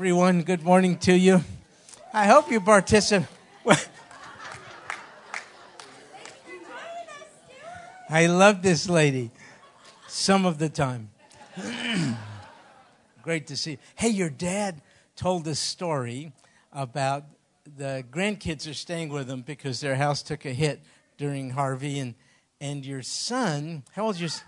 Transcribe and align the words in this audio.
Everyone, 0.00 0.40
good 0.44 0.62
morning 0.62 0.96
to 1.00 1.12
you. 1.12 1.44
I 2.14 2.24
hope 2.24 2.50
you 2.50 2.58
participate. 2.62 3.28
I 8.08 8.24
love 8.24 8.62
this 8.62 8.88
lady 8.88 9.30
some 10.08 10.46
of 10.46 10.56
the 10.56 10.70
time. 10.70 11.10
Great 13.22 13.46
to 13.48 13.58
see 13.58 13.72
you. 13.72 13.78
Hey, 13.94 14.08
your 14.08 14.30
dad 14.30 14.80
told 15.16 15.46
a 15.46 15.54
story 15.54 16.32
about 16.72 17.24
the 17.76 18.02
grandkids 18.10 18.66
are 18.70 18.72
staying 18.72 19.10
with 19.10 19.26
them 19.26 19.42
because 19.42 19.80
their 19.80 19.96
house 19.96 20.22
took 20.22 20.46
a 20.46 20.54
hit 20.54 20.80
during 21.18 21.50
Harvey, 21.50 21.98
and, 21.98 22.14
and 22.58 22.86
your 22.86 23.02
son, 23.02 23.82
how 23.92 24.06
old 24.06 24.14
is 24.14 24.20
your 24.22 24.30
son? 24.30 24.46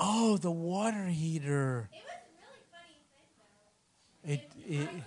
Oh, 0.00 0.38
the 0.38 0.50
water 0.50 1.06
heater. 1.06 1.90
It 1.92 2.00
was 4.24 4.42
really 4.42 4.42
funny 4.64 4.82
It, 4.86 4.88
it, 4.96 5.04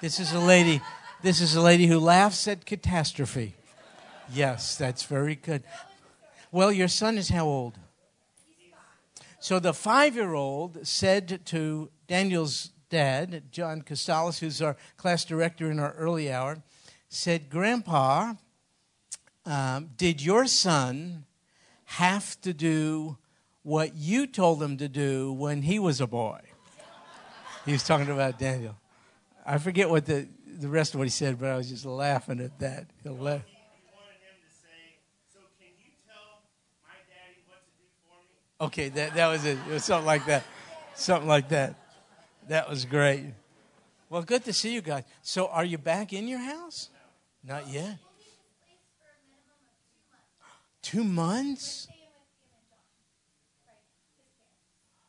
this 0.00 0.20
is 0.20 0.32
a 0.32 0.38
lady. 0.38 0.80
This 1.22 1.40
is 1.40 1.56
a 1.56 1.60
lady 1.60 1.86
who 1.86 1.98
laughs 1.98 2.46
at 2.46 2.64
catastrophe. 2.64 3.54
Yes, 4.32 4.76
that's 4.76 5.02
very 5.02 5.34
good. 5.34 5.64
Well, 6.52 6.70
your 6.70 6.88
son 6.88 7.18
is 7.18 7.30
how 7.30 7.46
old? 7.46 7.78
So 9.40 9.58
the 9.58 9.74
five-year-old 9.74 10.86
said 10.86 11.44
to 11.46 11.90
Daniel's 12.06 12.70
dad, 12.88 13.44
John 13.50 13.82
Costales, 13.82 14.38
who's 14.38 14.62
our 14.62 14.76
class 14.96 15.24
director 15.24 15.70
in 15.70 15.80
our 15.80 15.92
early 15.92 16.30
hour, 16.30 16.62
said, 17.08 17.50
"Grandpa, 17.50 18.34
um, 19.44 19.90
did 19.96 20.22
your 20.22 20.46
son 20.46 21.24
have 21.84 22.40
to 22.42 22.52
do 22.52 23.18
what 23.66 23.96
you 23.96 24.28
told 24.28 24.62
him 24.62 24.76
to 24.76 24.88
do 24.88 25.32
when 25.32 25.62
he 25.62 25.78
was 25.78 26.00
a 26.00 26.06
boy?" 26.06 26.40
He 27.64 27.72
was 27.72 27.82
talking 27.82 28.08
about 28.08 28.38
Daniel. 28.38 28.76
I 29.44 29.58
forget 29.58 29.90
what 29.90 30.06
the, 30.06 30.28
the 30.46 30.68
rest 30.68 30.94
of 30.94 30.98
what 30.98 31.04
he 31.04 31.10
said, 31.10 31.38
but 31.40 31.48
I 31.48 31.56
was 31.56 31.68
just 31.68 31.84
laughing 31.84 32.40
at 32.40 32.58
that. 32.60 32.86
He'll 33.02 33.16
laugh. 33.16 33.42
Okay, 38.60 38.88
that, 38.88 39.14
that 39.14 39.26
was 39.26 39.44
it. 39.44 39.58
It 39.68 39.72
was 39.72 39.84
something 39.84 40.06
like 40.06 40.24
that. 40.26 40.44
Something 40.94 41.28
like 41.28 41.50
that. 41.50 41.74
That 42.48 42.70
was 42.70 42.84
great. 42.84 43.34
Well, 44.08 44.22
good 44.22 44.44
to 44.44 44.52
see 44.52 44.72
you 44.72 44.80
guys. 44.80 45.02
So, 45.22 45.48
are 45.48 45.64
you 45.64 45.76
back 45.76 46.12
in 46.12 46.28
your 46.28 46.38
house? 46.38 46.88
Not 47.44 47.68
yet. 47.68 47.98
Two 50.80 51.04
months? 51.04 51.88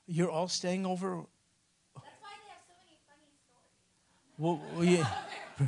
You're 0.08 0.32
all 0.32 0.48
staying 0.48 0.86
over? 0.86 1.26
Well, 4.38 4.62
well 4.74 4.84
yeah. 4.86 5.08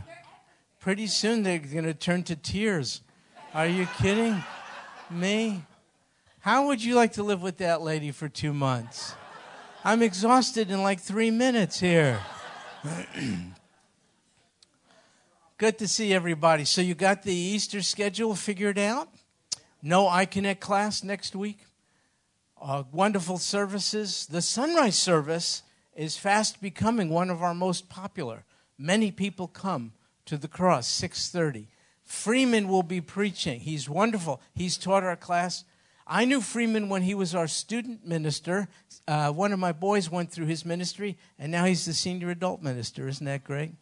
Pretty 0.79 1.07
soon 1.07 1.43
they're 1.43 1.59
going 1.59 1.83
to 1.83 1.93
turn 1.93 2.23
to 2.23 2.37
tears. 2.37 3.01
Are 3.53 3.67
you 3.67 3.85
kidding 3.97 4.41
me? 5.09 5.65
How 6.39 6.67
would 6.67 6.81
you 6.81 6.95
like 6.95 7.13
to 7.13 7.23
live 7.23 7.41
with 7.41 7.57
that 7.57 7.81
lady 7.81 8.11
for 8.11 8.29
two 8.29 8.53
months? 8.53 9.13
I'm 9.83 10.01
exhausted 10.01 10.71
in 10.71 10.83
like 10.83 11.01
three 11.01 11.31
minutes 11.31 11.79
here. 11.79 12.21
Good 15.57 15.77
to 15.79 15.87
see 15.87 16.13
everybody. 16.13 16.63
So, 16.63 16.79
you 16.79 16.95
got 16.95 17.23
the 17.23 17.35
Easter 17.35 17.81
schedule 17.81 18.35
figured 18.35 18.79
out? 18.79 19.09
No 19.81 20.05
iConnect 20.05 20.61
class 20.61 21.03
next 21.03 21.35
week? 21.35 21.65
Uh, 22.61 22.83
wonderful 22.91 23.37
services. 23.37 24.27
The 24.27 24.41
sunrise 24.41 24.97
service 24.97 25.63
is 25.95 26.17
fast 26.17 26.61
becoming 26.61 27.09
one 27.09 27.29
of 27.29 27.41
our 27.41 27.53
most 27.53 27.89
popular. 27.89 28.45
Many 28.77 29.11
people 29.11 29.47
come 29.47 29.93
to 30.25 30.37
the 30.37 30.47
cross, 30.47 30.87
6:30. 30.87 31.67
Freeman 32.03 32.67
will 32.67 32.83
be 32.83 33.01
preaching. 33.01 33.59
He's 33.59 33.89
wonderful. 33.89 34.41
He's 34.53 34.77
taught 34.77 35.03
our 35.03 35.15
class 35.15 35.63
I 36.11 36.25
knew 36.25 36.41
Freeman 36.41 36.89
when 36.89 37.03
he 37.03 37.13
was 37.13 37.35
our 37.35 37.47
student 37.47 38.03
minister. 38.03 38.67
Uh, 39.07 39.31
one 39.31 39.53
of 39.53 39.59
my 39.59 39.71
boys 39.71 40.09
went 40.09 40.31
through 40.31 40.47
his 40.47 40.65
ministry, 40.65 41.19
and 41.37 41.51
now 41.51 41.65
he's 41.65 41.85
the 41.85 41.93
senior 41.93 42.31
adult 42.31 42.63
minister. 42.63 43.07
Isn't 43.07 43.27
that 43.27 43.43
great? 43.43 43.73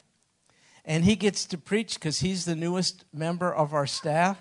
And 0.84 1.06
he 1.06 1.16
gets 1.16 1.46
to 1.46 1.58
preach 1.58 1.94
because 1.94 2.20
he's 2.20 2.44
the 2.44 2.56
newest 2.56 3.06
member 3.14 3.54
of 3.54 3.74
our 3.74 3.88
staff. 3.88 4.38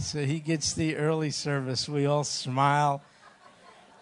So 0.00 0.24
he 0.24 0.40
gets 0.40 0.72
the 0.72 0.96
early 0.96 1.30
service. 1.30 1.88
We 1.88 2.06
all 2.06 2.24
smile. 2.24 3.02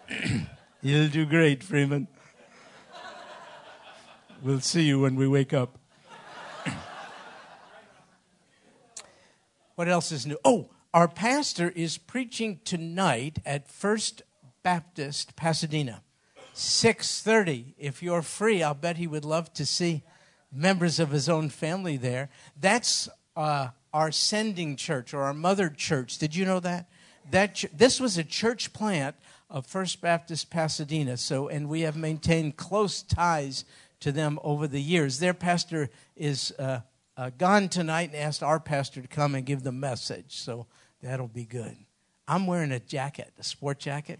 You'll 0.81 1.09
do 1.09 1.25
great, 1.25 1.63
Freeman. 1.63 2.07
We'll 4.41 4.61
see 4.61 4.83
you 4.83 5.01
when 5.01 5.15
we 5.15 5.27
wake 5.27 5.53
up. 5.53 5.77
what 9.75 9.89
else 9.89 10.13
is 10.13 10.25
new? 10.25 10.37
Oh, 10.45 10.69
our 10.93 11.09
pastor 11.09 11.69
is 11.69 11.97
preaching 11.97 12.61
tonight 12.63 13.39
at 13.45 13.67
First 13.67 14.21
Baptist 14.63 15.35
Pasadena. 15.35 16.01
6:30. 16.55 17.73
If 17.77 18.01
you're 18.01 18.21
free, 18.21 18.63
I'll 18.63 18.73
bet 18.73 18.97
he 18.97 19.07
would 19.07 19.25
love 19.25 19.53
to 19.53 19.65
see 19.65 20.03
members 20.51 20.99
of 20.99 21.11
his 21.11 21.27
own 21.27 21.49
family 21.49 21.97
there. 21.97 22.29
That's 22.59 23.09
uh, 23.35 23.69
our 23.93 24.11
sending 24.11 24.75
church 24.75 25.13
or 25.13 25.23
our 25.23 25.33
mother 25.33 25.69
church. 25.69 26.17
Did 26.17 26.35
you 26.35 26.45
know 26.45 26.59
that? 26.59 26.89
That 27.31 27.55
ch- 27.55 27.67
this 27.73 27.99
was 27.99 28.17
a 28.17 28.23
church 28.23 28.73
plant 28.73 29.15
of 29.49 29.65
First 29.65 30.01
Baptist 30.01 30.49
Pasadena. 30.49 31.17
So, 31.17 31.47
and 31.47 31.67
we 31.67 31.81
have 31.81 31.95
maintained 31.95 32.57
close 32.57 33.01
ties 33.01 33.65
to 33.99 34.11
them 34.11 34.39
over 34.43 34.67
the 34.67 34.81
years. 34.81 35.19
Their 35.19 35.33
pastor 35.33 35.89
is 36.15 36.53
uh, 36.59 36.81
uh, 37.17 37.31
gone 37.37 37.69
tonight 37.69 38.11
and 38.13 38.21
asked 38.21 38.43
our 38.43 38.59
pastor 38.59 39.01
to 39.01 39.07
come 39.07 39.35
and 39.35 39.45
give 39.45 39.63
the 39.63 39.71
message. 39.71 40.37
So 40.37 40.67
that'll 41.01 41.27
be 41.27 41.45
good. 41.45 41.75
I'm 42.27 42.45
wearing 42.45 42.71
a 42.71 42.79
jacket, 42.79 43.33
a 43.39 43.43
sport 43.43 43.79
jacket, 43.79 44.19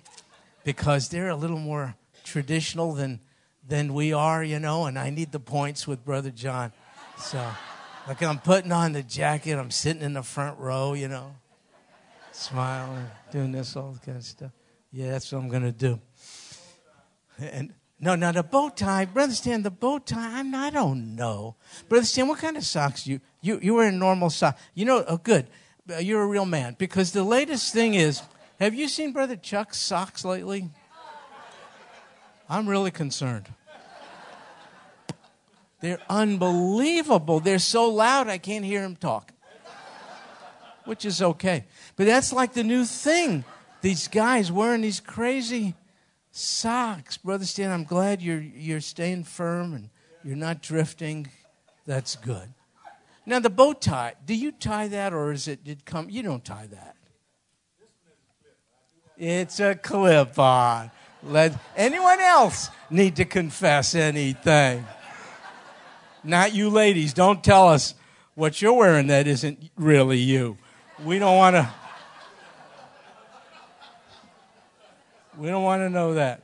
because 0.63 1.09
they're 1.09 1.29
a 1.29 1.35
little 1.35 1.59
more 1.59 1.95
traditional 2.23 2.93
than 2.93 3.19
than 3.67 3.93
we 3.93 4.13
are, 4.13 4.43
you 4.43 4.59
know, 4.59 4.85
and 4.85 4.97
I 4.97 5.11
need 5.11 5.31
the 5.31 5.39
points 5.39 5.87
with 5.87 6.03
Brother 6.03 6.31
John. 6.31 6.71
So, 7.19 7.45
like 8.09 8.23
I'm 8.23 8.39
putting 8.39 8.71
on 8.71 8.93
the 8.93 9.03
jacket, 9.03 9.59
I'm 9.59 9.69
sitting 9.69 10.01
in 10.01 10.13
the 10.13 10.23
front 10.23 10.57
row, 10.57 10.93
you 10.93 11.07
know, 11.07 11.35
smiling, 12.31 13.05
doing 13.31 13.51
this, 13.51 13.75
all 13.75 13.95
kind 14.03 14.17
of 14.17 14.23
stuff. 14.23 14.49
Yeah, 14.91 15.11
that's 15.11 15.31
what 15.31 15.37
I'm 15.37 15.47
going 15.47 15.61
to 15.61 15.71
do. 15.71 16.01
And 17.37 17.71
no, 17.99 18.15
now 18.15 18.31
the 18.31 18.41
bow 18.41 18.69
tie, 18.69 19.05
Brother 19.05 19.33
Stan, 19.33 19.61
the 19.61 19.69
bow 19.69 19.99
tie, 19.99 20.39
I'm, 20.39 20.55
I 20.55 20.71
don't 20.71 21.15
know. 21.15 21.55
Brother 21.87 22.03
Stan, 22.03 22.27
what 22.27 22.39
kind 22.39 22.57
of 22.57 22.63
socks 22.63 23.05
you, 23.05 23.21
you, 23.41 23.59
you 23.61 23.75
wear 23.75 23.91
normal 23.91 24.31
socks? 24.31 24.59
You 24.73 24.85
know, 24.85 25.05
oh, 25.07 25.17
good. 25.17 25.45
Uh, 25.87 25.97
you're 25.97 26.23
a 26.23 26.27
real 26.27 26.45
man. 26.45 26.75
Because 26.79 27.11
the 27.11 27.23
latest 27.23 27.73
thing 27.73 27.93
is, 27.93 28.23
have 28.59 28.73
you 28.73 28.87
seen 28.87 29.13
Brother 29.13 29.35
Chuck's 29.35 29.77
socks 29.77 30.25
lately? 30.25 30.67
I'm 32.49 32.67
really 32.67 32.89
concerned. 32.89 33.49
They're 35.81 35.99
unbelievable. 36.09 37.39
They're 37.39 37.59
so 37.59 37.89
loud 37.89 38.27
I 38.27 38.37
can't 38.37 38.65
hear 38.65 38.83
him 38.83 38.95
talk, 38.95 39.31
which 40.85 41.05
is 41.05 41.21
okay. 41.21 41.65
But 41.95 42.05
that's 42.05 42.33
like 42.33 42.53
the 42.53 42.63
new 42.63 42.85
thing. 42.85 43.45
These 43.81 44.09
guys 44.09 44.51
wearing 44.51 44.81
these 44.81 44.99
crazy 44.99 45.75
socks. 46.31 47.17
Brother 47.17 47.45
Stan, 47.45 47.71
I'm 47.71 47.85
glad 47.85 48.21
you're, 48.21 48.41
you're 48.41 48.81
staying 48.81 49.23
firm 49.23 49.73
and 49.73 49.89
you're 50.23 50.35
not 50.35 50.61
drifting. 50.61 51.29
That's 51.85 52.17
good. 52.17 52.53
Now, 53.25 53.39
the 53.39 53.49
bow 53.49 53.73
tie, 53.73 54.15
do 54.25 54.33
you 54.33 54.51
tie 54.51 54.87
that 54.89 55.13
or 55.13 55.31
is 55.31 55.47
it 55.47 55.63
did 55.63 55.85
come? 55.85 56.09
You 56.09 56.23
don't 56.23 56.43
tie 56.43 56.67
that. 56.67 56.95
It's 59.17 59.59
a 59.59 59.75
clip 59.75 60.39
on. 60.39 60.91
Let 61.21 61.53
anyone 61.75 62.19
else 62.21 62.69
need 62.89 63.17
to 63.17 63.25
confess 63.25 63.93
anything? 63.93 64.85
Not 66.23 66.53
you 66.53 66.69
ladies. 66.69 67.13
Don't 67.13 67.43
tell 67.43 67.67
us 67.67 67.95
what 68.35 68.61
you're 68.61 68.73
wearing 68.73 69.07
that 69.07 69.27
isn't 69.27 69.69
really 69.75 70.17
you. 70.17 70.57
We 71.03 71.19
don't 71.19 71.37
want 71.37 71.55
to. 71.55 71.69
We 75.37 75.47
don't 75.47 75.63
want 75.63 75.81
to 75.81 75.89
know 75.89 76.15
that. 76.15 76.43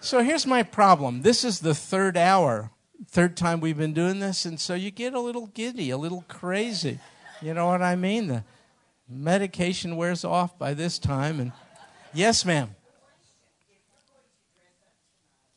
So 0.00 0.20
here's 0.24 0.46
my 0.46 0.64
problem. 0.64 1.22
This 1.22 1.44
is 1.44 1.60
the 1.60 1.74
third 1.74 2.16
hour, 2.16 2.72
third 3.06 3.36
time 3.36 3.60
we've 3.60 3.78
been 3.78 3.92
doing 3.92 4.18
this, 4.18 4.44
and 4.44 4.58
so 4.58 4.74
you 4.74 4.90
get 4.90 5.14
a 5.14 5.20
little 5.20 5.46
giddy, 5.46 5.90
a 5.90 5.96
little 5.96 6.24
crazy. 6.26 6.98
You 7.40 7.54
know 7.54 7.66
what 7.66 7.82
I 7.82 7.94
mean? 7.94 8.26
The 8.26 8.44
medication 9.08 9.96
wears 9.96 10.24
off 10.24 10.58
by 10.58 10.74
this 10.74 10.98
time, 10.98 11.38
and 11.38 11.52
yes, 12.12 12.44
ma'am. 12.44 12.74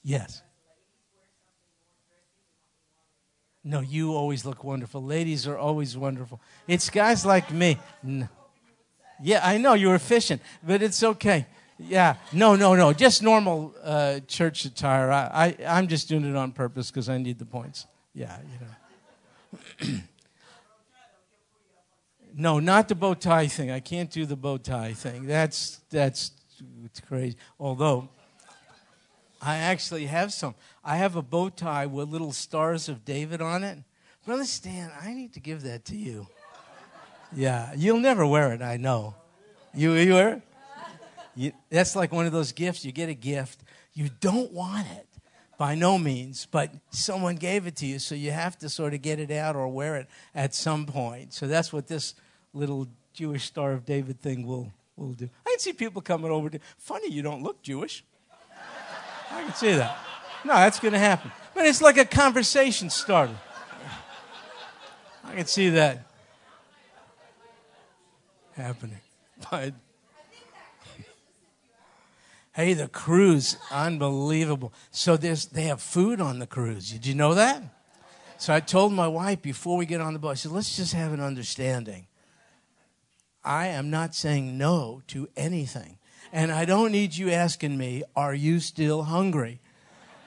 Yes. 0.03 0.43
No, 3.67 3.79
you 3.79 4.13
always 4.13 4.45
look 4.45 4.63
wonderful. 4.63 5.03
Ladies 5.03 5.47
are 5.47 5.57
always 5.57 5.97
wonderful. 5.97 6.39
It's 6.67 6.91
guys 6.91 7.25
like 7.25 7.51
me. 7.51 7.79
No. 8.03 8.29
Yeah, 9.23 9.41
I 9.43 9.57
know 9.57 9.73
you're 9.73 9.95
efficient, 9.95 10.39
but 10.61 10.83
it's 10.83 11.01
okay. 11.01 11.47
Yeah, 11.79 12.15
no, 12.31 12.55
no, 12.55 12.75
no, 12.75 12.93
just 12.93 13.23
normal 13.23 13.73
uh, 13.83 14.19
church 14.27 14.65
attire. 14.65 15.11
I, 15.11 15.55
I, 15.59 15.77
I'm 15.77 15.87
just 15.87 16.07
doing 16.07 16.23
it 16.25 16.35
on 16.35 16.51
purpose 16.51 16.91
because 16.91 17.09
I 17.09 17.17
need 17.17 17.39
the 17.39 17.45
points. 17.45 17.87
Yeah, 18.13 18.37
you 19.81 19.89
know. 19.89 19.97
no, 22.35 22.59
not 22.59 22.87
the 22.87 22.95
bow 22.95 23.15
tie 23.15 23.47
thing. 23.47 23.71
I 23.71 23.79
can't 23.79 24.11
do 24.11 24.27
the 24.27 24.35
bow 24.35 24.57
tie 24.57 24.93
thing. 24.93 25.25
That's 25.25 25.81
that's 25.89 26.31
crazy. 27.07 27.35
Although 27.59 28.09
I 29.41 29.57
actually 29.57 30.05
have 30.05 30.33
some. 30.33 30.55
I 30.83 30.97
have 30.97 31.15
a 31.15 31.21
bow 31.21 31.49
tie 31.49 31.85
with 31.85 32.09
little 32.09 32.31
stars 32.31 32.89
of 32.89 33.05
David 33.05 33.41
on 33.41 33.63
it. 33.63 33.79
Brother 34.25 34.45
Stan, 34.45 34.91
I 34.99 35.13
need 35.13 35.33
to 35.33 35.39
give 35.39 35.63
that 35.63 35.85
to 35.85 35.95
you. 35.95 36.27
Yeah, 37.35 37.71
you'll 37.75 37.99
never 37.99 38.25
wear 38.25 38.53
it, 38.53 38.61
I 38.61 38.77
know. 38.77 39.15
You, 39.73 39.93
you 39.93 40.13
wear 40.13 40.41
you, 41.35 41.51
that's 41.69 41.95
like 41.95 42.11
one 42.11 42.25
of 42.25 42.31
those 42.31 42.53
gifts. 42.53 42.85
You 42.85 42.91
get 42.91 43.09
a 43.09 43.13
gift, 43.13 43.59
you 43.93 44.09
don't 44.21 44.51
want 44.51 44.87
it 44.87 45.07
by 45.57 45.75
no 45.75 45.97
means, 45.97 46.47
but 46.49 46.71
someone 46.89 47.35
gave 47.35 47.67
it 47.67 47.75
to 47.77 47.85
you, 47.85 47.99
so 47.99 48.15
you 48.15 48.31
have 48.31 48.57
to 48.59 48.69
sort 48.69 48.93
of 48.93 49.01
get 49.01 49.19
it 49.19 49.31
out 49.31 49.55
or 49.55 49.67
wear 49.67 49.97
it 49.97 50.07
at 50.33 50.55
some 50.55 50.85
point. 50.85 51.33
So 51.33 51.47
that's 51.47 51.71
what 51.71 51.87
this 51.87 52.15
little 52.53 52.87
Jewish 53.13 53.45
Star 53.45 53.73
of 53.73 53.85
David 53.85 54.21
thing 54.21 54.45
will, 54.45 54.71
will 54.95 55.13
do. 55.13 55.29
I 55.45 55.49
can 55.51 55.59
see 55.59 55.73
people 55.73 56.01
coming 56.01 56.31
over 56.31 56.49
to, 56.49 56.59
funny, 56.77 57.11
you 57.11 57.21
don't 57.21 57.43
look 57.43 57.61
Jewish. 57.61 58.03
I 59.35 59.43
can 59.43 59.53
see 59.53 59.73
that. 59.73 59.97
No, 60.45 60.53
that's 60.53 60.79
going 60.79 60.93
to 60.93 60.99
happen. 60.99 61.31
But 61.53 61.65
it's 61.65 61.81
like 61.81 61.97
a 61.97 62.05
conversation 62.05 62.89
starter. 62.89 63.35
I 65.23 65.35
can 65.35 65.45
see 65.45 65.69
that 65.69 66.07
happening. 68.55 68.99
But 69.51 69.73
hey, 72.53 72.73
the 72.73 72.87
cruise, 72.87 73.57
unbelievable. 73.71 74.71
So 74.91 75.17
there's 75.17 75.47
they 75.47 75.63
have 75.63 75.81
food 75.81 76.21
on 76.21 76.39
the 76.39 76.47
cruise. 76.47 76.89
Did 76.91 77.05
you 77.05 77.15
know 77.15 77.33
that? 77.33 77.61
So 78.37 78.53
I 78.53 78.59
told 78.59 78.93
my 78.93 79.07
wife 79.07 79.41
before 79.41 79.77
we 79.77 79.85
get 79.85 80.01
on 80.01 80.13
the 80.13 80.19
boat, 80.19 80.29
I 80.29 80.33
said, 80.35 80.51
let's 80.51 80.75
just 80.75 80.93
have 80.93 81.13
an 81.13 81.19
understanding. 81.21 82.07
I 83.43 83.67
am 83.67 83.89
not 83.89 84.15
saying 84.15 84.57
no 84.57 85.01
to 85.07 85.29
anything. 85.35 85.97
And 86.35 86.51
I 86.51 86.65
don't 86.65 86.91
need 86.91 87.15
you 87.15 87.31
asking 87.31 87.77
me, 87.77 88.03
are 88.13 88.33
you 88.33 88.59
still 88.59 89.03
hungry? 89.03 89.61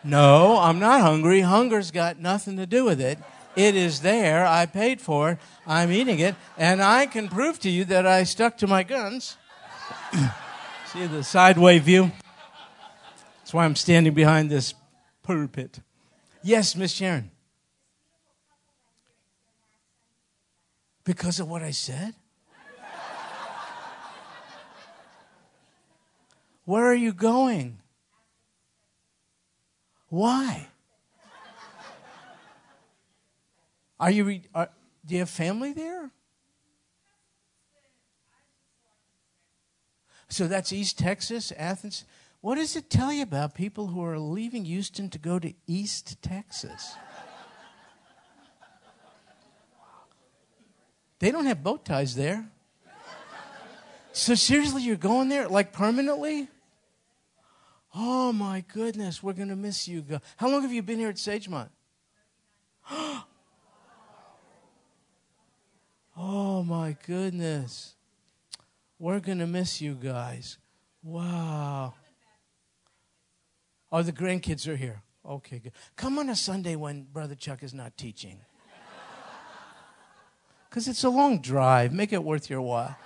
No, 0.02 0.56
I'm 0.56 0.78
not 0.78 1.02
hungry. 1.02 1.42
Hunger's 1.42 1.90
got 1.90 2.18
nothing 2.18 2.56
to 2.56 2.64
do 2.64 2.86
with 2.86 2.98
it. 2.98 3.18
It 3.56 3.76
is 3.76 4.00
there. 4.00 4.46
I 4.46 4.64
paid 4.64 5.02
for 5.02 5.32
it. 5.32 5.38
I'm 5.66 5.92
eating 5.92 6.18
it. 6.18 6.34
And 6.56 6.80
I 6.80 7.04
can 7.04 7.28
prove 7.28 7.60
to 7.60 7.68
you 7.68 7.84
that 7.84 8.06
I 8.06 8.24
stuck 8.24 8.56
to 8.58 8.66
my 8.66 8.84
guns. 8.84 9.36
See 10.86 11.06
the 11.06 11.22
sideway 11.22 11.78
view? 11.78 12.10
That's 13.40 13.52
why 13.52 13.66
I'm 13.66 13.76
standing 13.76 14.14
behind 14.14 14.48
this 14.48 14.72
pulpit. 15.22 15.80
Yes, 16.42 16.74
Miss 16.74 16.92
Sharon. 16.92 17.30
Because 21.04 21.38
of 21.38 21.50
what 21.50 21.62
I 21.62 21.72
said? 21.72 22.14
Where 26.68 26.84
are 26.84 26.94
you 26.94 27.14
going? 27.14 27.78
Why? 30.10 30.68
Are 33.98 34.10
you? 34.10 34.24
Re- 34.24 34.42
are, 34.54 34.68
do 35.06 35.14
you 35.14 35.20
have 35.20 35.30
family 35.30 35.72
there? 35.72 36.10
So 40.28 40.46
that's 40.46 40.70
East 40.70 40.98
Texas, 40.98 41.54
Athens. 41.56 42.04
What 42.42 42.56
does 42.56 42.76
it 42.76 42.90
tell 42.90 43.14
you 43.14 43.22
about 43.22 43.54
people 43.54 43.86
who 43.86 44.04
are 44.04 44.18
leaving 44.18 44.66
Houston 44.66 45.08
to 45.08 45.18
go 45.18 45.38
to 45.38 45.54
East 45.66 46.20
Texas? 46.20 46.96
They 51.18 51.30
don't 51.30 51.46
have 51.46 51.64
bow 51.64 51.78
ties 51.78 52.14
there. 52.14 52.46
So 54.12 54.34
seriously, 54.34 54.82
you're 54.82 54.96
going 54.96 55.30
there 55.30 55.48
like 55.48 55.72
permanently? 55.72 56.48
Oh 58.00 58.32
my 58.32 58.62
goodness, 58.72 59.24
we're 59.24 59.32
going 59.32 59.48
to 59.48 59.56
miss 59.56 59.88
you. 59.88 60.02
Guys. 60.02 60.20
How 60.36 60.48
long 60.48 60.62
have 60.62 60.72
you 60.72 60.82
been 60.82 61.00
here 61.00 61.08
at 61.08 61.16
Sagemont? 61.16 61.70
Oh 66.20 66.64
my 66.64 66.96
goodness. 67.06 67.94
We're 68.98 69.20
going 69.20 69.38
to 69.38 69.46
miss 69.46 69.80
you 69.80 69.94
guys. 69.94 70.58
Wow. 71.00 71.94
Oh, 73.92 74.02
the 74.02 74.10
grandkids 74.10 74.66
are 74.66 74.74
here. 74.74 75.00
Okay, 75.24 75.60
good. 75.60 75.70
Come 75.94 76.18
on 76.18 76.28
a 76.28 76.34
Sunday 76.34 76.74
when 76.74 77.04
Brother 77.04 77.36
Chuck 77.36 77.62
is 77.62 77.72
not 77.72 77.96
teaching. 77.96 78.40
Because 80.68 80.88
it's 80.88 81.04
a 81.04 81.08
long 81.08 81.40
drive. 81.40 81.92
Make 81.92 82.12
it 82.12 82.24
worth 82.24 82.50
your 82.50 82.62
while. 82.62 82.96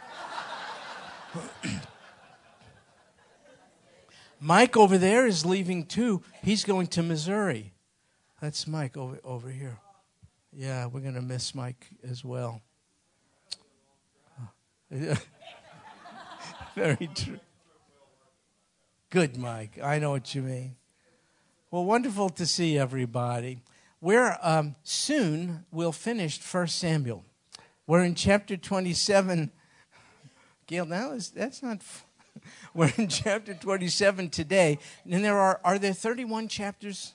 Mike 4.45 4.77
over 4.77 4.99
there 4.99 5.25
is 5.25 5.47
leaving 5.47 5.87
too. 5.87 6.21
He's 6.43 6.65
going 6.65 6.89
to 6.89 7.03
Missouri. 7.03 7.73
That's 8.41 8.67
Mike 8.67 8.97
over, 8.97 9.21
over 9.23 9.49
here. 9.49 9.79
Yeah, 10.53 10.87
we're 10.87 10.99
going 10.99 11.15
to 11.15 11.23
miss 11.23 11.55
Mike 11.55 11.87
as 12.03 12.25
well. 12.25 12.61
Very 14.91 15.17
true. 17.15 17.39
Good, 19.11 19.37
Mike. 19.37 19.79
I 19.81 20.01
know 20.01 20.11
what 20.11 20.35
you 20.35 20.43
mean. 20.43 20.75
Well, 21.71 21.85
wonderful 21.85 22.29
to 22.31 22.45
see 22.45 22.77
everybody. 22.77 23.63
We're 24.01 24.37
um, 24.43 24.75
soon 24.83 25.67
we'll 25.71 25.93
finish 25.93 26.41
First 26.41 26.81
Samuel. 26.81 27.25
We're 27.87 28.03
in 28.03 28.17
chapter 28.17 28.57
27. 28.57 29.53
Gail, 30.67 30.87
now 30.87 31.13
is 31.13 31.31
that's 31.31 31.63
not. 31.63 31.81
We're 32.75 32.93
in 32.97 33.09
chapter 33.09 33.55
27 33.55 34.31
today, 34.31 34.79
and 35.11 35.25
there 35.25 35.39
are 35.39 35.61
are 35.65 35.79
there 35.79 35.93
31 35.93 36.49
chapters? 36.49 37.15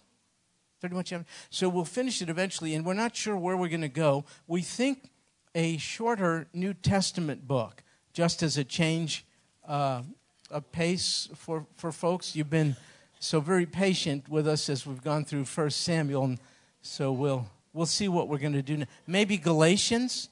31 0.82 1.04
chapters. 1.04 1.28
So 1.50 1.70
we'll 1.70 1.86
finish 1.86 2.22
it 2.22 2.30
eventually, 2.30 2.76
and 2.76 2.86
we're 2.86 2.94
not 2.94 3.16
sure 3.16 3.38
where 3.38 3.58
we're 3.58 3.70
going 3.70 3.82
to 3.82 3.90
go. 3.90 4.26
We 4.48 4.62
think 4.62 5.10
a 5.56 5.78
shorter 5.78 6.48
New 6.54 6.74
Testament 6.74 7.48
book, 7.48 7.84
just 8.14 8.44
as 8.44 8.58
a 8.58 8.64
change 8.64 9.26
uh, 9.68 10.04
of 10.52 10.72
pace 10.72 11.30
for, 11.36 11.66
for 11.76 11.92
folks. 11.92 12.36
You've 12.36 12.50
been 12.50 12.76
so 13.20 13.40
very 13.40 13.66
patient 13.66 14.30
with 14.30 14.48
us 14.48 14.70
as 14.70 14.86
we've 14.86 15.04
gone 15.04 15.26
through 15.26 15.46
First 15.46 15.82
Samuel, 15.82 16.26
and 16.26 16.40
so 16.82 17.12
we'll 17.12 17.48
we'll 17.74 17.86
see 17.88 18.08
what 18.08 18.28
we're 18.28 18.38
going 18.38 18.54
to 18.54 18.62
do. 18.62 18.78
Now. 18.78 18.86
Maybe 19.06 19.38
Galatians. 19.38 20.30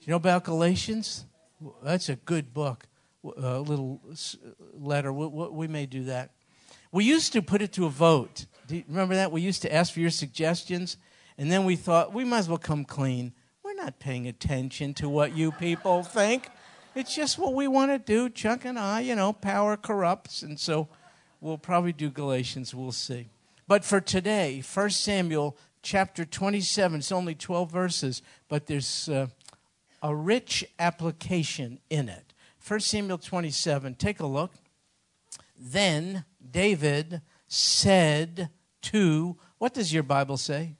You 0.00 0.10
know 0.10 0.16
about 0.16 0.42
Galatians? 0.42 1.24
That's 1.80 2.08
a 2.08 2.16
good 2.16 2.52
book. 2.52 2.88
A 3.24 3.60
little 3.60 4.00
letter. 4.74 5.12
We, 5.12 5.26
we 5.26 5.68
may 5.68 5.86
do 5.86 6.04
that. 6.04 6.32
We 6.90 7.04
used 7.04 7.32
to 7.32 7.42
put 7.42 7.62
it 7.62 7.72
to 7.72 7.86
a 7.86 7.90
vote. 7.90 8.46
Do 8.66 8.76
you 8.76 8.84
remember 8.88 9.14
that? 9.14 9.32
We 9.32 9.40
used 9.40 9.62
to 9.62 9.72
ask 9.72 9.94
for 9.94 10.00
your 10.00 10.10
suggestions, 10.10 10.96
and 11.38 11.50
then 11.50 11.64
we 11.64 11.76
thought 11.76 12.12
we 12.12 12.24
might 12.24 12.40
as 12.40 12.48
well 12.48 12.58
come 12.58 12.84
clean 12.84 13.32
We're 13.64 13.74
not 13.74 13.98
paying 13.98 14.26
attention 14.26 14.92
to 14.94 15.08
what 15.08 15.36
you 15.36 15.52
people 15.52 16.02
think. 16.02 16.48
It's 16.94 17.14
just 17.14 17.38
what 17.38 17.54
we 17.54 17.68
want 17.68 17.90
to 17.92 17.98
do. 17.98 18.28
Chuck 18.28 18.64
and 18.64 18.78
I, 18.78 19.00
you 19.00 19.14
know, 19.14 19.32
power 19.32 19.76
corrupts, 19.76 20.42
and 20.42 20.60
so 20.60 20.88
we'll 21.40 21.58
probably 21.58 21.92
do 21.92 22.10
Galatians. 22.10 22.74
We'll 22.74 22.92
see. 22.92 23.28
But 23.66 23.84
for 23.84 24.00
today, 24.00 24.62
1 24.74 24.90
Samuel 24.90 25.56
chapter 25.82 26.24
27, 26.24 26.98
it's 26.98 27.12
only 27.12 27.34
12 27.34 27.70
verses, 27.70 28.22
but 28.48 28.66
there's 28.66 29.08
uh, 29.08 29.28
a 30.02 30.14
rich 30.14 30.64
application 30.78 31.78
in 31.88 32.08
it. 32.08 32.31
1 32.66 32.80
Samuel 32.80 33.18
27, 33.18 33.94
take 33.94 34.20
a 34.20 34.26
look. 34.26 34.52
Then 35.58 36.24
David 36.50 37.22
said 37.48 38.50
to, 38.82 39.36
what 39.58 39.74
does 39.74 39.92
your 39.92 40.02
Bible 40.02 40.36
say? 40.36 40.76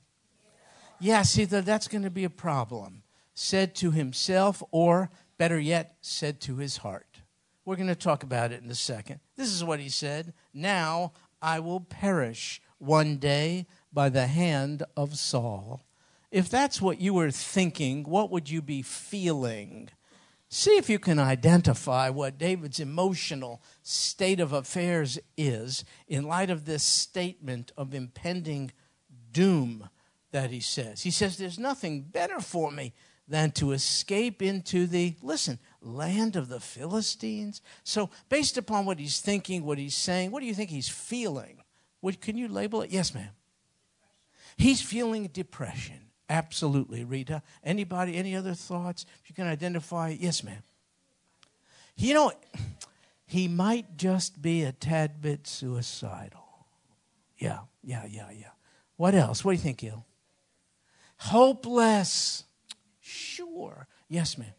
Yeah, 1.00 1.22
see, 1.22 1.44
that, 1.46 1.64
that's 1.64 1.88
going 1.88 2.04
to 2.04 2.10
be 2.10 2.24
a 2.24 2.30
problem. 2.30 3.02
Said 3.34 3.74
to 3.76 3.90
himself, 3.90 4.62
or 4.70 5.10
better 5.38 5.58
yet, 5.58 5.96
said 6.00 6.40
to 6.42 6.56
his 6.56 6.78
heart. 6.78 7.22
We're 7.64 7.76
going 7.76 7.88
to 7.88 7.94
talk 7.94 8.22
about 8.22 8.52
it 8.52 8.62
in 8.62 8.70
a 8.70 8.76
second. 8.76 9.20
This 9.36 9.52
is 9.52 9.64
what 9.64 9.80
he 9.80 9.88
said 9.88 10.32
Now 10.52 11.12
I 11.40 11.60
will 11.60 11.80
perish 11.80 12.60
one 12.78 13.16
day 13.16 13.66
by 13.92 14.08
the 14.08 14.26
hand 14.26 14.84
of 14.96 15.16
Saul. 15.16 15.82
If 16.30 16.48
that's 16.48 16.80
what 16.80 17.00
you 17.00 17.14
were 17.14 17.30
thinking, 17.30 18.04
what 18.04 18.30
would 18.30 18.48
you 18.48 18.62
be 18.62 18.82
feeling? 18.82 19.90
See 20.54 20.76
if 20.76 20.90
you 20.90 20.99
can 20.99 21.18
identify 21.18 22.11
what 22.11 22.37
David's 22.37 22.78
emotional 22.78 23.62
state 23.82 24.38
of 24.38 24.52
affairs 24.52 25.18
is 25.35 25.82
in 26.06 26.25
light 26.28 26.50
of 26.50 26.66
this 26.66 26.82
statement 26.82 27.73
of 27.75 27.94
impending 27.94 28.71
doom 29.32 29.88
that 30.30 30.50
he 30.50 30.61
says. 30.61 31.04
He 31.04 31.11
says, 31.11 31.38
There's 31.38 31.59
nothing 31.59 32.02
better 32.02 32.38
for 32.38 32.71
me 32.71 32.92
than 33.26 33.52
to 33.52 33.73
escape 33.73 34.42
into 34.42 34.87
the, 34.87 35.16
listen, 35.23 35.59
land 35.80 36.37
of 36.37 36.50
the 36.50 36.61
Philistines? 36.61 37.62
So, 37.82 38.11
based 38.28 38.59
upon 38.59 38.85
what 38.85 38.99
he's 38.99 39.21
thinking, 39.21 39.64
what 39.64 39.78
he's 39.78 39.97
saying, 39.97 40.32
what 40.32 40.40
do 40.40 40.47
you 40.47 40.54
think 40.54 40.68
he's 40.68 40.87
feeling? 40.87 41.62
What, 42.02 42.21
can 42.21 42.37
you 42.37 42.49
label 42.49 42.82
it? 42.82 42.90
Yes, 42.90 43.14
ma'am. 43.14 43.30
He's 44.59 44.82
feeling 44.82 45.28
depression. 45.28 46.01
Absolutely, 46.32 47.04
Rita. 47.04 47.42
Anybody, 47.62 48.16
any 48.16 48.34
other 48.34 48.54
thoughts? 48.54 49.04
If 49.22 49.28
you 49.28 49.34
can 49.34 49.46
identify, 49.46 50.16
yes, 50.18 50.42
ma'am. 50.42 50.62
You 51.94 52.14
know, 52.14 52.32
he 53.26 53.48
might 53.48 53.98
just 53.98 54.40
be 54.40 54.62
a 54.62 54.72
tad 54.72 55.20
bit 55.20 55.46
suicidal. 55.46 56.66
Yeah, 57.36 57.58
yeah, 57.84 58.06
yeah, 58.08 58.30
yeah. 58.30 58.52
What 58.96 59.14
else? 59.14 59.44
What 59.44 59.52
do 59.52 59.56
you 59.56 59.62
think, 59.62 59.76
Gil? 59.76 60.06
Hopeless. 61.18 62.44
Sure. 63.02 63.86
Yes, 64.08 64.38
ma'am. 64.38 64.54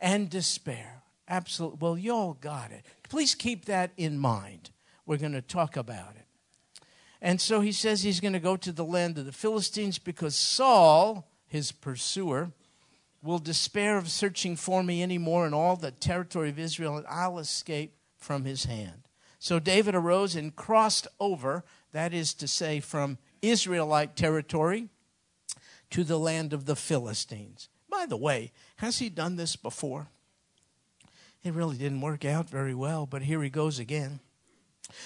And 0.00 0.30
despair. 0.30 1.02
Absolutely. 1.26 1.78
Well, 1.80 1.98
y'all 1.98 2.34
got 2.34 2.70
it. 2.70 2.84
Please 3.08 3.34
keep 3.34 3.64
that 3.64 3.90
in 3.96 4.18
mind. 4.18 4.70
We're 5.04 5.16
going 5.16 5.32
to 5.32 5.42
talk 5.42 5.76
about 5.76 6.14
it. 6.14 6.27
And 7.20 7.40
so 7.40 7.60
he 7.60 7.72
says 7.72 8.02
he's 8.02 8.20
going 8.20 8.32
to 8.34 8.40
go 8.40 8.56
to 8.56 8.72
the 8.72 8.84
land 8.84 9.18
of 9.18 9.26
the 9.26 9.32
Philistines 9.32 9.98
because 9.98 10.36
Saul, 10.36 11.28
his 11.46 11.72
pursuer, 11.72 12.52
will 13.22 13.38
despair 13.38 13.98
of 13.98 14.08
searching 14.08 14.54
for 14.54 14.82
me 14.82 15.02
anymore 15.02 15.46
in 15.46 15.52
all 15.52 15.76
the 15.76 15.90
territory 15.90 16.50
of 16.50 16.58
Israel, 16.58 16.96
and 16.96 17.06
I'll 17.08 17.38
escape 17.38 17.94
from 18.16 18.44
his 18.44 18.64
hand. 18.64 19.08
So 19.40 19.58
David 19.58 19.94
arose 19.94 20.36
and 20.36 20.54
crossed 20.54 21.08
over, 21.18 21.64
that 21.92 22.12
is 22.12 22.34
to 22.34 22.48
say, 22.48 22.80
from 22.80 23.18
Israelite 23.42 24.16
territory 24.16 24.88
to 25.90 26.04
the 26.04 26.18
land 26.18 26.52
of 26.52 26.66
the 26.66 26.76
Philistines. 26.76 27.68
By 27.90 28.06
the 28.06 28.16
way, 28.16 28.52
has 28.76 28.98
he 28.98 29.08
done 29.08 29.36
this 29.36 29.56
before? 29.56 30.08
It 31.42 31.54
really 31.54 31.76
didn't 31.76 32.00
work 32.00 32.24
out 32.24 32.50
very 32.50 32.74
well, 32.74 33.06
but 33.06 33.22
here 33.22 33.42
he 33.42 33.50
goes 33.50 33.78
again. 33.78 34.20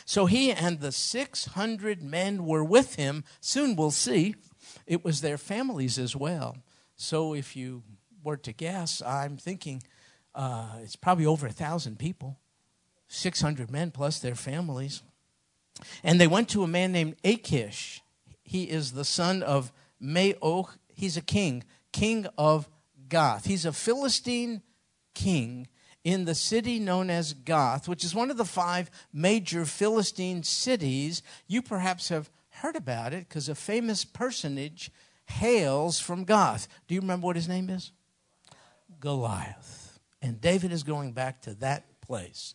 So 0.04 0.26
he 0.26 0.52
and 0.52 0.80
the 0.80 0.92
600 0.92 2.02
men 2.02 2.46
were 2.46 2.64
with 2.64 2.94
him. 2.96 3.24
Soon 3.40 3.76
we'll 3.76 3.90
see. 3.90 4.34
It 4.86 5.04
was 5.04 5.20
their 5.20 5.38
families 5.38 5.98
as 5.98 6.14
well. 6.14 6.56
So 6.96 7.34
if 7.34 7.56
you 7.56 7.82
were 8.22 8.36
to 8.38 8.52
guess, 8.52 9.02
I'm 9.02 9.36
thinking 9.36 9.82
uh, 10.34 10.78
it's 10.82 10.96
probably 10.96 11.26
over 11.26 11.46
a 11.46 11.52
thousand 11.52 11.98
people, 11.98 12.38
600 13.08 13.70
men 13.70 13.90
plus 13.90 14.18
their 14.18 14.34
families. 14.34 15.02
And 16.04 16.20
they 16.20 16.26
went 16.26 16.48
to 16.50 16.62
a 16.62 16.68
man 16.68 16.92
named 16.92 17.16
Achish. 17.24 18.02
He 18.42 18.64
is 18.64 18.92
the 18.92 19.04
son 19.04 19.42
of 19.42 19.72
Maoch. 20.00 20.76
He's 20.94 21.16
a 21.16 21.22
king, 21.22 21.64
king 21.92 22.26
of 22.38 22.68
Gath. 23.08 23.46
He's 23.46 23.64
a 23.64 23.72
Philistine 23.72 24.62
king 25.14 25.66
in 26.04 26.24
the 26.24 26.34
city 26.34 26.78
known 26.78 27.10
as 27.10 27.32
Gath, 27.32 27.88
which 27.88 28.04
is 28.04 28.14
one 28.14 28.30
of 28.30 28.36
the 28.36 28.44
five 28.44 28.90
major 29.12 29.64
Philistine 29.64 30.42
cities. 30.42 31.22
You 31.46 31.62
perhaps 31.62 32.08
have 32.08 32.30
heard 32.50 32.76
about 32.76 33.12
it 33.12 33.28
because 33.28 33.48
a 33.48 33.54
famous 33.54 34.04
personage 34.04 34.90
hails 35.26 36.00
from 36.00 36.24
Gath. 36.24 36.68
Do 36.88 36.94
you 36.94 37.00
remember 37.00 37.26
what 37.26 37.36
his 37.36 37.48
name 37.48 37.70
is? 37.70 37.92
Goliath. 39.00 39.98
And 40.20 40.40
David 40.40 40.72
is 40.72 40.82
going 40.82 41.12
back 41.12 41.42
to 41.42 41.54
that 41.54 42.00
place. 42.00 42.54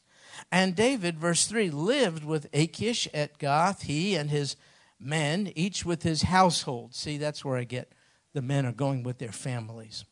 And 0.52 0.76
David, 0.76 1.18
verse 1.18 1.48
3, 1.48 1.70
lived 1.70 2.24
with 2.24 2.50
Achish 2.54 3.08
at 3.14 3.38
Gath, 3.38 3.84
he 3.84 4.16
and 4.16 4.30
his 4.30 4.56
men, 5.00 5.52
each 5.56 5.86
with 5.86 6.04
his 6.04 6.24
household. 6.24 6.94
See, 6.94 7.18
that's 7.18 7.44
where 7.44 7.58
I 7.58 7.64
get 7.64 7.92
the 8.34 8.42
men 8.42 8.66
are 8.66 8.72
going 8.72 9.04
with 9.04 9.18
their 9.18 9.32
families. 9.32 10.06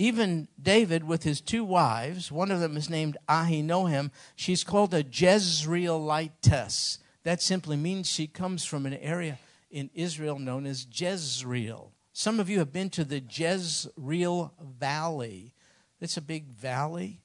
Even 0.00 0.48
David, 0.58 1.04
with 1.04 1.24
his 1.24 1.42
two 1.42 1.62
wives, 1.62 2.32
one 2.32 2.50
of 2.50 2.60
them 2.60 2.74
is 2.74 2.88
named 2.88 3.18
Ahinoam, 3.28 4.10
she's 4.34 4.64
called 4.64 4.94
a 4.94 5.04
Jezreelitess. 5.04 6.96
That 7.22 7.42
simply 7.42 7.76
means 7.76 8.08
she 8.08 8.26
comes 8.26 8.64
from 8.64 8.86
an 8.86 8.94
area 8.94 9.38
in 9.70 9.90
Israel 9.92 10.38
known 10.38 10.64
as 10.64 10.86
Jezreel. 10.90 11.92
Some 12.14 12.40
of 12.40 12.48
you 12.48 12.60
have 12.60 12.72
been 12.72 12.88
to 12.90 13.04
the 13.04 13.20
Jezreel 13.20 14.54
Valley. 14.58 15.52
It's 16.00 16.16
a 16.16 16.22
big 16.22 16.46
valley, 16.48 17.20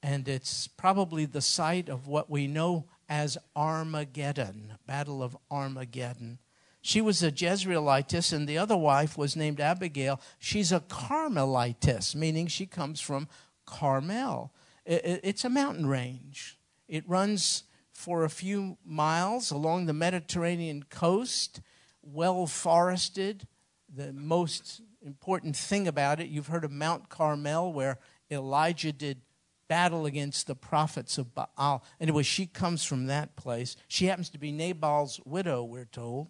and 0.00 0.28
it's 0.28 0.68
probably 0.68 1.24
the 1.24 1.40
site 1.40 1.88
of 1.88 2.06
what 2.06 2.30
we 2.30 2.46
know 2.46 2.86
as 3.08 3.38
Armageddon, 3.56 4.74
Battle 4.86 5.20
of 5.20 5.36
Armageddon. 5.50 6.38
She 6.82 7.00
was 7.00 7.22
a 7.22 7.30
Jezreelitess, 7.30 8.32
and 8.32 8.48
the 8.48 8.58
other 8.58 8.76
wife 8.76 9.18
was 9.18 9.36
named 9.36 9.60
Abigail. 9.60 10.20
She's 10.38 10.72
a 10.72 10.80
Carmelitess, 10.80 12.14
meaning 12.14 12.46
she 12.46 12.66
comes 12.66 13.00
from 13.00 13.28
Carmel. 13.66 14.52
It's 14.86 15.44
a 15.44 15.50
mountain 15.50 15.86
range. 15.86 16.58
It 16.88 17.08
runs 17.08 17.64
for 17.92 18.24
a 18.24 18.30
few 18.30 18.78
miles 18.84 19.50
along 19.50 19.86
the 19.86 19.92
Mediterranean 19.92 20.84
coast, 20.84 21.60
well 22.02 22.46
forested. 22.46 23.46
The 23.94 24.12
most 24.12 24.80
important 25.02 25.56
thing 25.56 25.86
about 25.86 26.18
it, 26.18 26.28
you've 26.28 26.46
heard 26.46 26.64
of 26.64 26.72
Mount 26.72 27.10
Carmel, 27.10 27.72
where 27.72 27.98
Elijah 28.30 28.92
did 28.92 29.20
battle 29.68 30.06
against 30.06 30.46
the 30.46 30.54
prophets 30.54 31.18
of 31.18 31.34
Baal. 31.34 31.84
Anyway, 32.00 32.22
she 32.22 32.46
comes 32.46 32.84
from 32.84 33.06
that 33.06 33.36
place. 33.36 33.76
She 33.86 34.06
happens 34.06 34.30
to 34.30 34.38
be 34.38 34.50
Nabal's 34.50 35.20
widow, 35.24 35.62
we're 35.62 35.84
told. 35.84 36.28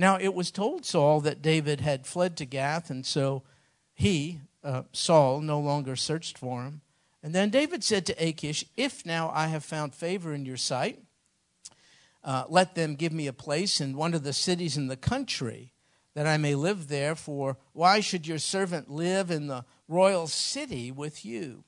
Now, 0.00 0.16
it 0.18 0.32
was 0.32 0.50
told 0.50 0.86
Saul 0.86 1.20
that 1.20 1.42
David 1.42 1.82
had 1.82 2.06
fled 2.06 2.34
to 2.38 2.46
Gath, 2.46 2.88
and 2.88 3.04
so 3.04 3.42
he, 3.92 4.40
uh, 4.64 4.84
Saul, 4.94 5.42
no 5.42 5.60
longer 5.60 5.94
searched 5.94 6.38
for 6.38 6.62
him. 6.64 6.80
And 7.22 7.34
then 7.34 7.50
David 7.50 7.84
said 7.84 8.06
to 8.06 8.14
Achish, 8.14 8.64
If 8.78 9.04
now 9.04 9.30
I 9.34 9.48
have 9.48 9.62
found 9.62 9.94
favor 9.94 10.32
in 10.32 10.46
your 10.46 10.56
sight, 10.56 11.00
uh, 12.24 12.44
let 12.48 12.74
them 12.74 12.94
give 12.94 13.12
me 13.12 13.26
a 13.26 13.34
place 13.34 13.78
in 13.78 13.94
one 13.94 14.14
of 14.14 14.22
the 14.22 14.32
cities 14.32 14.78
in 14.78 14.86
the 14.86 14.96
country 14.96 15.74
that 16.14 16.26
I 16.26 16.38
may 16.38 16.54
live 16.54 16.88
there. 16.88 17.14
For 17.14 17.58
why 17.74 18.00
should 18.00 18.26
your 18.26 18.38
servant 18.38 18.90
live 18.90 19.30
in 19.30 19.48
the 19.48 19.66
royal 19.86 20.28
city 20.28 20.90
with 20.90 21.26
you? 21.26 21.62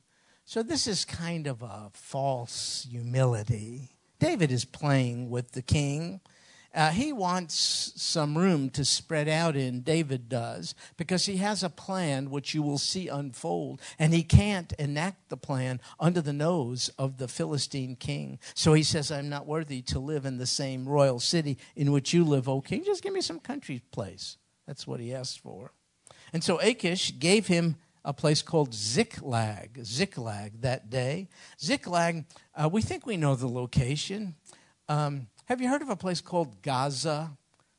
So 0.47 0.63
this 0.63 0.87
is 0.87 1.05
kind 1.05 1.47
of 1.47 1.61
a 1.61 1.91
false 1.93 2.87
humility. 2.91 3.91
David 4.19 4.51
is 4.51 4.65
playing 4.65 5.29
with 5.29 5.53
the 5.53 5.61
king. 5.61 6.23
Uh, 6.75 6.91
he 6.91 7.13
wants 7.13 7.93
some 7.97 8.39
room 8.39 8.71
to 8.71 8.85
spread 8.85 9.29
out 9.29 9.57
in, 9.57 9.83
David 9.83 10.29
does, 10.29 10.75
because 10.97 11.27
he 11.27 11.37
has 11.37 11.63
a 11.63 11.69
plan 11.69 12.31
which 12.31 12.55
you 12.55 12.63
will 12.63 12.79
see 12.79 13.09
unfold, 13.09 13.81
and 13.99 14.15
he 14.15 14.23
can't 14.23 14.73
enact 14.79 15.29
the 15.29 15.37
plan 15.37 15.81
under 16.01 16.23
the 16.23 16.33
nose 16.33 16.91
of 16.99 17.19
the 17.19 17.29
Philistine 17.29 17.97
king. 17.97 18.39
So 18.55 18.73
he 18.73 18.83
says, 18.83 19.13
I'm 19.13 19.29
not 19.29 19.47
worthy 19.47 19.83
to 19.83 19.99
live 19.99 20.25
in 20.25 20.39
the 20.39 20.47
same 20.47 20.89
royal 20.89 21.21
city 21.21 21.59
in 21.77 21.93
which 21.93 22.15
you 22.15 22.25
live, 22.25 22.49
O 22.49 22.61
king. 22.61 22.85
Just 22.85 23.03
give 23.03 23.13
me 23.13 23.21
some 23.21 23.41
country 23.41 23.83
place. 23.91 24.39
That's 24.67 24.87
what 24.87 25.01
he 25.01 25.15
asked 25.15 25.41
for. 25.41 25.73
And 26.33 26.43
so 26.43 26.59
Achish 26.61 27.19
gave 27.19 27.49
him 27.49 27.77
a 28.05 28.13
place 28.13 28.43
called 28.43 28.75
Ziklag, 28.75 29.79
Ziklag 29.85 30.63
that 30.63 30.91
day. 30.91 31.29
Ziklag, 31.61 32.25
uh, 32.55 32.69
we 32.73 32.83
think 32.83 33.07
we 33.07 33.17
know 33.17 33.35
the 33.35 33.47
location. 33.49 34.35
Um, 34.89 35.29
have 35.47 35.61
you 35.61 35.69
heard 35.69 35.83
of 35.83 35.91
a 35.91 35.97
place 35.97 36.21
called 36.21 36.63
Gaza? 36.63 37.37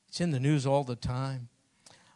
It's 0.07 0.21
in 0.21 0.31
the 0.31 0.39
news 0.39 0.65
all 0.65 0.83
the 0.83 0.95
time. 0.95 1.49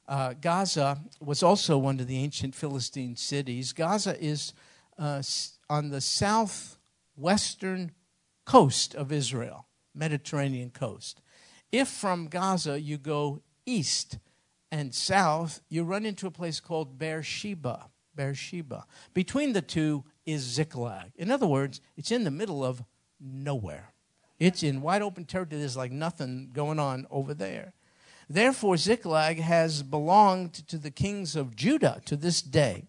Uh, 0.07 0.33
Gaza 0.39 0.99
was 1.19 1.43
also 1.43 1.77
one 1.77 1.99
of 1.99 2.07
the 2.07 2.17
ancient 2.17 2.55
Philistine 2.55 3.15
cities. 3.15 3.73
Gaza 3.73 4.21
is 4.23 4.53
uh, 4.97 5.21
on 5.69 5.89
the 5.89 6.01
southwestern 6.01 7.91
coast 8.45 8.95
of 8.95 9.11
Israel, 9.11 9.67
Mediterranean 9.93 10.69
coast. 10.69 11.21
If 11.71 11.89
from 11.89 12.27
Gaza 12.27 12.79
you 12.79 12.97
go 12.97 13.41
east 13.65 14.19
and 14.71 14.93
south, 14.93 15.61
you 15.69 15.83
run 15.83 16.05
into 16.05 16.27
a 16.27 16.31
place 16.31 16.59
called 16.59 16.97
Beersheba. 16.97 17.89
Beersheba. 18.15 18.85
Between 19.13 19.53
the 19.53 19.61
two 19.61 20.03
is 20.25 20.41
Ziklag. 20.41 21.11
In 21.15 21.31
other 21.31 21.47
words, 21.47 21.81
it's 21.95 22.11
in 22.11 22.23
the 22.23 22.31
middle 22.31 22.63
of 22.63 22.83
nowhere. 23.19 23.93
It's 24.39 24.63
in 24.63 24.81
wide 24.81 25.01
open 25.01 25.25
territory. 25.25 25.59
There's 25.59 25.77
like 25.77 25.91
nothing 25.91 26.51
going 26.53 26.79
on 26.79 27.07
over 27.09 27.33
there. 27.33 27.73
Therefore, 28.29 28.77
Ziklag 28.77 29.39
has 29.39 29.83
belonged 29.83 30.53
to 30.67 30.77
the 30.77 30.91
kings 30.91 31.35
of 31.35 31.55
Judah 31.55 32.01
to 32.05 32.15
this 32.15 32.41
day. 32.41 32.85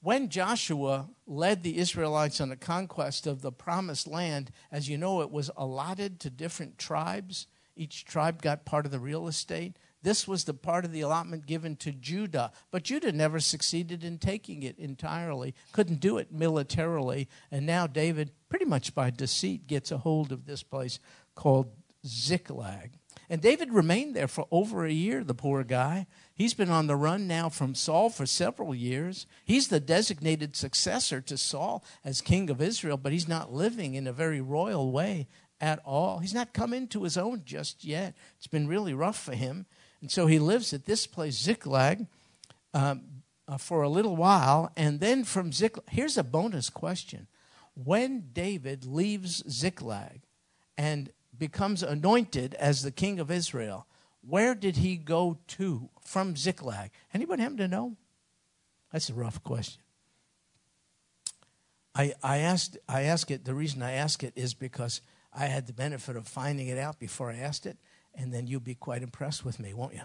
When 0.00 0.28
Joshua 0.28 1.08
led 1.28 1.62
the 1.62 1.78
Israelites 1.78 2.40
on 2.40 2.48
the 2.48 2.56
conquest 2.56 3.26
of 3.28 3.40
the 3.40 3.52
promised 3.52 4.08
land, 4.08 4.50
as 4.72 4.88
you 4.88 4.98
know, 4.98 5.20
it 5.20 5.30
was 5.30 5.50
allotted 5.56 6.18
to 6.20 6.30
different 6.30 6.76
tribes. 6.76 7.46
Each 7.76 8.04
tribe 8.04 8.42
got 8.42 8.64
part 8.64 8.84
of 8.84 8.90
the 8.90 8.98
real 8.98 9.28
estate. 9.28 9.76
This 10.02 10.26
was 10.26 10.44
the 10.44 10.54
part 10.54 10.84
of 10.84 10.92
the 10.92 11.00
allotment 11.00 11.46
given 11.46 11.76
to 11.76 11.92
Judah. 11.92 12.52
But 12.70 12.84
Judah 12.84 13.12
never 13.12 13.40
succeeded 13.40 14.04
in 14.04 14.18
taking 14.18 14.62
it 14.62 14.78
entirely, 14.78 15.54
couldn't 15.72 16.00
do 16.00 16.18
it 16.18 16.32
militarily. 16.32 17.28
And 17.50 17.66
now 17.66 17.86
David, 17.86 18.32
pretty 18.48 18.64
much 18.64 18.94
by 18.94 19.10
deceit, 19.10 19.66
gets 19.66 19.90
a 19.90 19.98
hold 19.98 20.32
of 20.32 20.46
this 20.46 20.62
place 20.62 20.98
called 21.34 21.72
Ziklag. 22.06 22.98
And 23.28 23.40
David 23.40 23.72
remained 23.72 24.14
there 24.14 24.28
for 24.28 24.46
over 24.50 24.84
a 24.84 24.92
year, 24.92 25.24
the 25.24 25.34
poor 25.34 25.64
guy. 25.64 26.06
He's 26.34 26.54
been 26.54 26.70
on 26.70 26.86
the 26.86 26.96
run 26.96 27.26
now 27.26 27.48
from 27.48 27.74
Saul 27.74 28.10
for 28.10 28.26
several 28.26 28.74
years. 28.74 29.26
He's 29.44 29.68
the 29.68 29.80
designated 29.80 30.56
successor 30.56 31.20
to 31.22 31.38
Saul 31.38 31.84
as 32.04 32.20
king 32.20 32.50
of 32.50 32.60
Israel, 32.60 32.96
but 32.96 33.12
he's 33.12 33.28
not 33.28 33.52
living 33.52 33.94
in 33.94 34.06
a 34.06 34.12
very 34.12 34.40
royal 34.40 34.92
way 34.92 35.28
at 35.60 35.80
all. 35.84 36.18
He's 36.18 36.34
not 36.34 36.52
come 36.52 36.74
into 36.74 37.04
his 37.04 37.16
own 37.16 37.42
just 37.44 37.84
yet. 37.84 38.14
It's 38.36 38.48
been 38.48 38.66
really 38.66 38.92
rough 38.92 39.18
for 39.18 39.34
him. 39.34 39.66
And 40.02 40.10
so 40.10 40.26
he 40.26 40.38
lives 40.38 40.74
at 40.74 40.84
this 40.84 41.06
place, 41.06 41.38
Ziklag, 41.38 42.06
um, 42.74 43.22
uh, 43.48 43.56
for 43.56 43.82
a 43.82 43.88
little 43.88 44.16
while. 44.16 44.70
And 44.76 45.00
then 45.00 45.24
from 45.24 45.52
Ziklag, 45.52 45.88
here's 45.88 46.18
a 46.18 46.24
bonus 46.24 46.68
question. 46.68 47.28
When 47.74 48.30
David 48.32 48.84
leaves 48.84 49.42
Ziklag 49.48 50.22
and 50.76 51.10
becomes 51.38 51.82
anointed 51.82 52.54
as 52.54 52.82
the 52.82 52.90
king 52.90 53.20
of 53.20 53.30
Israel, 53.30 53.86
where 54.28 54.54
did 54.54 54.78
he 54.78 54.96
go 54.96 55.38
to 55.48 55.88
from 56.04 56.36
Ziklag? 56.36 56.90
Anybody 57.14 57.42
happen 57.42 57.56
to 57.58 57.68
know? 57.68 57.96
That's 58.92 59.08
a 59.08 59.14
rough 59.14 59.42
question. 59.42 59.80
I, 61.94 62.14
I 62.22 62.38
asked 62.38 62.76
I 62.88 63.02
ask 63.02 63.30
it 63.30 63.44
the 63.44 63.54
reason 63.54 63.82
I 63.82 63.92
ask 63.92 64.22
it 64.22 64.32
is 64.34 64.54
because 64.54 65.00
I 65.32 65.46
had 65.46 65.66
the 65.66 65.72
benefit 65.72 66.16
of 66.16 66.26
finding 66.26 66.68
it 66.68 66.78
out 66.78 66.98
before 66.98 67.30
I 67.30 67.36
asked 67.36 67.66
it, 67.66 67.78
and 68.14 68.32
then 68.32 68.46
you'll 68.46 68.60
be 68.60 68.74
quite 68.74 69.02
impressed 69.02 69.44
with 69.44 69.58
me, 69.58 69.74
won't 69.74 69.94
you? 69.94 70.02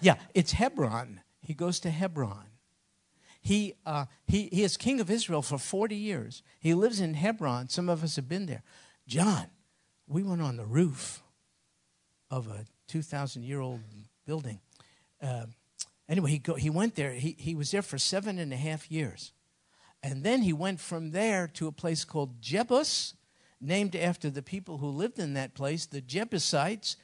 Yeah, 0.00 0.16
it's 0.34 0.52
Hebron. 0.52 1.20
He 1.40 1.54
goes 1.54 1.80
to 1.80 1.90
Hebron. 1.90 2.46
He, 3.40 3.74
uh, 3.86 4.06
he, 4.26 4.48
he 4.52 4.62
is 4.62 4.76
king 4.76 5.00
of 5.00 5.10
Israel 5.10 5.42
for 5.42 5.58
40 5.58 5.96
years. 5.96 6.42
He 6.58 6.74
lives 6.74 7.00
in 7.00 7.14
Hebron. 7.14 7.68
Some 7.68 7.88
of 7.88 8.02
us 8.04 8.16
have 8.16 8.28
been 8.28 8.46
there. 8.46 8.62
John, 9.06 9.46
we 10.06 10.22
went 10.22 10.42
on 10.42 10.56
the 10.56 10.66
roof 10.66 11.22
of 12.30 12.48
a 12.48 12.66
2,000 12.88 13.42
year 13.42 13.60
old 13.60 13.80
building. 14.26 14.60
Uh, 15.22 15.46
anyway, 16.08 16.30
he, 16.30 16.38
go, 16.38 16.54
he 16.54 16.70
went 16.70 16.94
there. 16.94 17.12
He, 17.12 17.36
he 17.38 17.54
was 17.54 17.70
there 17.70 17.82
for 17.82 17.98
seven 17.98 18.38
and 18.38 18.52
a 18.52 18.56
half 18.56 18.90
years. 18.90 19.32
And 20.02 20.22
then 20.22 20.42
he 20.42 20.52
went 20.52 20.80
from 20.80 21.10
there 21.10 21.48
to 21.54 21.66
a 21.66 21.72
place 21.72 22.04
called 22.04 22.40
Jebus, 22.40 23.14
named 23.60 23.96
after 23.96 24.30
the 24.30 24.42
people 24.42 24.78
who 24.78 24.88
lived 24.88 25.18
in 25.18 25.34
that 25.34 25.54
place, 25.54 25.86
the 25.86 26.00
Jebusites. 26.00 26.96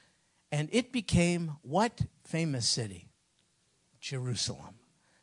And 0.53 0.69
it 0.73 0.93
became 0.93 1.57
what 1.63 2.03
famous 2.25 2.69
city? 2.69 3.09
Jerusalem. 4.01 4.77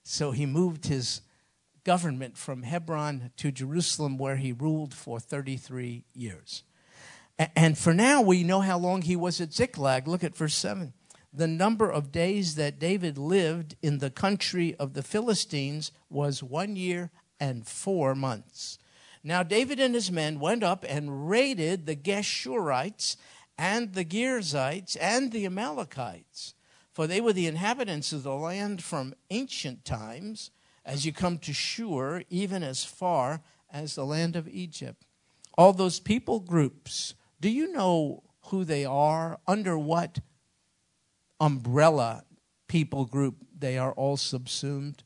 So 0.03 0.31
he 0.31 0.45
moved 0.45 0.87
his 0.87 1.21
government 1.83 2.37
from 2.37 2.63
Hebron 2.63 3.31
to 3.37 3.51
Jerusalem, 3.51 4.17
where 4.17 4.35
he 4.35 4.51
ruled 4.51 4.93
for 4.93 5.19
33 5.19 6.03
years. 6.13 6.63
And 7.55 7.77
for 7.77 7.93
now, 7.93 8.21
we 8.21 8.43
know 8.43 8.61
how 8.61 8.77
long 8.77 9.01
he 9.01 9.15
was 9.15 9.41
at 9.41 9.53
Ziklag. 9.53 10.07
Look 10.07 10.23
at 10.23 10.35
verse 10.35 10.53
7. 10.55 10.93
The 11.33 11.47
number 11.47 11.89
of 11.89 12.11
days 12.11 12.55
that 12.55 12.77
David 12.77 13.17
lived 13.17 13.75
in 13.81 13.99
the 13.99 14.09
country 14.09 14.75
of 14.75 14.93
the 14.93 15.01
Philistines 15.01 15.91
was 16.09 16.43
one 16.43 16.75
year 16.75 17.09
and 17.39 17.65
four 17.65 18.13
months. 18.15 18.77
Now, 19.23 19.43
David 19.43 19.79
and 19.79 19.93
his 19.93 20.11
men 20.11 20.39
went 20.39 20.63
up 20.63 20.83
and 20.87 21.29
raided 21.29 21.85
the 21.85 21.95
Geshurites 21.95 23.17
and 23.57 23.93
the 23.93 24.05
Girzites 24.05 24.97
and 24.99 25.31
the 25.31 25.45
Amalekites, 25.45 26.55
for 26.91 27.05
they 27.05 27.21
were 27.21 27.33
the 27.33 27.47
inhabitants 27.47 28.11
of 28.11 28.23
the 28.23 28.33
land 28.33 28.83
from 28.83 29.13
ancient 29.29 29.85
times, 29.85 30.51
as 30.83 31.05
you 31.05 31.13
come 31.13 31.37
to 31.39 31.53
Shur, 31.53 32.23
even 32.29 32.63
as 32.63 32.83
far 32.83 33.41
as 33.71 33.93
the 33.93 34.05
land 34.05 34.35
of 34.35 34.47
Egypt. 34.47 35.05
All 35.57 35.73
those 35.73 35.99
people 35.99 36.39
groups 36.39 37.13
do 37.41 37.49
you 37.49 37.71
know 37.71 38.23
who 38.45 38.63
they 38.63 38.85
are? 38.85 39.39
Under 39.47 39.77
what 39.77 40.19
umbrella 41.39 42.23
people 42.67 43.05
group 43.05 43.37
they 43.57 43.77
are 43.79 43.91
all 43.93 44.15
subsumed? 44.15 45.03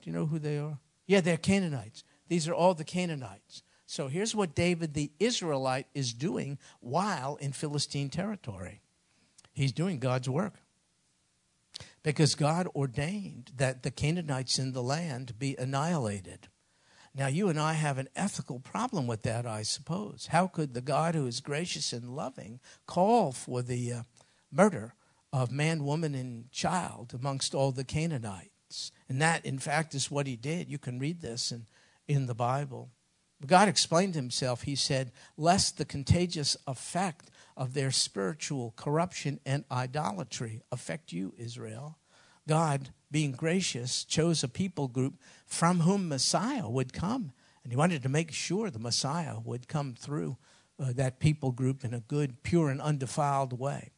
Do 0.00 0.10
you 0.10 0.16
know 0.16 0.26
who 0.26 0.38
they 0.38 0.58
are? 0.58 0.78
Yeah, 1.06 1.20
they're 1.20 1.36
Canaanites. 1.36 2.02
These 2.28 2.48
are 2.48 2.54
all 2.54 2.74
the 2.74 2.84
Canaanites. 2.84 3.62
So 3.86 4.08
here's 4.08 4.34
what 4.34 4.54
David 4.54 4.94
the 4.94 5.12
Israelite 5.20 5.86
is 5.94 6.12
doing 6.12 6.58
while 6.80 7.36
in 7.36 7.52
Philistine 7.52 8.08
territory 8.10 8.80
he's 9.54 9.72
doing 9.72 9.98
God's 9.98 10.28
work. 10.28 10.54
Because 12.02 12.34
God 12.34 12.68
ordained 12.74 13.52
that 13.56 13.82
the 13.82 13.90
Canaanites 13.90 14.58
in 14.58 14.72
the 14.72 14.82
land 14.82 15.38
be 15.38 15.56
annihilated. 15.56 16.48
Now, 17.14 17.28
you 17.28 17.48
and 17.48 17.58
I 17.58 17.74
have 17.74 17.96
an 17.96 18.08
ethical 18.16 18.58
problem 18.58 19.06
with 19.06 19.22
that, 19.22 19.46
I 19.46 19.62
suppose. 19.62 20.28
How 20.30 20.46
could 20.46 20.74
the 20.74 20.80
God 20.80 21.14
who 21.14 21.26
is 21.26 21.40
gracious 21.40 21.92
and 21.92 22.16
loving 22.16 22.60
call 22.86 23.32
for 23.32 23.62
the 23.62 23.92
uh, 23.92 24.02
murder 24.50 24.94
of 25.32 25.52
man, 25.52 25.84
woman, 25.84 26.14
and 26.14 26.50
child 26.50 27.14
amongst 27.14 27.54
all 27.54 27.70
the 27.70 27.84
Canaanites? 27.84 28.90
And 29.08 29.22
that, 29.22 29.46
in 29.46 29.58
fact, 29.58 29.94
is 29.94 30.10
what 30.10 30.26
he 30.26 30.36
did. 30.36 30.68
You 30.68 30.78
can 30.78 30.98
read 30.98 31.20
this 31.20 31.52
in, 31.52 31.66
in 32.08 32.26
the 32.26 32.34
Bible. 32.34 32.90
God 33.46 33.68
explained 33.68 34.14
himself. 34.14 34.62
He 34.62 34.74
said, 34.74 35.12
Lest 35.36 35.76
the 35.76 35.84
contagious 35.84 36.56
effect 36.66 37.30
of 37.56 37.74
their 37.74 37.90
spiritual 37.90 38.72
corruption 38.76 39.40
and 39.44 39.64
idolatry 39.70 40.62
affect 40.72 41.12
you, 41.12 41.34
Israel. 41.36 41.98
God, 42.48 42.90
being 43.10 43.32
gracious, 43.32 44.04
chose 44.04 44.42
a 44.42 44.48
people 44.48 44.88
group 44.88 45.14
from 45.46 45.80
whom 45.80 46.08
Messiah 46.08 46.68
would 46.68 46.92
come. 46.92 47.32
And 47.62 47.72
he 47.72 47.76
wanted 47.76 48.02
to 48.02 48.08
make 48.08 48.32
sure 48.32 48.70
the 48.70 48.78
Messiah 48.78 49.38
would 49.42 49.68
come 49.68 49.94
through 49.94 50.36
uh, 50.78 50.92
that 50.94 51.20
people 51.20 51.52
group 51.52 51.84
in 51.84 51.94
a 51.94 52.00
good, 52.00 52.42
pure, 52.42 52.68
and 52.68 52.80
undefiled 52.80 53.58
way. 53.58 53.92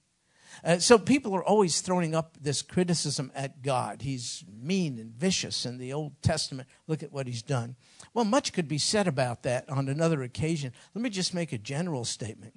Uh, 0.65 0.79
so 0.79 0.99
people 0.99 1.35
are 1.35 1.45
always 1.45 1.81
throwing 1.81 2.15
up 2.15 2.37
this 2.41 2.63
criticism 2.63 3.33
at 3.35 3.63
God. 3.63 4.03
He's 4.03 4.45
mean 4.49 4.99
and 4.99 5.13
vicious 5.13 5.67
in 5.67 5.79
the 5.79 5.93
Old 5.93 6.21
Testament. 6.23 6.69
Look 6.87 7.03
at 7.03 7.13
what 7.13 7.27
he's 7.27 7.43
done. 7.43 7.77
Well, 8.17 8.25
much 8.25 8.55
could 8.55 8.67
be 8.67 8.79
said 8.79 9.07
about 9.07 9.43
that 9.43 9.69
on 9.69 9.91
another 9.91 10.23
occasion. 10.23 10.73
Let 10.95 11.03
me 11.03 11.11
just 11.11 11.35
make 11.35 11.53
a 11.53 11.59
general 11.59 12.07
statement. 12.07 12.55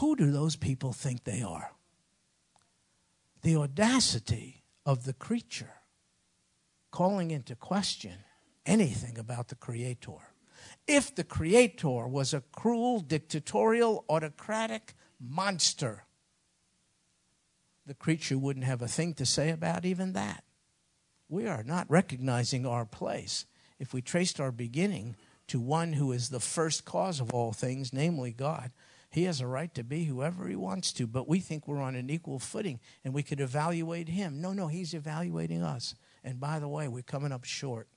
Who 0.00 0.16
do 0.16 0.32
those 0.32 0.56
people 0.56 0.92
think 0.92 1.22
they 1.22 1.42
are? 1.42 1.70
The 3.42 3.54
audacity 3.54 4.64
of 4.84 5.04
the 5.04 5.12
creature 5.12 5.74
calling 6.90 7.30
into 7.30 7.54
question 7.54 8.14
anything 8.66 9.16
about 9.16 9.46
the 9.46 9.54
Creator. 9.54 10.18
If 10.88 11.14
the 11.14 11.22
Creator 11.22 12.08
was 12.08 12.34
a 12.34 12.42
cruel, 12.50 12.98
dictatorial, 12.98 14.04
autocratic 14.08 14.94
monster, 15.20 16.02
the 17.86 17.94
creature 17.94 18.38
wouldn't 18.38 18.66
have 18.66 18.82
a 18.82 18.88
thing 18.88 19.14
to 19.14 19.24
say 19.24 19.50
about 19.50 19.84
even 19.84 20.14
that. 20.14 20.42
We 21.28 21.46
are 21.46 21.62
not 21.62 21.88
recognizing 21.88 22.66
our 22.66 22.84
place. 22.84 23.46
If 23.78 23.92
we 23.92 24.02
traced 24.02 24.40
our 24.40 24.52
beginning 24.52 25.16
to 25.48 25.60
one 25.60 25.92
who 25.94 26.12
is 26.12 26.28
the 26.28 26.40
first 26.40 26.84
cause 26.84 27.20
of 27.20 27.32
all 27.32 27.52
things, 27.52 27.92
namely 27.92 28.32
God, 28.32 28.72
he 29.10 29.24
has 29.24 29.40
a 29.40 29.46
right 29.46 29.72
to 29.74 29.84
be 29.84 30.04
whoever 30.04 30.48
he 30.48 30.56
wants 30.56 30.92
to, 30.94 31.06
but 31.06 31.28
we 31.28 31.40
think 31.40 31.66
we're 31.66 31.80
on 31.80 31.94
an 31.94 32.10
equal 32.10 32.38
footing 32.38 32.80
and 33.04 33.14
we 33.14 33.22
could 33.22 33.40
evaluate 33.40 34.08
him. 34.08 34.40
No, 34.40 34.52
no, 34.52 34.66
he's 34.66 34.94
evaluating 34.94 35.62
us. 35.62 35.94
And 36.24 36.40
by 36.40 36.58
the 36.58 36.68
way, 36.68 36.88
we're 36.88 37.02
coming 37.02 37.32
up 37.32 37.44
short. 37.44 37.88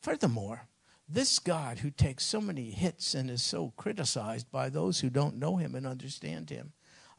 Furthermore, 0.00 0.66
this 1.08 1.38
God 1.38 1.78
who 1.78 1.90
takes 1.90 2.24
so 2.24 2.40
many 2.40 2.70
hits 2.70 3.14
and 3.14 3.30
is 3.30 3.42
so 3.42 3.72
criticized 3.76 4.50
by 4.50 4.68
those 4.68 5.00
who 5.00 5.10
don't 5.10 5.36
know 5.36 5.56
him 5.56 5.74
and 5.74 5.86
understand 5.86 6.50
him, 6.50 6.72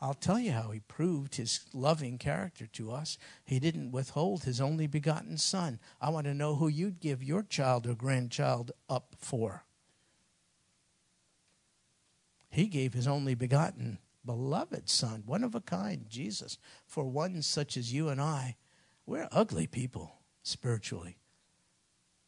I'll 0.04 0.14
tell 0.14 0.38
you 0.38 0.52
how 0.52 0.72
he 0.72 0.82
proved 0.82 1.36
his 1.36 1.62
loving 1.74 2.18
character 2.18 2.68
to 2.74 2.92
us. 2.92 3.18
He 3.46 3.58
didn't 3.58 3.94
withhold 3.94 4.44
his 4.44 4.60
only 4.60 4.86
begotten 4.86 5.38
son. 5.38 5.80
I 6.02 6.10
want 6.10 6.26
to 6.26 6.34
know 6.34 6.56
who 6.56 6.68
you'd 6.68 7.00
give 7.00 7.24
your 7.24 7.42
child 7.42 7.88
or 7.88 7.96
grandchild 7.96 8.74
up 8.90 9.16
for. 9.18 9.64
He 12.50 12.68
gave 12.68 12.94
his 12.94 13.08
only 13.08 13.34
begotten 13.34 14.00
beloved 14.26 14.90
son, 14.90 15.24
one 15.26 15.42
of 15.42 15.56
a 15.56 15.62
kind, 15.62 16.06
Jesus, 16.10 16.58
for 16.86 17.06
one 17.06 17.42
such 17.42 17.78
as 17.78 17.94
you 17.94 18.10
and 18.10 18.20
I 18.20 18.58
we're 19.06 19.30
ugly 19.32 19.68
people 19.68 20.20
spiritually. 20.44 21.18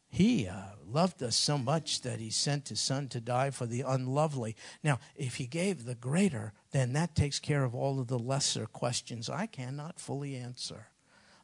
He 0.08 0.46
uh, 0.46 0.76
loved 0.86 1.22
us 1.22 1.36
so 1.36 1.58
much 1.58 2.02
that 2.02 2.20
he 2.20 2.30
sent 2.30 2.68
his 2.68 2.80
son 2.80 3.08
to 3.08 3.20
die 3.20 3.50
for 3.50 3.66
the 3.66 3.82
unlovely. 3.82 4.56
Now, 4.82 4.98
if 5.14 5.34
he 5.34 5.46
gave 5.46 5.84
the 5.84 5.94
greater, 5.94 6.52
then 6.76 6.92
that 6.92 7.14
takes 7.14 7.38
care 7.38 7.64
of 7.64 7.74
all 7.74 7.98
of 7.98 8.08
the 8.08 8.18
lesser 8.18 8.66
questions 8.66 9.30
I 9.30 9.46
cannot 9.46 9.98
fully 9.98 10.36
answer. 10.36 10.88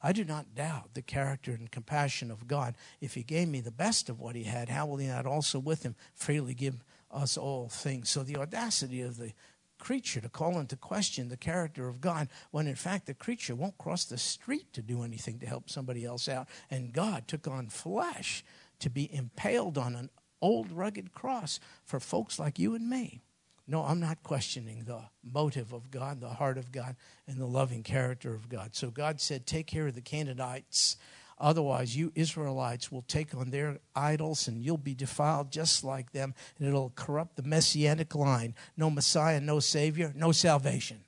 I 0.02 0.12
do 0.12 0.24
not 0.24 0.54
doubt 0.54 0.94
the 0.94 1.02
character 1.02 1.52
and 1.52 1.70
compassion 1.70 2.30
of 2.30 2.46
God. 2.48 2.74
If 3.00 3.14
he 3.14 3.22
gave 3.22 3.48
me 3.48 3.60
the 3.60 3.70
best 3.70 4.10
of 4.10 4.20
what 4.20 4.36
he 4.36 4.44
had, 4.44 4.68
how 4.68 4.86
will 4.86 4.96
he 4.96 5.06
not 5.06 5.26
also 5.26 5.58
with 5.58 5.84
him 5.84 5.94
freely 6.12 6.54
give 6.54 6.84
us 7.10 7.36
all 7.36 7.68
things? 7.68 8.10
So 8.10 8.22
the 8.22 8.36
audacity 8.36 9.00
of 9.00 9.16
the 9.16 9.32
creature 9.78 10.20
to 10.20 10.28
call 10.28 10.58
into 10.58 10.76
question 10.76 11.28
the 11.28 11.36
character 11.36 11.88
of 11.88 12.00
God 12.00 12.28
when 12.50 12.66
in 12.66 12.76
fact 12.76 13.06
the 13.06 13.14
creature 13.14 13.54
won't 13.54 13.78
cross 13.78 14.04
the 14.04 14.18
street 14.18 14.72
to 14.74 14.82
do 14.82 15.02
anything 15.02 15.38
to 15.38 15.46
help 15.46 15.70
somebody 15.70 16.04
else 16.04 16.28
out. 16.28 16.48
And 16.70 16.92
God 16.92 17.26
took 17.26 17.48
on 17.48 17.68
flesh 17.68 18.44
to 18.80 18.90
be 18.90 19.12
impaled 19.12 19.78
on 19.78 19.94
an 19.94 20.10
old 20.40 20.70
rugged 20.72 21.12
cross 21.12 21.58
for 21.84 22.00
folks 22.00 22.38
like 22.38 22.58
you 22.58 22.74
and 22.74 22.88
me. 22.90 23.22
No, 23.66 23.83
I'm 23.85 24.01
not 24.01 24.22
questioning 24.22 24.85
the 24.85 25.03
motive 25.22 25.72
of 25.72 25.90
God, 25.90 26.20
the 26.20 26.29
heart 26.29 26.59
of 26.59 26.72
God, 26.72 26.96
and 27.27 27.38
the 27.38 27.46
loving 27.46 27.83
character 27.83 28.35
of 28.35 28.48
God. 28.48 28.75
So 28.75 28.90
God 28.90 29.20
said, 29.20 29.46
Take 29.46 29.66
care 29.66 29.87
of 29.87 29.94
the 29.94 30.01
Canaanites. 30.01 30.96
Otherwise, 31.38 31.96
you 31.96 32.12
Israelites 32.14 32.92
will 32.92 33.03
take 33.03 33.35
on 33.35 33.51
their 33.51 33.79
idols 33.96 34.46
and 34.46 34.62
you'll 34.62 34.77
be 34.77 34.94
defiled 34.94 35.51
just 35.51 35.83
like 35.83 36.12
them, 36.12 36.35
and 36.59 36.68
it'll 36.68 36.92
corrupt 36.94 37.37
the 37.37 37.42
messianic 37.42 38.14
line. 38.14 38.55
No 38.77 38.90
Messiah, 38.90 39.40
no 39.40 39.59
Savior, 39.59 40.12
no 40.14 40.33
salvation. 40.33 41.05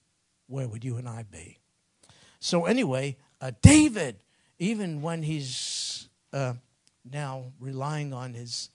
Where 0.47 0.69
would 0.69 0.85
you 0.85 0.97
and 0.97 1.09
I 1.09 1.23
be? 1.23 1.59
So, 2.41 2.67
anyway, 2.67 3.17
uh, 3.41 3.53
David, 3.63 4.17
even 4.59 5.03
when 5.03 5.23
he's 5.23 6.09
uh, 6.33 6.55
now 7.11 7.53
relying 7.59 8.13
on 8.13 8.35
his 8.35 8.71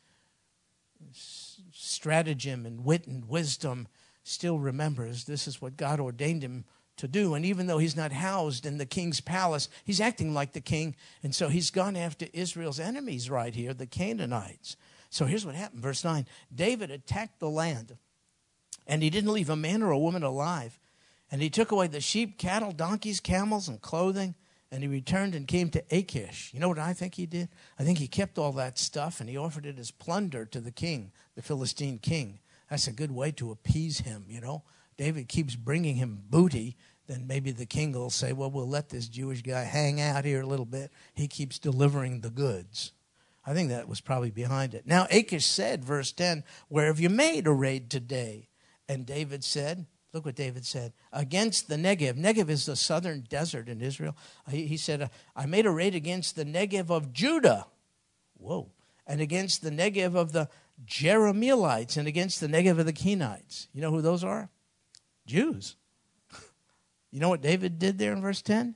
stratagem 1.90 2.66
and 2.66 2.86
wit 2.86 3.08
and 3.08 3.28
wisdom, 3.28 3.88
still 4.24 4.60
remembers 4.60 5.24
this 5.24 5.48
is 5.48 5.62
what 5.62 5.78
God 5.78 6.00
ordained 6.00 6.44
him 6.44 6.66
to 6.98 7.08
do. 7.08 7.34
And 7.34 7.46
even 7.46 7.68
though 7.68 7.78
he's 7.78 7.96
not 7.96 8.12
housed 8.12 8.66
in 8.66 8.78
the 8.78 8.86
king's 8.86 9.22
palace, 9.22 9.70
he's 9.84 10.02
acting 10.02 10.34
like 10.34 10.54
the 10.54 10.62
king. 10.62 10.96
And 11.24 11.34
so 11.34 11.48
he's 11.50 11.72
gone 11.72 11.96
after 11.96 12.28
Israel's 12.34 12.80
enemies 12.80 13.30
right 13.30 13.56
here, 13.56 13.74
the 13.74 13.88
Canaanites. 13.88 14.76
So 15.10 15.26
here's 15.26 15.46
what 15.46 15.56
happened. 15.56 15.82
Verse 15.82 16.04
9 16.04 16.28
David 16.54 16.92
attacked 16.92 17.40
the 17.40 17.50
land, 17.50 17.98
and 18.86 19.02
he 19.02 19.10
didn't 19.10 19.34
leave 19.34 19.50
a 19.50 19.56
man 19.56 19.82
or 19.82 19.92
a 19.92 20.00
woman 20.00 20.24
alive. 20.24 20.80
And 21.32 21.42
he 21.42 21.50
took 21.50 21.72
away 21.72 21.88
the 21.88 22.02
sheep, 22.02 22.38
cattle, 22.38 22.72
donkeys, 22.72 23.20
camels, 23.20 23.68
and 23.68 23.82
clothing. 23.82 24.36
And 24.72 24.84
he 24.84 24.88
returned 24.88 25.34
and 25.34 25.48
came 25.48 25.70
to 25.72 25.84
Achish. 25.90 26.52
You 26.54 26.60
know 26.60 26.70
what 26.70 26.78
I 26.78 26.94
think 26.94 27.16
he 27.16 27.26
did? 27.26 27.50
I 27.80 27.84
think 27.84 27.98
he 27.98 28.08
kept 28.08 28.38
all 28.38 28.52
that 28.54 28.78
stuff 28.78 29.20
and 29.20 29.28
he 29.30 29.36
offered 29.36 29.66
it 29.66 29.80
as 29.80 29.90
plunder 29.90 30.46
to 30.46 30.60
the 30.60 30.72
king, 30.72 31.12
the 31.36 31.42
Philistine 31.42 31.98
king. 31.98 32.40
That's 32.70 32.88
a 32.88 32.92
good 32.92 33.12
way 33.12 33.32
to 33.32 33.52
appease 33.52 34.00
him, 34.00 34.26
you 34.30 34.42
know. 34.42 34.64
David 34.96 35.28
keeps 35.28 35.56
bringing 35.56 35.96
him 35.96 36.22
booty, 36.30 36.76
then 37.08 37.26
maybe 37.26 37.52
the 37.52 37.66
king 37.66 37.94
will 37.94 38.10
say, 38.10 38.34
Well, 38.34 38.52
we'll 38.52 38.68
let 38.68 38.90
this 38.90 39.08
Jewish 39.08 39.42
guy 39.42 39.64
hang 39.64 40.00
out 40.00 40.26
here 40.26 40.42
a 40.42 40.46
little 40.46 40.66
bit. 40.66 40.92
He 41.16 41.28
keeps 41.28 41.58
delivering 41.58 42.22
the 42.22 42.30
goods. 42.30 42.92
I 43.46 43.54
think 43.54 43.70
that 43.70 43.88
was 43.88 44.02
probably 44.02 44.30
behind 44.30 44.76
it. 44.76 44.86
Now, 44.86 45.08
Achish 45.10 45.46
said, 45.46 45.84
verse 45.84 46.12
10, 46.12 46.44
Where 46.68 46.86
have 46.86 47.00
you 47.00 47.10
made 47.10 47.48
a 47.48 47.52
raid 47.52 47.90
today? 47.90 48.50
And 48.88 49.06
David 49.06 49.44
said, 49.44 49.88
Look 50.12 50.26
what 50.26 50.36
David 50.36 50.66
said. 50.66 50.94
Against 51.14 51.68
the 51.68 51.76
Negev. 51.76 52.18
Negev 52.18 52.50
is 52.50 52.66
the 52.66 52.76
southern 52.76 53.22
desert 53.30 53.70
in 53.70 53.82
Israel. 53.82 54.16
Uh, 54.48 54.52
he, 54.52 54.66
he 54.66 54.78
said, 54.78 55.10
I 55.36 55.46
made 55.46 55.66
a 55.66 55.72
raid 55.72 55.94
against 55.94 56.36
the 56.36 56.46
Negev 56.46 56.90
of 56.90 57.14
Judah. 57.14 57.68
Whoa. 58.38 58.72
And 59.06 59.22
against 59.22 59.62
the 59.62 59.70
Negev 59.70 60.16
of 60.16 60.32
the 60.32 60.50
Jerahmeelites 60.86 61.98
and 61.98 62.08
against 62.08 62.40
the 62.40 62.48
Negev 62.48 62.80
of 62.80 62.86
the 62.86 62.94
Kenites. 62.94 63.68
You 63.74 63.82
know 63.82 63.92
who 63.92 64.02
those 64.02 64.24
are? 64.24 64.50
Jews. 65.26 65.76
You 67.12 67.20
know 67.20 67.30
what 67.30 67.42
David 67.42 67.80
did 67.80 67.98
there 67.98 68.14
in 68.14 68.22
verse 68.22 68.44
10? 68.44 68.76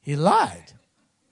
He 0.00 0.16
lied. 0.16 0.72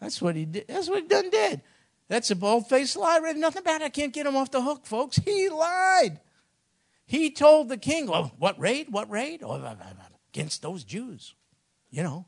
That's 0.03 0.20
what 0.20 0.37
he 0.37 0.44
did. 0.44 0.68
That's 0.68 0.87
what 0.87 1.01
he 1.01 1.09
done 1.09 1.31
did. 1.31 1.62
That's 2.09 2.31
a 2.31 2.37
bold 2.37 2.68
faced 2.68 2.94
lie. 2.94 3.18
Read 3.20 3.38
nothing 3.38 3.62
it. 3.64 3.81
I 3.81 3.88
can't 3.88 4.12
get 4.12 4.27
him 4.27 4.37
off 4.37 4.51
the 4.51 4.61
hook, 4.61 4.85
folks. 4.85 5.16
He 5.16 5.49
lied. 5.49 6.20
He 7.07 7.31
told 7.31 7.69
the 7.69 7.77
king, 7.77 8.09
well, 8.09 8.33
what 8.38 8.59
raid? 8.59 8.88
What 8.90 9.09
raid? 9.09 9.42
Oh, 9.42 9.77
against 10.33 10.61
those 10.61 10.85
Jews. 10.85 11.35
You 11.90 12.03
know, 12.03 12.27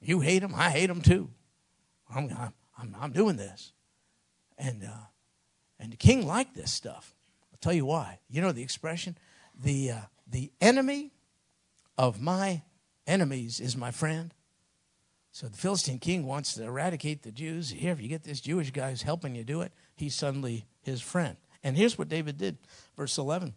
you 0.00 0.20
hate 0.20 0.40
them, 0.40 0.54
I 0.54 0.70
hate 0.70 0.86
them 0.86 1.02
too. 1.02 1.30
I'm, 2.12 2.30
I'm, 2.78 2.96
I'm 2.98 3.12
doing 3.12 3.36
this. 3.36 3.72
And, 4.58 4.82
uh, 4.82 5.06
and 5.78 5.92
the 5.92 5.96
king 5.96 6.26
liked 6.26 6.54
this 6.54 6.72
stuff. 6.72 7.14
I'll 7.52 7.58
tell 7.60 7.72
you 7.72 7.84
why. 7.84 8.20
You 8.28 8.40
know 8.40 8.52
the 8.52 8.62
expression? 8.62 9.18
The, 9.54 9.90
uh, 9.90 10.00
the 10.26 10.52
enemy 10.60 11.12
of 11.98 12.20
my 12.20 12.62
enemies 13.06 13.60
is 13.60 13.76
my 13.76 13.90
friend. 13.90 14.32
So 15.32 15.48
the 15.48 15.56
Philistine 15.56 15.98
king 15.98 16.24
wants 16.24 16.54
to 16.54 16.64
eradicate 16.64 17.22
the 17.22 17.30
Jews. 17.30 17.70
Here, 17.70 17.92
if 17.92 18.00
you 18.00 18.08
get 18.08 18.24
this 18.24 18.40
Jewish 18.40 18.70
guy 18.70 18.90
who's 18.90 19.02
helping 19.02 19.34
you 19.34 19.44
do 19.44 19.60
it, 19.60 19.72
he's 19.94 20.14
suddenly 20.14 20.66
his 20.80 21.02
friend. 21.02 21.36
And 21.62 21.76
here's 21.76 21.98
what 21.98 22.08
David 22.08 22.38
did, 22.38 22.56
verse 22.96 23.18
11. 23.18 23.54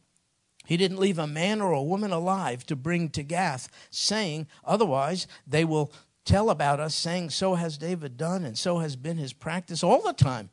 He 0.65 0.77
didn't 0.77 0.99
leave 0.99 1.17
a 1.17 1.27
man 1.27 1.61
or 1.61 1.71
a 1.71 1.81
woman 1.81 2.11
alive 2.11 2.65
to 2.67 2.75
bring 2.75 3.09
to 3.09 3.23
Gath, 3.23 3.69
saying, 3.89 4.47
Otherwise, 4.63 5.25
they 5.47 5.65
will 5.65 5.91
tell 6.25 6.49
about 6.49 6.79
us, 6.79 6.93
saying, 6.93 7.31
So 7.31 7.55
has 7.55 7.77
David 7.77 8.17
done, 8.17 8.43
and 8.43 8.57
so 8.57 8.79
has 8.79 8.95
been 8.95 9.17
his 9.17 9.33
practice 9.33 9.83
all 9.83 10.01
the 10.01 10.13
time. 10.13 10.49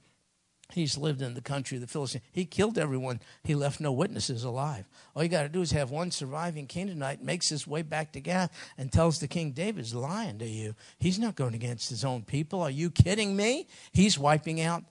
He's 0.73 0.99
lived 0.99 1.23
in 1.23 1.35
the 1.35 1.41
country 1.41 1.77
of 1.77 1.81
the 1.81 1.87
Philistines. 1.87 2.25
He 2.33 2.45
killed 2.45 2.77
everyone. 2.77 3.21
He 3.45 3.55
left 3.55 3.81
no 3.81 3.93
witnesses 3.93 4.43
alive. 4.43 4.89
All 5.15 5.23
you 5.23 5.29
got 5.29 5.43
to 5.43 5.49
do 5.49 5.61
is 5.61 5.71
have 5.71 5.91
one 5.91 6.11
surviving 6.11 6.67
Canaanite 6.67 7.23
makes 7.23 7.49
his 7.49 7.67
way 7.67 7.83
back 7.83 8.13
to 8.13 8.21
Gath 8.21 8.51
and 8.77 8.91
tells 8.91 9.21
the 9.21 9.29
king, 9.29 9.53
David's 9.53 9.95
lying 9.95 10.39
to 10.39 10.47
you. 10.47 10.75
He's 10.99 11.21
not 11.21 11.37
going 11.37 11.55
against 11.55 11.89
his 11.89 12.05
own 12.05 12.23
people. 12.23 12.63
Are 12.63 12.71
you 12.71 12.91
kidding 12.91 13.37
me? 13.37 13.69
He's 13.93 14.19
wiping 14.19 14.61
out 14.61 14.83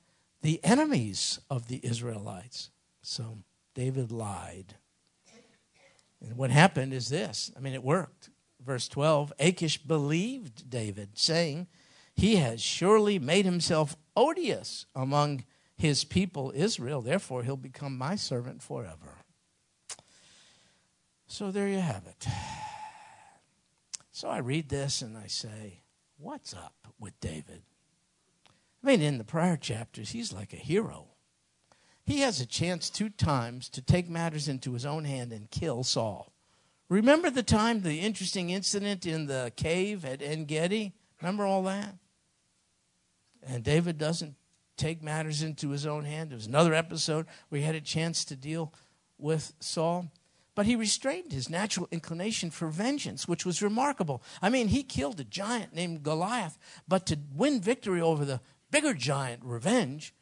the 0.42 0.64
enemies 0.64 1.40
of 1.50 1.68
the 1.68 1.82
Israelites. 1.84 2.70
So 3.02 3.40
David 3.74 4.12
lied. 4.12 4.76
And 6.28 6.38
what 6.38 6.50
happened 6.50 6.94
is 6.94 7.10
this 7.10 7.52
I 7.56 7.60
mean, 7.60 7.74
it 7.74 7.84
worked. 7.84 8.30
Verse 8.66 8.88
12 8.88 9.34
Achish 9.40 9.78
believed 9.78 10.70
David, 10.70 11.18
saying, 11.18 11.68
He 12.14 12.38
has 12.38 12.62
surely 12.62 13.20
made 13.20 13.46
himself 13.46 13.96
odious 14.16 14.86
among 14.96 15.46
his 15.76 16.04
people 16.04 16.52
Israel, 16.56 17.02
therefore 17.02 17.44
he'll 17.44 17.58
become 17.58 17.98
my 17.98 18.16
servant 18.16 18.62
forever. 18.62 19.18
So 21.28 21.52
there 21.52 21.68
you 21.68 21.80
have 21.80 22.06
it. 22.08 22.28
So 24.12 24.30
I 24.30 24.38
read 24.38 24.70
this 24.70 25.02
and 25.02 25.18
I 25.18 25.28
say, 25.28 25.82
What's 26.18 26.54
up 26.54 26.88
with 26.98 27.20
David? 27.20 27.64
I 28.82 28.88
mean, 28.88 29.02
in 29.02 29.18
the 29.18 29.26
prior 29.26 29.58
chapters, 29.58 30.12
he's 30.12 30.32
like 30.32 30.54
a 30.54 30.58
hero. 30.58 31.08
He 32.06 32.20
has 32.20 32.40
a 32.40 32.46
chance 32.46 32.90
two 32.90 33.10
times 33.10 33.68
to 33.70 33.82
take 33.82 34.08
matters 34.08 34.48
into 34.48 34.74
his 34.74 34.86
own 34.86 35.06
hand 35.06 35.32
and 35.32 35.50
kill 35.50 35.84
Saul. 35.84 36.32
Remember 36.88 37.32
the 37.32 37.44
time, 37.44 37.82
the 37.82 38.00
interesting 38.00 38.52
incident 38.52 39.08
in 39.08 39.26
the 39.26 39.52
cave 39.56 40.06
at 40.06 40.22
En 40.22 40.46
Gedi? 40.46 40.94
Remember 41.20 41.46
all 41.46 41.64
that? 41.64 41.96
And 43.42 43.64
David 43.64 43.98
doesn't 43.98 44.36
take 44.78 45.02
matters 45.02 45.42
into 45.42 45.70
his 45.70 45.88
own 45.88 46.06
hand. 46.06 46.30
There 46.30 46.38
was 46.38 46.46
another 46.46 46.76
episode 46.76 47.26
where 47.50 47.60
he 47.60 47.66
had 47.66 47.76
a 47.76 47.82
chance 47.82 48.24
to 48.26 48.36
deal 48.36 48.72
with 49.18 49.54
Saul. 49.60 50.12
But 50.54 50.68
he 50.68 50.76
restrained 50.76 51.32
his 51.32 51.50
natural 51.50 51.88
inclination 51.92 52.52
for 52.52 52.68
vengeance, 52.68 53.28
which 53.28 53.46
was 53.46 53.62
remarkable. 53.62 54.22
I 54.42 54.50
mean, 54.50 54.68
he 54.70 54.84
killed 54.84 55.20
a 55.20 55.26
giant 55.26 55.74
named 55.74 56.04
Goliath, 56.04 56.58
but 56.88 57.06
to 57.08 57.18
win 57.34 57.62
victory 57.62 58.00
over 58.00 58.24
the 58.24 58.42
bigger 58.72 58.94
giant, 58.94 59.44
revenge, 59.44 60.14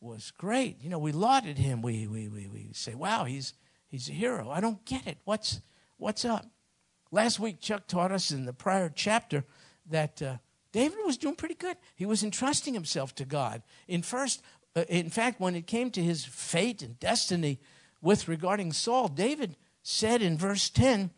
was 0.00 0.32
great. 0.36 0.82
You 0.82 0.90
know, 0.90 0.98
we 0.98 1.12
lauded 1.12 1.58
him. 1.58 1.82
We, 1.82 2.06
we, 2.06 2.28
we, 2.28 2.48
we 2.48 2.70
say, 2.72 2.94
wow, 2.94 3.24
he's, 3.24 3.54
he's 3.88 4.08
a 4.08 4.12
hero. 4.12 4.50
I 4.50 4.60
don't 4.60 4.84
get 4.84 5.06
it. 5.06 5.18
What's, 5.24 5.60
what's 5.96 6.24
up? 6.24 6.46
Last 7.10 7.38
week, 7.40 7.60
Chuck 7.60 7.86
taught 7.86 8.12
us 8.12 8.30
in 8.30 8.44
the 8.44 8.52
prior 8.52 8.90
chapter 8.94 9.44
that 9.88 10.20
uh, 10.20 10.36
David 10.72 10.98
was 11.04 11.16
doing 11.16 11.36
pretty 11.36 11.54
good. 11.54 11.76
He 11.94 12.04
was 12.04 12.22
entrusting 12.22 12.74
himself 12.74 13.14
to 13.16 13.24
God. 13.24 13.62
In 13.88 14.02
first, 14.02 14.42
uh, 14.74 14.84
in 14.88 15.08
fact, 15.08 15.40
when 15.40 15.54
it 15.54 15.66
came 15.66 15.90
to 15.92 16.02
his 16.02 16.24
fate 16.24 16.82
and 16.82 16.98
destiny 16.98 17.60
with 18.02 18.28
regarding 18.28 18.72
Saul, 18.72 19.08
David 19.08 19.56
said 19.82 20.20
in 20.20 20.36
verse 20.36 20.68
10, 20.68 21.10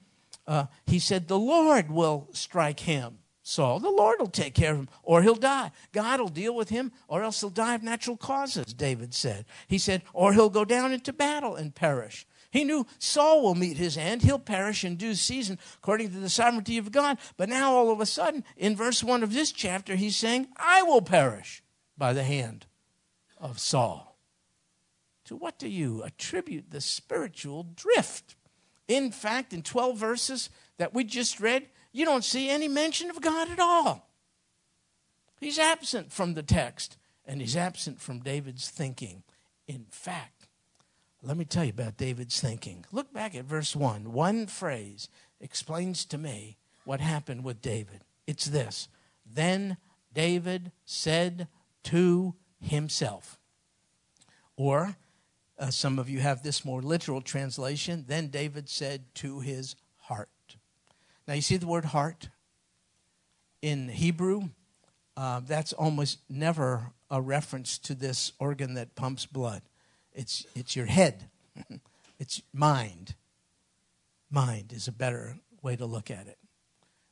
uh, 0.46 0.66
he 0.86 0.98
said, 0.98 1.26
The 1.26 1.38
Lord 1.38 1.90
will 1.90 2.28
strike 2.32 2.80
him. 2.80 3.18
Saul. 3.48 3.80
The 3.80 3.90
Lord 3.90 4.20
will 4.20 4.28
take 4.28 4.54
care 4.54 4.72
of 4.72 4.78
him, 4.78 4.88
or 5.02 5.22
he'll 5.22 5.34
die. 5.34 5.70
God 5.92 6.20
will 6.20 6.28
deal 6.28 6.54
with 6.54 6.68
him, 6.68 6.92
or 7.08 7.22
else 7.22 7.40
he'll 7.40 7.48
die 7.48 7.74
of 7.74 7.82
natural 7.82 8.18
causes, 8.18 8.74
David 8.74 9.14
said. 9.14 9.46
He 9.66 9.78
said, 9.78 10.02
or 10.12 10.34
he'll 10.34 10.50
go 10.50 10.66
down 10.66 10.92
into 10.92 11.14
battle 11.14 11.56
and 11.56 11.74
perish. 11.74 12.26
He 12.50 12.62
knew 12.62 12.86
Saul 12.98 13.42
will 13.42 13.54
meet 13.54 13.78
his 13.78 13.96
end. 13.96 14.20
He'll 14.20 14.38
perish 14.38 14.84
in 14.84 14.96
due 14.96 15.14
season 15.14 15.58
according 15.78 16.10
to 16.10 16.18
the 16.18 16.28
sovereignty 16.28 16.76
of 16.76 16.92
God. 16.92 17.16
But 17.38 17.48
now, 17.48 17.72
all 17.72 17.90
of 17.90 18.00
a 18.00 18.06
sudden, 18.06 18.44
in 18.58 18.76
verse 18.76 19.02
1 19.02 19.22
of 19.22 19.32
this 19.32 19.50
chapter, 19.50 19.96
he's 19.96 20.16
saying, 20.16 20.48
I 20.58 20.82
will 20.82 21.02
perish 21.02 21.62
by 21.96 22.12
the 22.12 22.24
hand 22.24 22.66
of 23.38 23.58
Saul. 23.58 24.18
To 25.24 25.36
what 25.36 25.58
do 25.58 25.68
you 25.68 26.02
attribute 26.02 26.70
the 26.70 26.82
spiritual 26.82 27.66
drift? 27.74 28.36
In 28.88 29.10
fact, 29.10 29.54
in 29.54 29.62
12 29.62 29.96
verses 29.96 30.50
that 30.76 30.92
we 30.92 31.04
just 31.04 31.40
read, 31.40 31.68
you 31.92 32.04
don't 32.04 32.24
see 32.24 32.48
any 32.48 32.68
mention 32.68 33.10
of 33.10 33.20
God 33.20 33.50
at 33.50 33.58
all. 33.58 34.08
He's 35.40 35.58
absent 35.58 36.12
from 36.12 36.34
the 36.34 36.42
text, 36.42 36.96
and 37.26 37.40
he's 37.40 37.56
absent 37.56 38.00
from 38.00 38.20
David's 38.20 38.68
thinking. 38.68 39.22
In 39.66 39.86
fact, 39.90 40.46
let 41.22 41.36
me 41.36 41.44
tell 41.44 41.64
you 41.64 41.70
about 41.70 41.96
David's 41.96 42.40
thinking. 42.40 42.84
Look 42.92 43.12
back 43.12 43.34
at 43.34 43.44
verse 43.44 43.74
1. 43.76 44.12
One 44.12 44.46
phrase 44.46 45.08
explains 45.40 46.04
to 46.06 46.18
me 46.18 46.56
what 46.84 47.00
happened 47.00 47.44
with 47.44 47.60
David. 47.60 48.02
It's 48.26 48.46
this 48.46 48.88
Then 49.24 49.76
David 50.12 50.72
said 50.84 51.48
to 51.84 52.34
himself, 52.60 53.38
or 54.56 54.96
Uh, 55.58 55.70
some 55.70 55.98
of 55.98 56.08
you 56.08 56.20
have 56.20 56.44
this 56.44 56.64
more 56.64 56.80
literal 56.80 57.20
translation. 57.20 58.04
Then 58.06 58.28
David 58.28 58.68
said 58.68 59.12
to 59.16 59.40
his 59.40 59.74
heart. 59.96 60.28
Now, 61.28 61.34
you 61.34 61.42
see 61.42 61.58
the 61.58 61.66
word 61.66 61.84
heart? 61.84 62.30
In 63.60 63.90
Hebrew, 63.90 64.48
uh, 65.14 65.42
that's 65.46 65.74
almost 65.74 66.20
never 66.30 66.92
a 67.10 67.20
reference 67.20 67.76
to 67.80 67.94
this 67.94 68.32
organ 68.38 68.72
that 68.74 68.94
pumps 68.94 69.26
blood. 69.26 69.60
It's, 70.14 70.46
it's 70.54 70.74
your 70.74 70.86
head, 70.86 71.28
it's 72.18 72.40
mind. 72.54 73.14
Mind 74.30 74.72
is 74.72 74.88
a 74.88 74.92
better 74.92 75.36
way 75.60 75.76
to 75.76 75.84
look 75.84 76.10
at 76.10 76.28
it. 76.28 76.38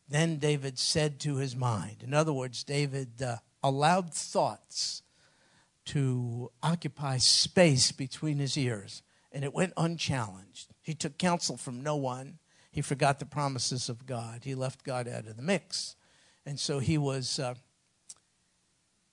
Then 0.08 0.38
David 0.38 0.78
said 0.78 1.20
to 1.20 1.36
his 1.36 1.54
mind. 1.54 1.96
In 2.02 2.14
other 2.14 2.32
words, 2.32 2.64
David 2.64 3.20
uh, 3.20 3.36
allowed 3.62 4.14
thoughts 4.14 5.02
to 5.86 6.50
occupy 6.62 7.18
space 7.18 7.92
between 7.92 8.38
his 8.38 8.56
ears, 8.56 9.02
and 9.30 9.44
it 9.44 9.52
went 9.52 9.74
unchallenged. 9.76 10.68
He 10.80 10.94
took 10.94 11.18
counsel 11.18 11.58
from 11.58 11.82
no 11.82 11.96
one. 11.96 12.38
He 12.76 12.82
forgot 12.82 13.20
the 13.20 13.24
promises 13.24 13.88
of 13.88 14.04
God. 14.04 14.42
He 14.44 14.54
left 14.54 14.84
God 14.84 15.08
out 15.08 15.26
of 15.26 15.38
the 15.38 15.42
mix. 15.42 15.96
And 16.44 16.60
so 16.60 16.78
he 16.78 16.98
was, 16.98 17.38
uh, 17.38 17.54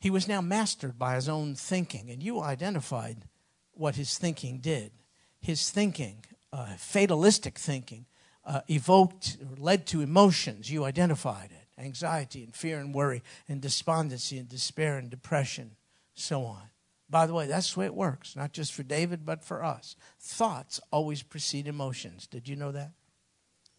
he 0.01 0.09
was 0.09 0.27
now 0.27 0.41
mastered 0.41 0.99
by 0.99 1.15
his 1.15 1.29
own 1.29 1.55
thinking. 1.55 2.09
And 2.09 2.21
you 2.21 2.41
identified 2.41 3.23
what 3.71 3.95
his 3.95 4.17
thinking 4.17 4.59
did. 4.59 4.91
His 5.39 5.69
thinking, 5.69 6.25
uh, 6.51 6.73
fatalistic 6.77 7.57
thinking, 7.57 8.05
uh, 8.43 8.63
evoked 8.67 9.37
or 9.39 9.55
led 9.55 9.87
to 9.87 10.01
emotions. 10.01 10.69
You 10.69 10.83
identified 10.83 11.51
it 11.51 11.69
anxiety 11.77 12.43
and 12.43 12.53
fear 12.53 12.79
and 12.79 12.93
worry 12.93 13.23
and 13.47 13.61
despondency 13.61 14.37
and 14.37 14.49
despair 14.49 14.97
and 14.97 15.09
depression, 15.09 15.71
so 16.13 16.43
on. 16.43 16.63
By 17.09 17.27
the 17.27 17.33
way, 17.33 17.47
that's 17.47 17.73
the 17.73 17.79
way 17.79 17.85
it 17.85 17.95
works, 17.95 18.35
not 18.35 18.51
just 18.51 18.73
for 18.73 18.83
David, 18.83 19.25
but 19.25 19.41
for 19.41 19.63
us. 19.63 19.95
Thoughts 20.19 20.81
always 20.91 21.23
precede 21.23 21.65
emotions. 21.65 22.27
Did 22.27 22.49
you 22.49 22.57
know 22.57 22.73
that? 22.73 22.91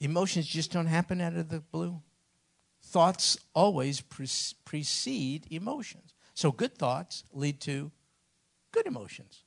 Emotions 0.05 0.47
just 0.47 0.73
don't 0.73 0.87
happen 0.87 1.21
out 1.21 1.35
of 1.35 1.49
the 1.49 1.61
blue. 1.61 2.01
Thoughts 2.83 3.39
always 3.55 4.01
pre- 4.01 4.29
precede 4.65 5.47
emotions. 5.51 6.15
So 6.35 6.53
good 6.53 6.77
thoughts 6.77 7.25
lead 7.33 7.61
to 7.63 7.91
good 8.73 8.87
emotions. 8.87 9.45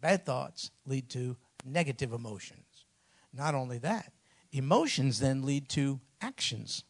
Bad 0.00 0.24
thoughts 0.24 0.70
lead 0.86 1.08
to 1.10 1.36
negative 1.64 2.12
emotions. 2.12 2.86
Not 3.32 3.54
only 3.54 3.78
that, 3.78 4.12
Emotions 4.52 5.20
then 5.20 5.44
lead 5.44 5.68
to 5.70 6.00
actions. 6.20 6.84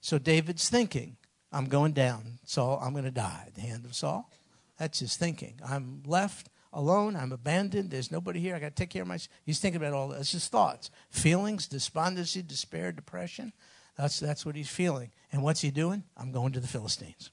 So 0.00 0.18
David's 0.18 0.68
thinking, 0.68 1.16
I'm 1.50 1.66
going 1.66 1.92
down. 1.92 2.38
Saul, 2.44 2.80
I'm 2.82 2.92
going 2.92 3.04
to 3.04 3.10
die 3.10 3.48
the 3.54 3.62
hand 3.62 3.84
of 3.84 3.94
Saul. 3.94 4.30
That's 4.78 5.00
his 5.00 5.16
thinking. 5.16 5.60
I'm 5.66 6.02
left 6.06 6.48
alone. 6.78 7.16
I'm 7.16 7.32
abandoned. 7.32 7.90
There's 7.90 8.12
nobody 8.12 8.40
here. 8.40 8.54
I 8.54 8.60
got 8.60 8.68
to 8.68 8.74
take 8.74 8.90
care 8.90 9.02
of 9.02 9.08
myself. 9.08 9.28
He's 9.44 9.58
thinking 9.58 9.82
about 9.82 9.92
all 9.92 10.08
that. 10.08 10.20
It's 10.20 10.32
his 10.32 10.46
thoughts, 10.46 10.90
feelings, 11.10 11.66
despondency, 11.66 12.40
despair, 12.40 12.92
depression. 12.92 13.52
That's, 13.98 14.20
that's 14.20 14.46
what 14.46 14.54
he's 14.54 14.68
feeling. 14.68 15.10
And 15.32 15.42
what's 15.42 15.60
he 15.60 15.72
doing? 15.72 16.04
I'm 16.16 16.30
going 16.30 16.52
to 16.52 16.60
the 16.60 16.68
Philistines. 16.68 17.30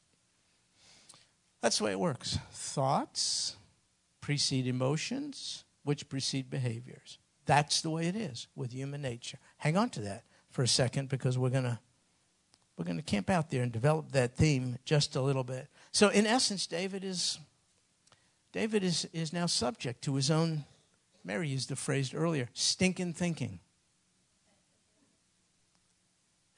That's 1.61 1.77
the 1.77 1.85
way 1.85 1.91
it 1.91 1.99
works. 1.99 2.39
Thoughts 2.51 3.55
precede 4.19 4.65
emotions, 4.65 5.63
which 5.83 6.09
precede 6.09 6.49
behaviors. 6.49 7.19
That's 7.45 7.81
the 7.81 7.91
way 7.91 8.07
it 8.07 8.15
is 8.15 8.47
with 8.55 8.71
human 8.71 9.03
nature. 9.03 9.37
Hang 9.57 9.77
on 9.77 9.91
to 9.91 10.01
that 10.01 10.23
for 10.49 10.63
a 10.63 10.67
second 10.67 11.09
because 11.09 11.37
we're 11.37 11.49
going 11.51 11.63
to 11.63 11.79
we're 12.77 12.85
going 12.85 12.97
to 12.97 13.03
camp 13.03 13.29
out 13.29 13.51
there 13.51 13.63
and 13.63 13.71
develop 13.71 14.11
that 14.11 14.35
theme 14.35 14.77
just 14.83 15.15
a 15.15 15.21
little 15.21 15.45
bit. 15.45 15.69
So 15.93 16.09
in 16.09 16.25
essence 16.25 16.67
David 16.67 17.05
is 17.05 17.39
David 18.55 18.83
is 18.85 19.05
is 19.11 19.33
now 19.33 19.47
subject 19.47 20.01
to 20.03 20.15
his 20.15 20.31
own 20.31 20.63
Mary 21.25 21.49
used 21.49 21.67
the 21.67 21.75
phrase 21.75 22.13
earlier, 22.13 22.47
stinking 22.53 23.11
thinking. 23.11 23.59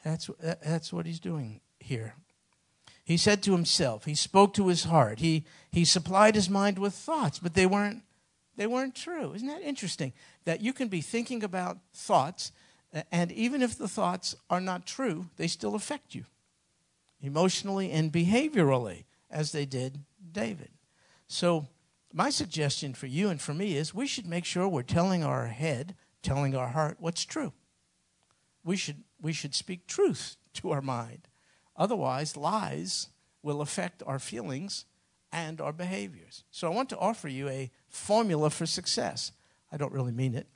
That's 0.05 0.29
that's 0.39 0.93
what 0.93 1.07
he's 1.07 1.19
doing 1.19 1.60
here. 1.79 2.13
He 3.03 3.17
said 3.17 3.41
to 3.43 3.51
himself, 3.51 4.05
he 4.05 4.13
spoke 4.13 4.53
to 4.53 4.67
his 4.67 4.83
heart. 4.83 5.17
He 5.17 5.45
he 5.71 5.83
supplied 5.86 6.36
his 6.36 6.51
mind 6.51 6.77
with 6.77 6.93
thoughts, 6.93 7.39
but 7.39 7.55
they 7.55 7.65
weren't 7.65 8.03
they 8.57 8.67
weren't 8.67 8.93
true. 8.93 9.33
Isn't 9.33 9.47
that 9.47 9.63
interesting? 9.63 10.13
That 10.45 10.62
you 10.62 10.73
can 10.73 10.89
be 10.89 11.01
thinking 11.01 11.43
about 11.43 11.79
thoughts, 11.95 12.51
and 13.12 13.31
even 13.31 13.63
if 13.63 13.75
the 13.75 13.88
thoughts 13.88 14.36
are 14.51 14.62
not 14.62 14.86
true, 14.86 15.31
they 15.38 15.47
still 15.47 15.73
affect 15.73 16.13
you 16.13 16.25
emotionally 17.23 17.91
and 17.91 18.13
behaviorally, 18.13 19.05
as 19.31 19.51
they 19.51 19.65
did 19.65 20.01
David. 20.31 20.69
So, 21.27 21.67
my 22.13 22.30
suggestion 22.30 22.93
for 22.93 23.08
you 23.08 23.30
and 23.30 23.41
for 23.41 23.54
me 23.54 23.76
is 23.76 23.93
we 23.93 24.08
should 24.08 24.26
make 24.26 24.46
sure 24.46 24.67
we're 24.67 24.84
telling 24.84 25.24
our 25.24 25.48
head, 25.48 25.96
telling 26.22 26.56
our 26.56 26.70
heart 26.70 26.98
what's 27.00 27.26
true. 27.26 27.54
We 28.63 28.76
should, 28.78 29.04
we 29.22 29.34
should 29.34 29.56
speak 29.56 29.88
truth 29.88 30.36
to 30.56 30.72
our 30.72 30.82
mind. 30.82 31.28
Otherwise, 31.76 32.36
lies 32.36 33.10
will 33.43 33.62
affect 33.62 34.04
our 34.06 34.20
feelings 34.20 34.86
and 35.32 35.62
our 35.62 35.74
behaviors. 35.74 36.43
So 36.52 36.72
I 36.72 36.76
want 36.76 36.89
to 36.89 36.98
offer 36.98 37.28
you 37.28 37.50
a 37.50 37.72
formula 37.88 38.50
for 38.50 38.65
success. 38.65 39.32
I 39.72 39.78
don't 39.78 39.93
really 39.93 40.12
mean 40.12 40.36
it. 40.36 40.48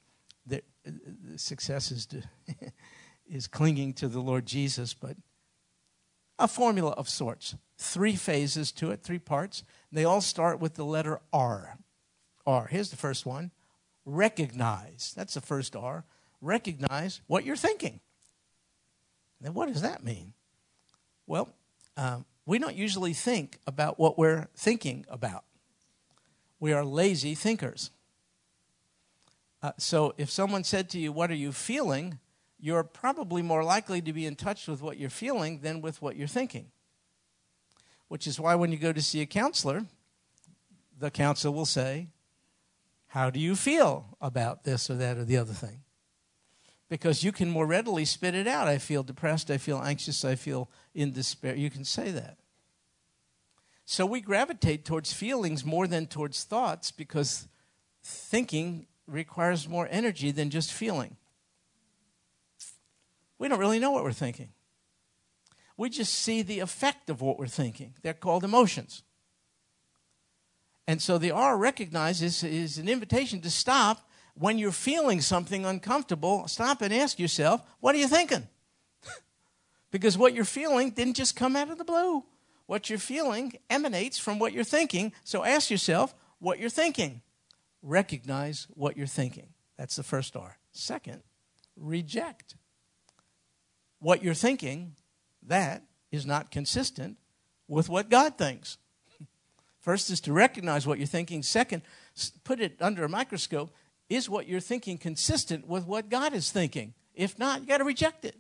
The, 0.46 0.64
the 0.84 1.38
success 1.38 1.92
is, 1.92 2.06
to 2.08 2.24
is 3.30 3.48
clinging 3.48 3.94
to 3.96 4.08
the 4.08 4.20
Lord 4.20 4.46
Jesus, 4.46 4.94
but 4.94 5.18
a 6.40 6.48
formula 6.48 6.92
of 6.92 7.08
sorts. 7.08 7.56
Three 7.78 8.16
phases 8.16 8.72
to 8.74 8.92
it, 8.92 9.04
three 9.04 9.20
parts. 9.20 9.64
They 9.92 10.06
all 10.06 10.22
start 10.22 10.60
with 10.60 10.76
the 10.76 10.86
letter 10.86 11.20
R. 11.34 11.78
R. 12.46 12.68
Here's 12.68 12.90
the 12.90 12.98
first 12.98 13.26
one 13.26 13.52
recognize. 14.06 15.14
That's 15.16 15.36
the 15.36 15.42
first 15.42 15.76
R. 15.76 16.06
Recognize 16.42 17.22
what 17.28 17.46
you're 17.46 17.56
thinking. 17.56 18.00
Now, 19.40 19.52
what 19.52 19.68
does 19.68 19.82
that 19.82 20.04
mean? 20.04 20.34
Well, 21.28 21.50
um, 21.98 22.26
we 22.46 22.58
don't 22.58 22.76
usually 22.76 23.14
think 23.14 23.60
about 23.68 24.00
what 24.00 24.18
we're 24.18 24.48
thinking 24.56 25.06
about. 25.08 25.44
We 26.60 26.74
are 26.74 26.84
lazy 26.84 27.36
thinkers. 27.36 27.92
Uh, 29.62 29.72
so 29.78 30.14
if 30.18 30.32
someone 30.32 30.64
said 30.64 30.90
to 30.90 31.00
you, 31.00 31.12
What 31.12 31.32
are 31.32 31.36
you 31.36 31.52
feeling? 31.52 32.20
you're 32.62 32.84
probably 32.84 33.42
more 33.42 33.64
likely 33.64 34.02
to 34.04 34.14
be 34.14 34.26
in 34.26 34.36
touch 34.36 34.68
with 34.68 34.84
what 34.84 34.98
you're 34.98 35.10
feeling 35.10 35.62
than 35.62 35.82
with 35.82 36.00
what 36.00 36.16
you're 36.16 36.28
thinking. 36.28 36.68
Which 38.12 38.28
is 38.28 38.42
why 38.42 38.56
when 38.56 38.74
you 38.74 38.78
go 38.78 38.92
to 38.92 39.02
see 39.02 39.22
a 39.22 39.26
counselor, 39.26 39.86
the 41.00 41.10
counselor 41.10 41.56
will 41.56 41.66
say, 41.66 42.10
How 43.08 43.30
do 43.30 43.40
you 43.40 43.56
feel 43.56 44.18
about 44.20 44.66
this 44.66 44.90
or 44.90 44.96
that 44.96 45.18
or 45.18 45.24
the 45.24 45.38
other 45.38 45.54
thing? 45.54 45.84
because 46.92 47.24
you 47.24 47.32
can 47.32 47.50
more 47.50 47.66
readily 47.66 48.04
spit 48.04 48.36
it 48.36 48.48
out. 48.48 48.68
I 48.68 48.78
feel 48.78 49.02
depressed, 49.02 49.50
I 49.50 49.58
feel 49.58 49.82
anxious, 49.82 50.26
I 50.26 50.36
feel 50.36 50.70
in 50.94 51.14
despair. 51.14 51.56
You 51.56 51.70
can 51.70 51.86
say 51.86 52.12
that. 52.12 52.38
So 53.86 54.06
we 54.06 54.20
gravitate 54.20 54.84
towards 54.84 55.14
feelings 55.14 55.64
more 55.64 55.88
than 55.88 56.06
towards 56.06 56.44
thoughts 56.44 56.92
because 56.92 57.48
thinking 58.04 58.88
requires 59.08 59.70
more 59.70 59.88
energy 59.90 60.32
than 60.32 60.50
just 60.50 60.74
feeling. 60.74 61.16
We 63.40 63.48
don't 63.48 63.58
really 63.58 63.80
know 63.80 63.92
what 63.92 64.04
we're 64.04 64.12
thinking. 64.12 64.50
We 65.82 65.90
just 65.90 66.14
see 66.14 66.44
the 66.44 66.60
effect 66.60 67.10
of 67.10 67.22
what 67.22 67.40
we're 67.40 67.48
thinking. 67.48 67.96
They're 68.04 68.14
called 68.14 68.44
emotions. 68.44 69.02
And 70.86 71.02
so 71.02 71.18
the 71.18 71.32
R 71.32 71.58
recognizes 71.58 72.44
is 72.44 72.78
an 72.78 72.88
invitation 72.88 73.42
to 73.42 73.50
stop 73.50 74.08
when 74.36 74.60
you're 74.60 74.72
feeling 74.72 75.22
something 75.22 75.66
uncomfortable, 75.66 76.48
stop 76.48 76.84
and 76.84 76.94
ask 76.94 77.18
yourself, 77.18 77.64
what 77.80 77.96
are 77.96 77.98
you 77.98 78.08
thinking? 78.08 78.48
because 79.92 80.20
what 80.20 80.36
you're 80.36 80.46
feeling 80.46 80.92
didn't 80.92 81.16
just 81.16 81.36
come 81.36 81.56
out 81.56 81.72
of 81.72 81.80
the 81.80 81.84
blue. 81.84 82.26
What 82.68 82.92
you're 82.92 83.00
feeling 83.00 83.54
emanates 83.68 84.20
from 84.20 84.38
what 84.38 84.54
you're 84.54 84.64
thinking. 84.64 85.14
So 85.24 85.44
ask 85.44 85.72
yourself 85.72 86.14
what 86.38 86.60
you're 86.60 86.70
thinking. 86.70 87.24
Recognize 87.82 88.68
what 88.76 88.98
you're 88.98 89.08
thinking. 89.08 89.48
That's 89.80 89.96
the 89.96 90.04
first 90.04 90.36
R. 90.36 90.60
Second, 90.74 91.24
reject. 91.76 92.54
What 93.98 94.22
you're 94.22 94.36
thinking, 94.36 94.96
that 95.48 95.84
is 96.12 96.26
not 96.26 96.52
consistent 96.52 97.18
with 97.68 97.90
what 97.90 98.10
God 98.10 98.38
thinks. 98.38 98.78
First 99.80 100.10
is 100.10 100.22
to 100.22 100.34
recognize 100.34 100.86
what 100.86 100.98
you're 100.98 101.08
thinking. 101.08 101.42
Second, 101.44 101.82
put 102.44 102.60
it 102.60 102.78
under 102.82 103.04
a 103.04 103.10
microscope 103.10 103.74
is 104.10 104.30
what 104.30 104.48
you're 104.48 104.60
thinking 104.60 104.98
consistent 104.98 105.66
with 105.68 105.86
what 105.86 106.10
God 106.10 106.34
is 106.34 106.52
thinking? 106.52 106.94
If 107.16 107.40
not, 107.40 107.62
you 107.62 107.68
got 107.68 107.78
to 107.78 107.86
reject 107.86 108.26
it. 108.26 108.36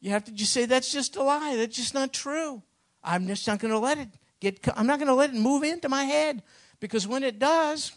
You 0.00 0.10
have 0.10 0.24
to 0.24 0.32
just 0.32 0.52
say, 0.52 0.66
that's 0.66 0.92
just 0.92 1.16
a 1.16 1.22
lie. 1.22 1.56
That's 1.56 1.76
just 1.76 1.94
not 1.94 2.12
true. 2.12 2.62
I'm 3.02 3.26
just 3.26 3.46
not 3.46 3.60
going 3.60 3.72
to 3.72 3.78
let 3.78 3.98
it 3.98 4.08
get, 4.40 4.58
I'm 4.76 4.86
not 4.86 4.98
going 4.98 5.08
to 5.08 5.14
let 5.14 5.30
it 5.30 5.36
move 5.36 5.62
into 5.62 5.88
my 5.88 6.04
head 6.04 6.42
because 6.80 7.06
when 7.06 7.22
it 7.22 7.38
does, 7.38 7.92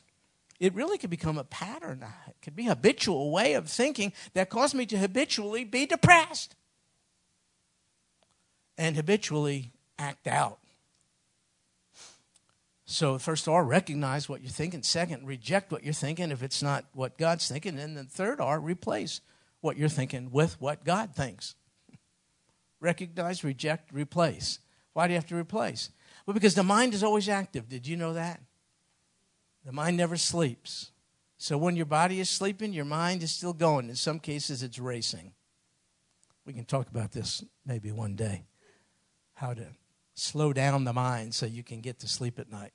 it 0.60 0.76
really 0.76 1.00
could 1.00 1.10
become 1.10 1.40
a 1.40 1.44
pattern. 1.44 2.06
It 2.28 2.36
could 2.44 2.56
be 2.56 2.68
a 2.68 2.70
habitual 2.70 3.32
way 3.32 3.54
of 3.54 3.68
thinking 3.68 4.14
that 4.34 4.52
caused 4.52 4.76
me 4.76 4.86
to 4.88 4.98
habitually 4.98 5.64
be 5.64 5.88
depressed 5.88 6.56
and 8.82 8.96
habitually 8.96 9.72
act 10.00 10.26
out. 10.26 10.58
So, 12.84 13.20
first 13.20 13.48
all, 13.48 13.62
recognize 13.62 14.28
what 14.28 14.42
you're 14.42 14.50
thinking. 14.50 14.82
Second, 14.82 15.28
reject 15.28 15.72
what 15.72 15.84
you're 15.84 15.94
thinking 15.94 16.32
if 16.32 16.42
it's 16.42 16.64
not 16.64 16.86
what 16.94 17.16
God's 17.16 17.48
thinking. 17.48 17.78
And 17.78 17.96
then 17.96 18.08
third, 18.08 18.42
R, 18.42 18.60
replace 18.60 19.22
what 19.62 19.78
you're 19.78 19.88
thinking 19.88 20.32
with 20.32 20.60
what 20.60 20.84
God 20.84 21.16
thinks. 21.16 21.54
Recognize, 22.80 23.44
reject, 23.44 23.94
replace. 23.94 24.58
Why 24.94 25.06
do 25.06 25.14
you 25.14 25.20
have 25.20 25.28
to 25.28 25.36
replace? 25.36 25.92
Well, 26.26 26.34
because 26.34 26.56
the 26.56 26.64
mind 26.64 26.96
is 26.96 27.04
always 27.04 27.30
active. 27.30 27.70
Did 27.70 27.86
you 27.86 27.96
know 27.96 28.14
that? 28.14 28.42
The 29.64 29.72
mind 29.72 29.96
never 29.96 30.18
sleeps. 30.18 30.90
So 31.38 31.56
when 31.56 31.76
your 31.76 31.86
body 31.86 32.20
is 32.20 32.32
sleeping, 32.32 32.74
your 32.74 32.86
mind 32.86 33.22
is 33.22 33.32
still 33.32 33.54
going. 33.54 33.90
In 33.90 33.96
some 33.96 34.20
cases, 34.20 34.64
it's 34.64 34.80
racing. 34.80 35.34
We 36.48 36.54
can 36.54 36.66
talk 36.66 36.90
about 36.90 37.12
this 37.12 37.44
maybe 37.64 37.92
one 37.92 38.16
day 38.16 38.46
how 39.42 39.56
to 39.56 39.66
slow 40.14 40.54
down 40.54 40.84
the 40.84 40.94
mind 40.94 41.34
so 41.34 41.48
you 41.48 41.64
can 41.64 41.82
get 41.82 42.00
to 42.00 42.08
sleep 42.08 42.38
at 42.38 42.52
night. 42.52 42.72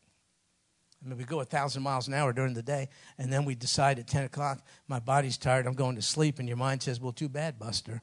I 1.00 1.08
mean, 1.08 1.16
we 1.16 1.24
go 1.24 1.38
a 1.38 1.44
thousand 1.44 1.84
miles 1.84 2.08
an 2.08 2.14
hour 2.14 2.32
during 2.32 2.54
the 2.54 2.62
day, 2.62 2.88
and 3.18 3.32
then 3.32 3.44
we 3.44 3.54
decide 3.54 4.00
at 4.00 4.08
10 4.08 4.24
o'clock, 4.24 4.66
my 4.88 4.98
body's 4.98 5.38
tired, 5.38 5.66
I'm 5.66 5.74
going 5.74 5.94
to 5.94 6.02
sleep, 6.02 6.40
and 6.40 6.48
your 6.48 6.56
mind 6.56 6.82
says, 6.82 7.00
Well, 7.00 7.12
too 7.12 7.28
bad, 7.28 7.60
Buster. 7.60 8.02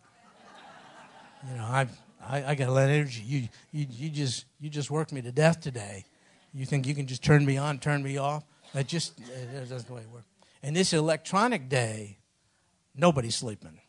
you 1.50 1.58
know, 1.58 1.68
I've, 1.70 1.92
I, 2.26 2.52
I 2.52 2.56
got 2.56 2.70
a 2.70 2.72
lot 2.72 2.86
of 2.86 2.92
energy. 2.92 3.22
You, 3.26 3.50
you, 3.72 3.86
you, 3.90 4.10
just, 4.10 4.46
you 4.62 4.70
just 4.70 4.90
worked 4.90 5.12
me 5.12 5.22
to 5.24 5.32
death 5.34 5.60
today. 5.60 6.06
You 6.54 6.66
think 6.66 6.88
you 6.88 6.96
can 6.96 7.06
just 7.06 7.22
turn 7.22 7.46
me 7.46 7.58
on, 7.58 7.80
turn 7.80 8.02
me 8.02 8.18
off? 8.18 8.46
That 8.74 8.88
just 8.88 9.18
that 9.18 9.70
doesn't 9.70 9.88
the 9.88 9.94
way 9.94 10.02
it 10.02 10.10
works. 10.10 10.28
In 10.62 10.74
this 10.74 10.94
electronic 10.94 11.68
day, 11.68 12.20
nobody's 12.96 13.36
sleeping 13.36 13.82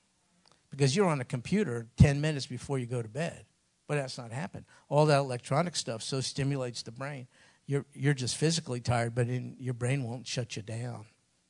because 0.71 0.97
you're 0.97 1.07
on 1.07 1.21
a 1.21 1.25
computer 1.25 1.87
10 1.97 2.21
minutes 2.21 2.47
before 2.47 2.79
you 2.79 2.87
go 2.87 3.01
to 3.01 3.09
bed. 3.09 3.45
But 3.87 3.97
that's 3.97 4.17
not 4.17 4.33
happening. 4.33 4.65
All 4.89 5.07
that 5.07 5.19
electronic 5.19 5.77
stuff 5.77 6.03
so 6.03 6.21
stimulates 6.21 6.83
the 6.83 6.93
brain. 6.93 7.27
You're, 7.67 7.85
you're 7.95 8.15
just 8.15 8.37
physically 8.37 8.81
tired, 8.81 9.15
but 9.15 9.29
in, 9.29 9.57
your 9.59 9.75
brain 9.75 10.05
won't 10.05 10.27
shut 10.27 10.57
you 10.57 10.63
down. 10.63 11.07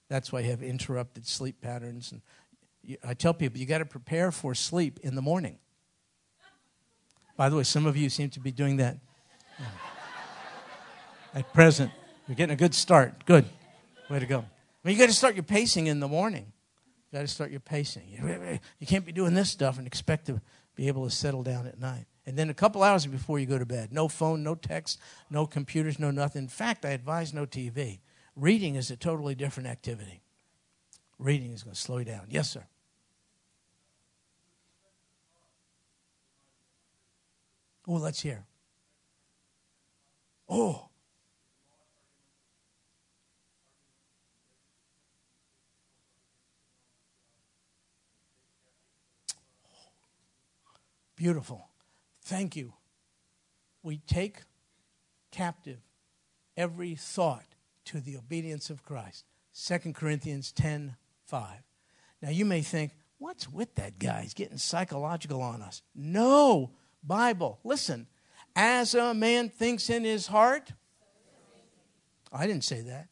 That's 0.09 0.33
why 0.33 0.41
you 0.41 0.51
have 0.51 0.63
interrupted 0.63 1.27
sleep 1.27 1.61
patterns. 1.61 2.13
And 2.13 2.23
you, 2.83 2.97
I 3.07 3.15
tell 3.15 3.35
people 3.35 3.59
you 3.59 3.67
got 3.67 3.79
to 3.79 3.85
prepare 3.85 4.31
for 4.31 4.55
sleep 4.55 5.01
in 5.03 5.15
the 5.15 5.23
morning. 5.23 5.59
By 7.37 7.49
the 7.49 7.57
way, 7.57 7.65
some 7.65 7.87
of 7.87 7.97
you 7.97 8.09
seem 8.09 8.31
to 8.31 8.41
be 8.41 8.53
doing 8.53 8.77
that 8.77 8.99
uh, 9.59 9.65
at 11.35 11.53
present. 11.53 11.91
You're 12.29 12.37
getting 12.37 12.55
a 12.55 12.57
good 12.57 12.75
start. 12.75 13.27
Good. 13.27 13.45
Way 14.09 14.21
to 14.21 14.27
go. 14.27 14.45
Mean, 14.85 14.95
you 14.95 15.01
got 15.01 15.09
to 15.09 15.15
start 15.15 15.35
your 15.35 15.45
pacing 15.45 15.87
in 15.87 15.99
the 15.99 16.09
morning. 16.09 16.53
You 17.11 17.19
got 17.19 17.23
to 17.23 17.29
start 17.29 17.51
your 17.51 17.61
pacing. 17.61 18.03
You 18.79 18.87
can't 18.87 19.05
be 19.05 19.13
doing 19.13 19.35
this 19.35 19.51
stuff 19.51 19.79
and 19.79 19.87
expect 19.87 20.27
to 20.27 20.41
be 20.75 20.89
able 20.89 21.05
to 21.09 21.15
settle 21.15 21.43
down 21.43 21.67
at 21.67 21.81
night. 21.81 22.07
And 22.27 22.39
then 22.39 22.49
a 22.49 22.55
couple 22.55 22.83
hours 22.83 23.07
before 23.07 23.39
you 23.39 23.47
go 23.47 23.59
to 23.59 23.67
bed. 23.67 23.93
No 23.93 24.09
phone, 24.09 24.43
no 24.43 24.55
text, 24.55 24.99
no 25.29 25.47
computers, 25.47 25.99
no 25.99 26.11
nothing. 26.11 26.43
In 26.43 26.49
fact, 26.49 26.85
I 26.85 26.91
advise 26.91 27.35
no 27.35 27.45
TV. 27.45 28.01
Reading 28.35 28.77
is 28.77 28.91
a 28.91 28.97
totally 28.97 29.35
different 29.35 29.69
activity. 29.69 30.23
Reading 31.19 31.53
is 31.53 31.63
going 31.63 31.75
to 31.75 31.81
slow 31.81 31.99
you 31.99 32.05
down. 32.05 32.27
Yes, 32.29 32.51
sir. 32.51 32.65
Oh, 37.87 37.95
let's 37.95 38.23
hear. 38.23 38.47
Oh. 40.49 40.89
Beautiful. 51.17 51.69
Thank 52.25 52.57
you. 52.57 52.73
We 53.83 53.99
take 53.99 54.39
captive 55.31 55.81
every 56.57 56.95
thought 56.95 57.45
to 57.87 58.01
the 58.01 58.17
obedience 58.17 58.71
of 58.71 58.83
Christ. 58.83 59.25
2 59.55 59.93
Corinthians 59.93 60.51
10 60.53 60.97
5. 61.27 61.49
Now 62.23 62.31
you 62.31 62.45
may 62.45 62.63
think, 62.63 62.93
what's 63.19 63.49
with 63.49 63.75
that 63.77 63.99
guy? 63.99 64.23
He's 64.23 64.35
getting 64.35 64.59
psychological 64.59 65.43
on 65.43 65.63
us. 65.63 65.83
No, 65.95 66.71
Bible. 67.03 67.61
Listen, 67.65 68.07
as 68.57 68.95
a 68.95 69.13
man 69.13 69.49
thinks 69.49 69.91
in 69.91 70.05
his 70.05 70.27
heart, 70.27 70.73
I 72.33 72.47
didn't 72.47 72.65
say 72.65 72.81
that. 72.83 73.09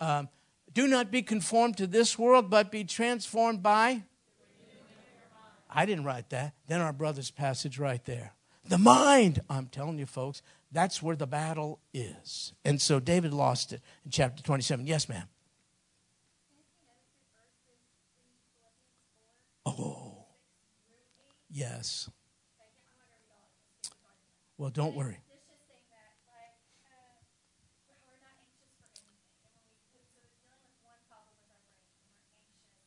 Um, 0.00 0.28
do 0.72 0.88
not 0.88 1.10
be 1.10 1.22
conformed 1.22 1.76
to 1.78 1.86
this 1.86 2.18
world, 2.18 2.50
but 2.50 2.70
be 2.70 2.84
transformed 2.84 3.62
by. 3.62 4.02
I 5.70 5.86
didn't 5.86 6.04
write 6.04 6.30
that. 6.30 6.54
Then 6.66 6.80
our 6.80 6.92
brother's 6.92 7.30
passage 7.30 7.78
right 7.78 8.04
there. 8.04 8.32
The 8.66 8.78
mind, 8.78 9.40
I'm 9.50 9.66
telling 9.66 9.98
you, 9.98 10.06
folks, 10.06 10.40
that's 10.72 11.02
where 11.02 11.16
the 11.16 11.26
battle 11.26 11.80
is. 11.92 12.52
And 12.64 12.80
so 12.80 12.98
David 12.98 13.32
lost 13.32 13.72
it 13.72 13.80
in 14.04 14.10
chapter 14.10 14.42
27. 14.42 14.86
Yes, 14.86 15.08
ma'am. 15.08 15.28
Oh, 19.66 20.24
yes. 21.50 22.10
Well, 24.56 24.70
don't 24.70 24.94
worry. 24.94 25.18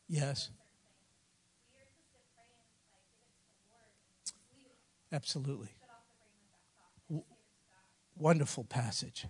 Yes. 0.08 0.50
Absolutely. 5.12 5.70
W- 7.08 7.24
wonderful 8.16 8.64
passage. 8.64 9.26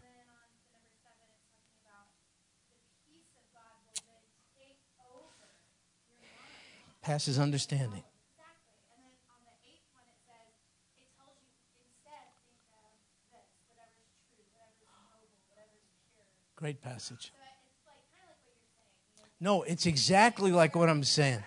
Passes 7.03 7.39
understanding. 7.39 8.03
Great 16.57 16.83
passage. 16.83 17.33
No, 19.41 19.63
it's 19.63 19.87
exactly 19.87 20.51
like 20.51 20.75
what 20.75 20.89
I'm 20.89 21.05
saying. 21.05 21.45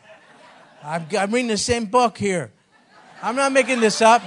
I'm, 0.82 1.06
I'm 1.20 1.32
reading 1.32 1.50
the 1.50 1.58
same 1.58 1.86
book 1.86 2.18
here. 2.18 2.54
I'm 3.24 3.36
not 3.36 3.52
making 3.52 3.80
this 3.80 4.02
up. 4.02 4.24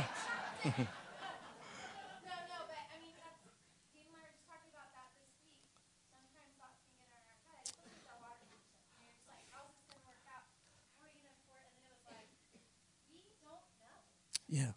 Yeah. 14.48 14.72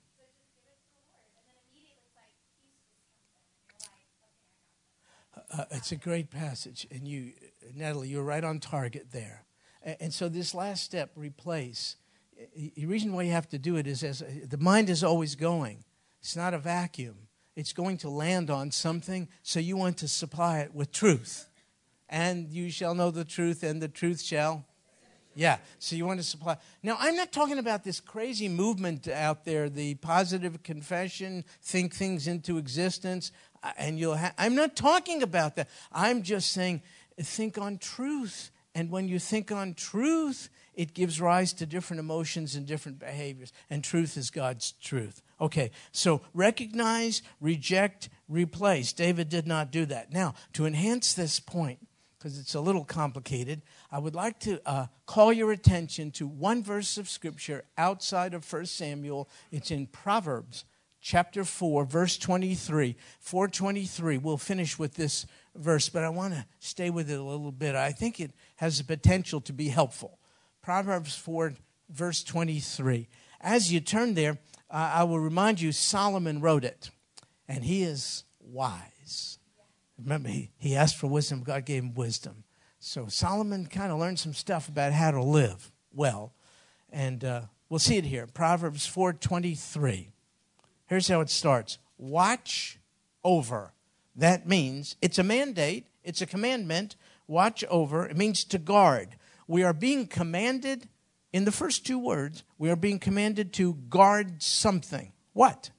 Uh, 5.51 5.65
it's 5.69 5.91
a 5.91 5.95
great 5.95 6.31
passage, 6.31 6.87
and 6.89 7.07
you, 7.07 7.33
Natalie, 7.75 8.09
you're 8.09 8.23
right 8.23 8.43
on 8.43 8.59
target 8.59 9.07
there. 9.11 9.45
And, 9.83 9.97
and 9.99 10.13
so 10.13 10.27
this 10.27 10.55
last 10.55 10.83
step, 10.83 11.11
replace 11.15 11.97
the 12.55 12.85
reason 12.85 13.13
why 13.13 13.23
you 13.23 13.31
have 13.31 13.49
to 13.49 13.57
do 13.57 13.77
it 13.77 13.87
is 13.87 14.03
as 14.03 14.23
the 14.47 14.57
mind 14.57 14.89
is 14.89 15.03
always 15.03 15.35
going. 15.35 15.83
It's 16.21 16.35
not 16.35 16.53
a 16.53 16.59
vacuum. 16.59 17.15
It's 17.55 17.73
going 17.73 17.97
to 17.97 18.09
land 18.09 18.49
on 18.49 18.71
something, 18.71 19.27
so 19.41 19.59
you 19.59 19.77
want 19.77 19.97
to 19.97 20.07
supply 20.07 20.59
it 20.59 20.75
with 20.75 20.91
truth. 20.91 21.49
And 22.09 22.49
you 22.49 22.69
shall 22.69 22.93
know 22.93 23.11
the 23.11 23.25
truth, 23.25 23.63
and 23.63 23.81
the 23.81 23.87
truth 23.87 24.21
shall. 24.21 24.65
Yeah, 25.35 25.57
so 25.77 25.95
you 25.95 26.05
want 26.05 26.19
to 26.19 26.25
supply. 26.25 26.57
Now, 26.81 26.97
I'm 26.99 27.15
not 27.15 27.31
talking 27.31 27.59
about 27.59 27.83
this 27.83 27.99
crazy 27.99 28.47
movement 28.47 29.07
out 29.07 29.45
there, 29.45 29.69
the 29.69 29.95
positive 29.95 30.63
confession, 30.63 31.45
think 31.61 31.93
things 31.93 32.27
into 32.27 32.57
existence, 32.57 33.31
uh, 33.61 33.71
and 33.77 33.99
you'll 33.99 34.17
ha- 34.17 34.33
I'm 34.37 34.55
not 34.55 34.75
talking 34.75 35.21
about 35.21 35.55
that. 35.57 35.69
I'm 35.91 36.23
just 36.23 36.51
saying, 36.51 36.81
think 37.19 37.57
on 37.57 37.77
truth. 37.77 38.51
And 38.73 38.89
when 38.89 39.07
you 39.07 39.19
think 39.19 39.51
on 39.51 39.73
truth, 39.73 40.49
it 40.77 40.93
gives 40.93 41.19
rise 41.19 41.53
to 41.53 41.65
different 41.65 41.99
emotions 41.99 42.55
and 42.55 42.67
different 42.67 42.99
behaviors. 42.99 43.51
And 43.67 43.83
truth 43.83 44.15
is 44.15 44.29
God's 44.29 44.73
truth. 44.73 45.23
Okay, 45.41 45.71
so 45.91 46.21
recognize, 46.35 47.23
reject, 47.41 48.09
replace. 48.29 48.93
David 48.93 49.27
did 49.27 49.47
not 49.47 49.71
do 49.71 49.87
that. 49.87 50.13
Now, 50.13 50.35
to 50.53 50.67
enhance 50.67 51.15
this 51.15 51.39
point, 51.39 51.79
because 52.17 52.37
it's 52.37 52.53
a 52.53 52.61
little 52.61 52.85
complicated, 52.85 53.63
I 53.91 53.97
would 53.97 54.13
like 54.13 54.39
to 54.41 54.61
uh, 54.67 54.85
call 55.07 55.33
your 55.33 55.51
attention 55.51 56.11
to 56.11 56.27
one 56.27 56.61
verse 56.61 56.97
of 56.99 57.09
Scripture 57.09 57.63
outside 57.75 58.35
of 58.35 58.51
1 58.51 58.67
Samuel. 58.67 59.29
It's 59.51 59.71
in 59.71 59.87
Proverbs 59.87 60.63
chapter 61.01 61.43
4, 61.43 61.85
verse 61.85 62.19
23. 62.19 62.95
423. 63.19 64.19
We'll 64.19 64.37
finish 64.37 64.77
with 64.77 64.93
this 64.93 65.25
verse, 65.55 65.89
but 65.89 66.03
I 66.03 66.09
want 66.09 66.35
to 66.35 66.45
stay 66.59 66.91
with 66.91 67.09
it 67.09 67.19
a 67.19 67.23
little 67.23 67.51
bit. 67.51 67.73
I 67.73 67.91
think 67.91 68.19
it 68.19 68.31
has 68.57 68.77
the 68.77 68.83
potential 68.83 69.41
to 69.41 69.53
be 69.53 69.69
helpful. 69.69 70.16
Proverbs 70.67 71.15
4, 71.15 71.53
verse 71.89 72.25
23. 72.25 73.07
As 73.39 73.71
you 73.71 73.79
turn 73.79 74.15
there, 74.15 74.37
uh, 74.69 74.91
I 74.95 75.05
will 75.05 75.21
remind 75.21 75.61
you 75.61 75.71
Solomon 75.71 76.41
wrote 76.41 76.65
it, 76.65 76.89
and 77.47 77.63
he 77.63 77.83
is 77.83 78.25
wise. 78.41 79.39
Remember, 79.97 80.27
he, 80.27 80.51
he 80.57 80.75
asked 80.75 80.97
for 80.97 81.07
wisdom, 81.07 81.41
God 81.41 81.63
gave 81.63 81.83
him 81.83 81.93
wisdom. 81.93 82.43
So 82.79 83.07
Solomon 83.07 83.67
kind 83.67 83.93
of 83.93 83.99
learned 83.99 84.19
some 84.19 84.33
stuff 84.33 84.67
about 84.67 84.91
how 84.91 85.11
to 85.11 85.23
live 85.23 85.71
well. 85.93 86.33
And 86.91 87.23
uh, 87.23 87.41
we'll 87.69 87.79
see 87.79 87.95
it 87.95 88.03
here. 88.03 88.27
Proverbs 88.27 88.85
4.23. 88.93 90.07
Here's 90.87 91.07
how 91.07 91.21
it 91.21 91.29
starts. 91.29 91.77
Watch 91.97 92.77
over. 93.23 93.71
That 94.17 94.49
means 94.49 94.97
it's 95.01 95.17
a 95.17 95.23
mandate, 95.23 95.87
it's 96.03 96.21
a 96.21 96.25
commandment. 96.25 96.97
Watch 97.25 97.63
over. 97.69 98.05
It 98.05 98.17
means 98.17 98.43
to 98.43 98.57
guard. 98.57 99.15
We 99.47 99.63
are 99.63 99.73
being 99.73 100.07
commanded, 100.07 100.87
in 101.33 101.45
the 101.45 101.51
first 101.51 101.85
two 101.85 101.97
words, 101.97 102.43
we 102.57 102.69
are 102.69 102.75
being 102.75 102.99
commanded 102.99 103.53
to 103.53 103.73
guard 103.89 104.41
something. 104.43 105.13
What? 105.33 105.71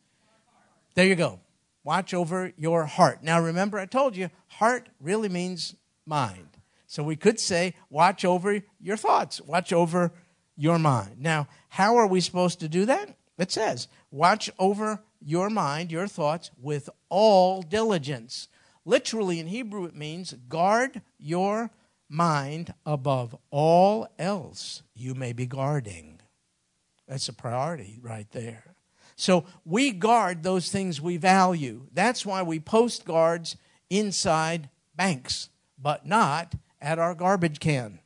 There 0.94 1.06
you 1.06 1.14
go. 1.14 1.40
Watch 1.84 2.12
over 2.12 2.52
your 2.56 2.84
heart. 2.84 3.22
Now 3.22 3.40
remember, 3.40 3.78
I 3.78 3.86
told 3.86 4.16
you, 4.16 4.30
heart 4.46 4.88
really 5.00 5.28
means 5.28 5.74
mind. 6.06 6.48
So 6.86 7.02
we 7.02 7.16
could 7.16 7.38
say, 7.38 7.74
watch 7.90 8.24
over 8.24 8.62
your 8.80 8.96
thoughts, 8.96 9.40
watch 9.42 9.72
over 9.72 10.12
your 10.56 10.78
mind. 10.78 11.16
Now, 11.20 11.46
how 11.68 11.96
are 11.96 12.06
we 12.06 12.20
supposed 12.20 12.60
to 12.60 12.68
do 12.68 12.86
that? 12.86 13.16
It 13.38 13.52
says, 13.52 13.88
watch 14.10 14.50
over 14.58 15.02
your 15.20 15.50
mind, 15.50 15.92
your 15.92 16.08
thoughts, 16.08 16.50
with 16.60 16.88
all 17.08 17.62
diligence. 17.62 18.48
Literally 18.84 19.38
in 19.38 19.46
Hebrew, 19.46 19.84
it 19.84 19.94
means 19.94 20.32
guard 20.48 21.02
your 21.18 21.70
mind 22.09 22.72
above 22.86 23.36
all 23.50 24.09
else 24.18 24.82
you 24.94 25.14
may 25.14 25.32
be 25.32 25.46
guarding. 25.46 26.20
That's 27.06 27.28
a 27.28 27.32
priority 27.32 27.98
right 28.02 28.30
there. 28.32 28.74
So 29.16 29.44
we 29.64 29.90
guard 29.90 30.42
those 30.42 30.70
things 30.70 31.00
we 31.00 31.16
value. 31.16 31.86
That's 31.92 32.24
why 32.24 32.42
we 32.42 32.61
post 32.61 33.04
guards 33.04 33.56
inside 33.90 34.68
banks, 34.94 35.48
but 35.76 36.06
not 36.06 36.54
at 36.80 36.98
our 36.98 37.14
garbage 37.14 37.59
can. 37.59 37.98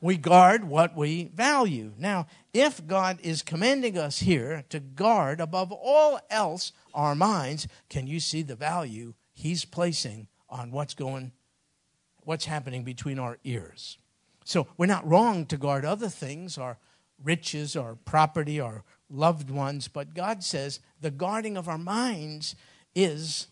we 0.00 0.16
guard 0.16 0.64
what 0.64 0.94
we 0.94 1.30
value. 1.34 1.92
Now, 1.96 2.26
if 2.52 2.86
God 2.86 3.18
is 3.22 3.42
commanding 3.42 3.96
us 3.96 4.20
here 4.20 4.64
to 4.68 4.80
guard 4.80 5.40
above 5.40 5.72
all 5.72 6.20
else 6.30 6.72
our 6.92 7.14
minds, 7.14 7.66
can 7.88 8.06
you 8.06 8.20
see 8.20 8.42
the 8.42 8.56
value 8.56 9.14
He's 9.32 9.64
placing 9.64 10.26
on 10.50 10.72
what's 10.72 10.94
going, 10.94 11.32
what's 12.28 12.44
happening 12.44 12.84
between 12.84 13.18
our 13.18 13.38
ears? 13.42 13.96
So 14.44 14.66
we're 14.76 14.84
not 14.84 15.08
wrong 15.08 15.46
to 15.46 15.56
guard 15.56 15.86
other 15.86 16.10
things, 16.10 16.58
our 16.58 16.76
riches, 17.24 17.74
our 17.74 17.94
property, 17.94 18.60
our 18.60 18.84
loved 19.08 19.48
ones, 19.48 19.88
but 19.88 20.12
God 20.12 20.44
says 20.44 20.80
the 21.00 21.10
guarding 21.10 21.56
of 21.56 21.70
our 21.70 21.78
minds 21.78 22.54
is 22.94 23.46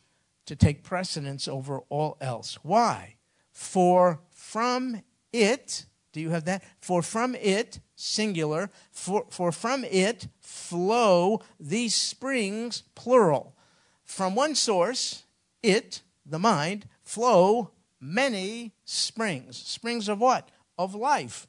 to 0.45 0.55
take 0.55 0.85
precedence 0.85 1.49
over 1.49 1.81
all 1.89 2.19
else. 2.21 2.59
Why? 2.63 3.15
For 3.51 4.21
from 4.31 5.01
it, 5.33 5.87
do 6.13 6.21
you 6.21 6.29
have 6.29 6.45
that? 6.45 6.63
For 6.79 7.01
from 7.01 7.35
it, 7.35 7.81
singular, 7.95 8.71
for, 8.93 9.25
for 9.31 9.53
from 9.53 9.85
it 9.85 10.29
flow 10.39 11.41
these 11.59 11.95
springs, 11.95 12.83
plural. 12.95 13.57
From 14.05 14.35
one 14.35 14.55
source, 14.55 15.25
it, 15.63 16.03
the 16.27 16.39
mind, 16.39 16.87
flow 17.03 17.71
many 18.01 18.73
springs. 18.85 19.57
Springs 19.57 20.09
of 20.09 20.21
what? 20.21 20.51
Of 20.79 20.95
life. 20.95 21.47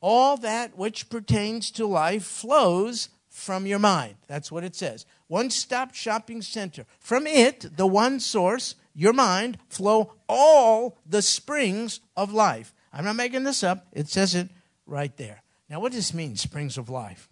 All 0.00 0.36
that 0.38 0.76
which 0.76 1.08
pertains 1.08 1.70
to 1.72 1.86
life 1.86 2.24
flows 2.24 3.08
from 3.28 3.66
your 3.66 3.78
mind. 3.78 4.14
That's 4.28 4.52
what 4.52 4.64
it 4.64 4.76
says. 4.76 5.06
One 5.26 5.50
stop 5.50 5.94
shopping 5.94 6.42
center. 6.42 6.86
From 7.00 7.26
it, 7.26 7.76
the 7.76 7.86
one 7.86 8.20
source, 8.20 8.76
your 8.94 9.12
mind, 9.12 9.58
flow 9.68 10.12
all 10.28 10.98
the 11.04 11.22
springs 11.22 12.00
of 12.16 12.32
life. 12.32 12.72
I'm 12.92 13.04
not 13.04 13.16
making 13.16 13.42
this 13.42 13.64
up. 13.64 13.86
It 13.92 14.08
says 14.08 14.34
it 14.34 14.50
right 14.86 15.16
there. 15.16 15.42
Now, 15.68 15.80
what 15.80 15.92
does 15.92 15.98
this 15.98 16.14
mean, 16.14 16.36
springs 16.36 16.78
of 16.78 16.88
life? 16.88 17.28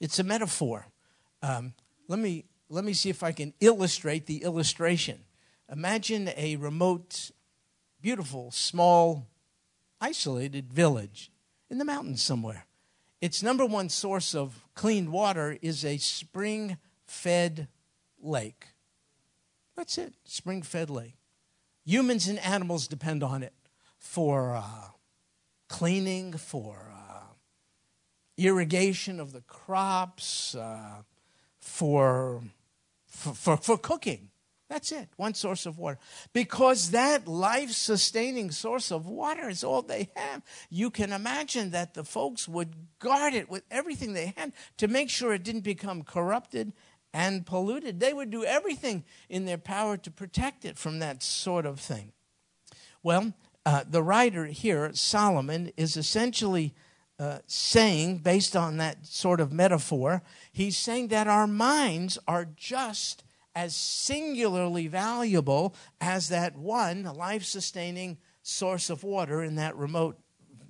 It's 0.00 0.18
a 0.18 0.24
metaphor. 0.24 0.86
Um, 1.42 1.74
let, 2.08 2.18
me, 2.18 2.46
let 2.68 2.84
me 2.84 2.94
see 2.94 3.10
if 3.10 3.22
I 3.22 3.32
can 3.32 3.52
illustrate 3.60 4.26
the 4.26 4.42
illustration. 4.42 5.20
Imagine 5.70 6.30
a 6.36 6.56
remote, 6.56 7.30
beautiful, 8.04 8.50
small, 8.50 9.26
isolated 9.98 10.70
village 10.70 11.32
in 11.70 11.78
the 11.78 11.86
mountains 11.86 12.22
somewhere. 12.22 12.66
Its 13.22 13.42
number 13.42 13.64
one 13.64 13.88
source 13.88 14.34
of 14.34 14.62
clean 14.74 15.10
water 15.10 15.56
is 15.62 15.86
a 15.86 15.96
spring 15.96 16.76
fed 17.06 17.66
lake. 18.20 18.66
That's 19.74 19.96
it, 19.96 20.12
spring 20.26 20.60
fed 20.60 20.90
lake. 20.90 21.14
Humans 21.86 22.28
and 22.28 22.38
animals 22.40 22.88
depend 22.88 23.22
on 23.22 23.42
it 23.42 23.54
for 23.96 24.54
uh, 24.54 24.88
cleaning, 25.70 26.34
for 26.34 26.92
uh, 26.92 27.32
irrigation 28.36 29.18
of 29.18 29.32
the 29.32 29.40
crops, 29.40 30.54
uh, 30.54 31.04
for, 31.58 32.42
for, 33.06 33.32
for, 33.32 33.56
for 33.56 33.78
cooking. 33.78 34.28
That's 34.74 34.90
it, 34.90 35.08
one 35.16 35.34
source 35.34 35.66
of 35.66 35.78
water. 35.78 36.00
Because 36.32 36.90
that 36.90 37.28
life 37.28 37.70
sustaining 37.70 38.50
source 38.50 38.90
of 38.90 39.06
water 39.06 39.48
is 39.48 39.62
all 39.62 39.82
they 39.82 40.10
have. 40.16 40.42
You 40.68 40.90
can 40.90 41.12
imagine 41.12 41.70
that 41.70 41.94
the 41.94 42.02
folks 42.02 42.48
would 42.48 42.74
guard 42.98 43.34
it 43.34 43.48
with 43.48 43.62
everything 43.70 44.14
they 44.14 44.34
had 44.36 44.52
to 44.78 44.88
make 44.88 45.10
sure 45.10 45.32
it 45.32 45.44
didn't 45.44 45.60
become 45.60 46.02
corrupted 46.02 46.72
and 47.12 47.46
polluted. 47.46 48.00
They 48.00 48.12
would 48.12 48.30
do 48.30 48.44
everything 48.44 49.04
in 49.28 49.44
their 49.44 49.58
power 49.58 49.96
to 49.96 50.10
protect 50.10 50.64
it 50.64 50.76
from 50.76 50.98
that 50.98 51.22
sort 51.22 51.66
of 51.66 51.78
thing. 51.78 52.10
Well, 53.00 53.32
uh, 53.64 53.84
the 53.88 54.02
writer 54.02 54.46
here, 54.46 54.90
Solomon, 54.92 55.70
is 55.76 55.96
essentially 55.96 56.74
uh, 57.20 57.38
saying, 57.46 58.18
based 58.18 58.56
on 58.56 58.78
that 58.78 59.06
sort 59.06 59.38
of 59.38 59.52
metaphor, 59.52 60.24
he's 60.50 60.76
saying 60.76 61.08
that 61.08 61.28
our 61.28 61.46
minds 61.46 62.18
are 62.26 62.48
just 62.56 63.22
as 63.54 63.76
singularly 63.76 64.88
valuable 64.88 65.74
as 66.00 66.28
that 66.28 66.56
one 66.56 67.04
life 67.04 67.44
sustaining 67.44 68.18
source 68.42 68.90
of 68.90 69.04
water 69.04 69.42
in 69.42 69.54
that 69.56 69.76
remote 69.76 70.18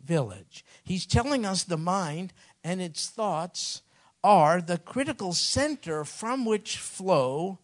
village. 0.05 0.64
He's 0.82 1.07
telling 1.07 1.45
us 1.45 1.64
the 1.64 1.78
mind 1.78 2.32
and 2.62 2.80
its 2.80 3.09
thoughts 3.09 3.82
are 4.22 4.61
the 4.61 4.78
critical 4.78 5.32
center 5.32 6.05
from 6.05 6.45
which 6.45 6.78
flow 6.78 7.59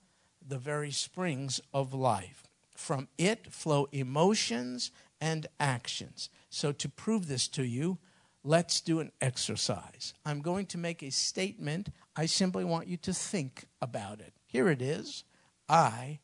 the 0.47 0.59
very 0.59 0.91
springs 0.91 1.61
of 1.73 1.95
life. 1.95 2.45
From 2.75 3.09
it 3.19 3.53
flow 3.53 3.89
emotions 3.93 4.91
and 5.21 5.47
actions. 5.59 6.29
So, 6.49 6.73
to 6.73 6.89
prove 6.89 7.29
this 7.29 7.47
to 7.49 7.63
you, 7.63 7.99
let's 8.43 8.81
do 8.81 9.01
an 9.01 9.13
exercise. 9.21 10.15
I'm 10.25 10.41
going 10.41 10.67
to 10.67 10.79
make 10.79 11.03
a 11.03 11.11
statement. 11.11 11.91
I 12.17 12.27
simply 12.27 12.65
want 12.65 12.89
you 12.89 12.97
to 12.99 13.13
think 13.13 13.67
about 13.81 14.21
it. 14.21 14.33
Here 14.51 14.69
it 14.69 14.83
is 14.83 15.23
I 15.69 16.19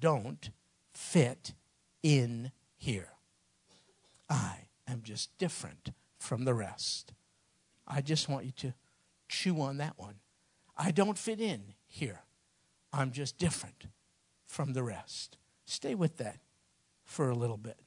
don't 0.00 0.50
fit 0.94 1.54
in 2.00 2.52
here. 2.76 3.08
I 4.30 4.68
am 4.86 5.02
just 5.02 5.36
different 5.36 5.90
from 6.16 6.44
the 6.44 6.54
rest. 6.54 7.12
I 7.84 8.00
just 8.00 8.28
want 8.28 8.44
you 8.44 8.52
to 8.52 8.74
chew 9.28 9.60
on 9.60 9.78
that 9.78 9.94
one. 9.96 10.20
I 10.78 10.92
don't 10.92 11.18
fit 11.18 11.40
in 11.40 11.74
here. 11.88 12.20
I'm 12.92 13.10
just 13.10 13.36
different 13.36 13.86
from 14.46 14.74
the 14.74 14.84
rest. 14.84 15.36
Stay 15.64 15.96
with 15.96 16.18
that 16.18 16.38
for 17.02 17.30
a 17.30 17.34
little 17.34 17.56
bit. 17.56 17.80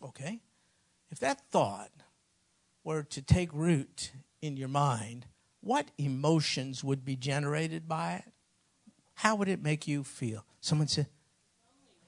Okay? 0.00 0.40
If 1.12 1.18
that 1.18 1.42
thought 1.50 1.90
were 2.82 3.02
to 3.02 3.20
take 3.20 3.52
root 3.52 4.12
in 4.40 4.56
your 4.56 4.68
mind, 4.68 5.26
what 5.60 5.90
emotions 5.98 6.82
would 6.82 7.04
be 7.04 7.16
generated 7.16 7.86
by 7.86 8.14
it? 8.14 8.32
How 9.16 9.36
would 9.36 9.48
it 9.48 9.62
make 9.62 9.86
you 9.86 10.04
feel? 10.04 10.46
Someone 10.62 10.88
said, 10.88 11.06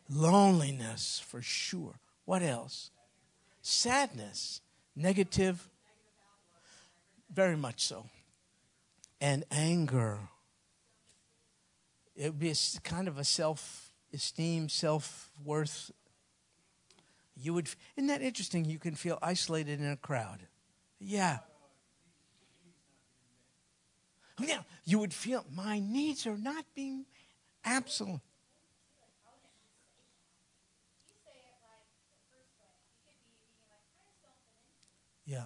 Loneliness, 0.08 1.22
for 1.24 1.42
sure. 1.42 2.00
What 2.24 2.42
else? 2.42 2.90
Sadness, 3.60 4.62
negative, 4.96 5.68
very 7.32 7.56
much 7.56 7.86
so. 7.86 8.06
And 9.20 9.44
anger. 9.50 10.18
It 12.16 12.30
would 12.30 12.38
be 12.38 12.50
a, 12.50 12.80
kind 12.82 13.06
of 13.06 13.18
a 13.18 13.24
self 13.24 13.92
esteem, 14.14 14.70
self 14.70 15.30
worth. 15.44 15.90
You 17.36 17.54
would, 17.54 17.68
isn't 17.96 18.06
that 18.08 18.22
interesting? 18.22 18.64
You 18.64 18.78
can 18.78 18.94
feel 18.94 19.18
isolated 19.22 19.80
in 19.80 19.86
a 19.86 19.96
crowd. 19.96 20.46
Yeah. 20.98 21.38
Oh, 24.40 24.44
yeah, 24.44 24.62
you 24.84 24.98
would 24.98 25.14
feel 25.14 25.44
my 25.54 25.78
needs 25.78 26.26
are 26.26 26.36
not 26.36 26.64
being 26.74 27.06
absolute. 27.64 28.20
Yeah. 35.26 35.44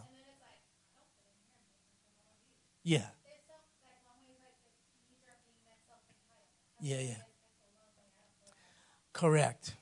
Yeah. 2.82 3.06
Yeah, 6.80 7.00
yeah. 7.00 7.22
Correct. 9.12 9.74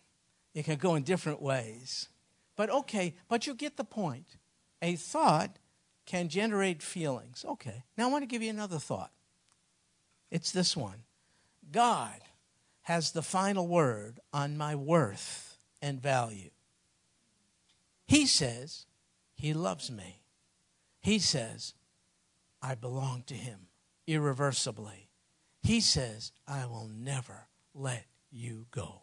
It 0.57 0.65
can 0.65 0.79
go 0.79 0.95
in 0.95 1.03
different 1.03 1.43
ways. 1.43 2.09
But 2.57 2.71
okay, 2.71 3.15
but 3.29 3.47
you 3.47 3.55
get 3.55 3.77
the 3.77 3.85
point. 3.85 4.39
A 4.81 4.97
thought 4.97 5.59
can 6.07 6.31
generate 6.31 6.83
feelings. 6.83 7.45
Okay. 7.47 7.85
Now 7.99 8.09
I 8.09 8.11
want 8.11 8.23
to 8.23 8.27
give 8.27 8.43
you 8.43 8.49
another 8.49 8.79
thought. 8.79 9.13
It's 10.31 10.53
this 10.53 10.75
one 10.75 11.03
God 11.71 12.21
has 12.83 13.13
the 13.13 13.21
final 13.21 13.69
word 13.69 14.19
on 14.33 14.57
my 14.57 14.75
worth 14.75 15.59
and 15.83 16.01
value. 16.01 16.51
He 18.07 18.25
says 18.25 18.87
he 19.35 19.53
loves 19.53 19.91
me. 19.91 20.23
He 21.03 21.19
says 21.19 21.75
I 22.63 22.77
belong 22.77 23.25
to 23.27 23.35
him 23.35 23.69
irreversibly. 24.07 25.11
He 25.63 25.81
says 25.81 26.33
I 26.49 26.65
will 26.65 26.89
never 26.89 27.49
let 27.75 28.07
you 28.31 28.69
go. 28.71 29.03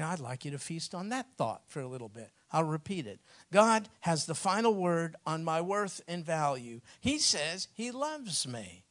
Now, 0.00 0.12
I'd 0.12 0.18
like 0.18 0.46
you 0.46 0.50
to 0.52 0.58
feast 0.58 0.94
on 0.94 1.10
that 1.10 1.26
thought 1.36 1.60
for 1.66 1.80
a 1.80 1.86
little 1.86 2.08
bit. 2.08 2.30
I'll 2.50 2.64
repeat 2.64 3.06
it. 3.06 3.20
God 3.52 3.86
has 4.00 4.24
the 4.24 4.34
final 4.34 4.72
word 4.72 5.14
on 5.26 5.44
my 5.44 5.60
worth 5.60 6.00
and 6.08 6.24
value. 6.24 6.80
He 7.00 7.18
says 7.18 7.68
He 7.74 7.90
loves 7.90 8.48
me. 8.48 8.84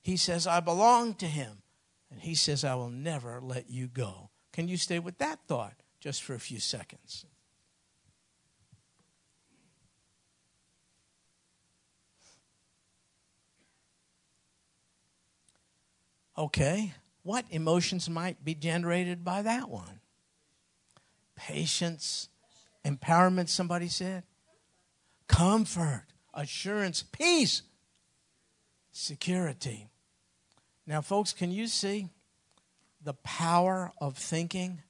He 0.00 0.16
says 0.16 0.46
I 0.46 0.60
belong 0.60 1.12
to 1.16 1.26
Him. 1.26 1.60
And 2.10 2.22
He 2.22 2.34
says 2.34 2.64
I 2.64 2.74
will 2.74 2.88
never 2.88 3.38
let 3.42 3.68
you 3.68 3.86
go. 3.86 4.30
Can 4.50 4.66
you 4.66 4.78
stay 4.78 4.98
with 4.98 5.18
that 5.18 5.40
thought 5.46 5.74
just 6.00 6.22
for 6.22 6.32
a 6.32 6.40
few 6.40 6.58
seconds? 6.58 7.26
Okay, 16.38 16.94
what 17.24 17.44
emotions 17.50 18.08
might 18.08 18.42
be 18.42 18.54
generated 18.54 19.22
by 19.22 19.42
that 19.42 19.68
one? 19.68 19.99
Patience, 21.40 22.28
empowerment, 22.84 23.48
somebody 23.48 23.88
said. 23.88 24.24
Comfort, 25.26 26.04
assurance, 26.34 27.02
peace, 27.02 27.62
security. 28.92 29.88
Now, 30.86 31.00
folks, 31.00 31.32
can 31.32 31.50
you 31.50 31.66
see 31.66 32.10
the 33.02 33.14
power 33.14 33.92
of 34.00 34.18
thinking? 34.18 34.82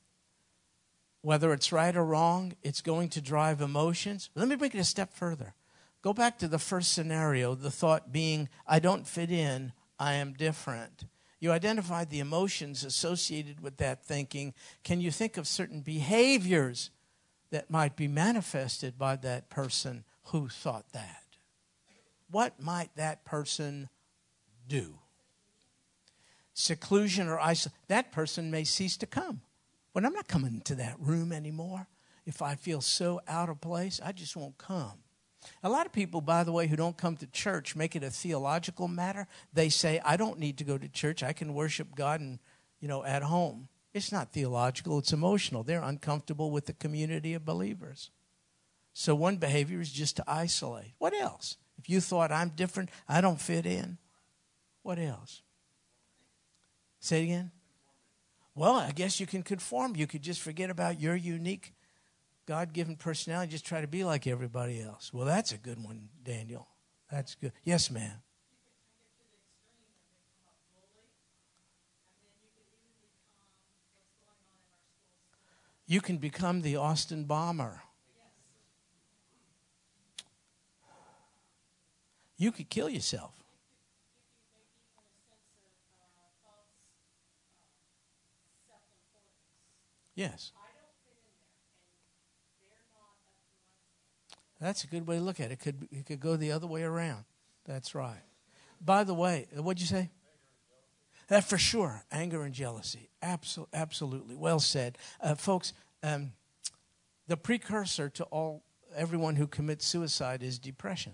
Whether 1.22 1.52
it's 1.52 1.70
right 1.70 1.94
or 1.94 2.04
wrong, 2.04 2.54
it's 2.62 2.80
going 2.80 3.10
to 3.10 3.20
drive 3.20 3.60
emotions. 3.60 4.30
Let 4.34 4.48
me 4.48 4.56
bring 4.56 4.72
it 4.72 4.78
a 4.78 4.84
step 4.84 5.12
further. 5.12 5.54
Go 6.02 6.12
back 6.12 6.38
to 6.38 6.48
the 6.48 6.58
first 6.58 6.92
scenario, 6.92 7.54
the 7.54 7.70
thought 7.70 8.10
being, 8.10 8.48
I 8.66 8.80
don't 8.80 9.06
fit 9.06 9.30
in, 9.30 9.72
I 9.98 10.14
am 10.14 10.32
different. 10.32 11.04
You 11.40 11.52
identified 11.52 12.10
the 12.10 12.20
emotions 12.20 12.84
associated 12.84 13.60
with 13.60 13.78
that 13.78 14.04
thinking. 14.04 14.52
Can 14.84 15.00
you 15.00 15.10
think 15.10 15.38
of 15.38 15.48
certain 15.48 15.80
behaviors 15.80 16.90
that 17.50 17.70
might 17.70 17.96
be 17.96 18.06
manifested 18.06 18.98
by 18.98 19.16
that 19.16 19.48
person 19.48 20.04
who 20.24 20.48
thought 20.48 20.92
that? 20.92 21.24
What 22.30 22.62
might 22.62 22.90
that 22.96 23.24
person 23.24 23.88
do? 24.68 24.98
Seclusion 26.52 27.26
or 27.26 27.40
isolation. 27.40 27.78
That 27.88 28.12
person 28.12 28.50
may 28.50 28.64
cease 28.64 28.98
to 28.98 29.06
come. 29.06 29.40
But 29.92 30.04
I'm 30.04 30.12
not 30.12 30.28
coming 30.28 30.60
to 30.66 30.74
that 30.76 30.96
room 31.00 31.32
anymore. 31.32 31.88
If 32.26 32.42
I 32.42 32.54
feel 32.54 32.80
so 32.80 33.20
out 33.26 33.48
of 33.48 33.60
place, 33.60 34.00
I 34.04 34.12
just 34.12 34.36
won't 34.36 34.58
come. 34.58 34.98
A 35.62 35.68
lot 35.68 35.86
of 35.86 35.92
people, 35.92 36.20
by 36.20 36.44
the 36.44 36.52
way, 36.52 36.66
who 36.66 36.76
don't 36.76 36.96
come 36.96 37.16
to 37.16 37.26
church 37.26 37.74
make 37.74 37.96
it 37.96 38.02
a 38.02 38.10
theological 38.10 38.88
matter. 38.88 39.26
They 39.52 39.68
say, 39.68 40.00
I 40.04 40.16
don't 40.16 40.38
need 40.38 40.58
to 40.58 40.64
go 40.64 40.76
to 40.76 40.88
church. 40.88 41.22
I 41.22 41.32
can 41.32 41.54
worship 41.54 41.94
God 41.94 42.20
and, 42.20 42.38
you 42.80 42.88
know, 42.88 43.04
at 43.04 43.22
home. 43.22 43.68
It's 43.92 44.12
not 44.12 44.32
theological, 44.32 44.98
it's 44.98 45.12
emotional. 45.12 45.62
They're 45.62 45.82
uncomfortable 45.82 46.50
with 46.50 46.66
the 46.66 46.72
community 46.72 47.34
of 47.34 47.44
believers. 47.44 48.10
So 48.92 49.14
one 49.14 49.36
behavior 49.36 49.80
is 49.80 49.90
just 49.90 50.16
to 50.16 50.24
isolate. 50.28 50.92
What 50.98 51.14
else? 51.14 51.56
If 51.78 51.88
you 51.88 52.00
thought 52.00 52.30
I'm 52.30 52.50
different, 52.50 52.90
I 53.08 53.20
don't 53.20 53.40
fit 53.40 53.66
in, 53.66 53.98
what 54.82 54.98
else? 54.98 55.42
Say 57.00 57.20
it 57.20 57.24
again. 57.24 57.50
Well, 58.54 58.74
I 58.74 58.90
guess 58.90 59.20
you 59.20 59.26
can 59.26 59.42
conform. 59.42 59.96
You 59.96 60.06
could 60.06 60.22
just 60.22 60.40
forget 60.40 60.70
about 60.70 61.00
your 61.00 61.16
unique 61.16 61.72
God 62.50 62.72
given 62.72 62.96
personality, 62.96 63.52
just 63.52 63.64
try 63.64 63.80
to 63.80 63.86
be 63.86 64.02
like 64.02 64.26
everybody 64.26 64.82
else. 64.82 65.14
Well, 65.14 65.24
that's 65.24 65.52
a 65.52 65.56
good 65.56 65.80
one, 65.80 66.08
Daniel. 66.24 66.66
That's 67.08 67.36
good. 67.36 67.52
Yes, 67.62 67.92
ma'am. 67.92 68.22
You 75.86 76.00
can 76.00 76.16
become 76.16 76.62
the 76.62 76.74
Austin 76.74 77.22
bomber. 77.22 77.82
You 82.36 82.50
could 82.50 82.68
kill 82.68 82.88
yourself. 82.88 83.30
Yes. 90.16 90.50
That's 94.60 94.84
a 94.84 94.86
good 94.86 95.06
way 95.06 95.16
to 95.16 95.22
look 95.22 95.40
at 95.40 95.50
it. 95.50 95.54
It 95.54 95.60
could, 95.60 95.88
it 95.90 96.06
could 96.06 96.20
go 96.20 96.36
the 96.36 96.52
other 96.52 96.66
way 96.66 96.82
around. 96.82 97.24
That's 97.64 97.94
right. 97.94 98.22
By 98.80 99.04
the 99.04 99.14
way, 99.14 99.46
uh, 99.56 99.62
what'd 99.62 99.80
you 99.80 99.86
say? 99.86 100.10
That 101.28 101.44
for 101.44 101.58
sure. 101.58 102.04
Anger 102.10 102.42
and 102.42 102.52
jealousy. 102.52 103.08
Absol- 103.22 103.68
absolutely. 103.72 104.34
Well 104.34 104.58
said. 104.60 104.98
Uh, 105.20 105.34
folks, 105.34 105.72
um, 106.02 106.32
the 107.26 107.36
precursor 107.36 108.08
to 108.10 108.24
all 108.24 108.62
everyone 108.94 109.36
who 109.36 109.46
commits 109.46 109.86
suicide 109.86 110.42
is 110.42 110.58
depression. 110.58 111.12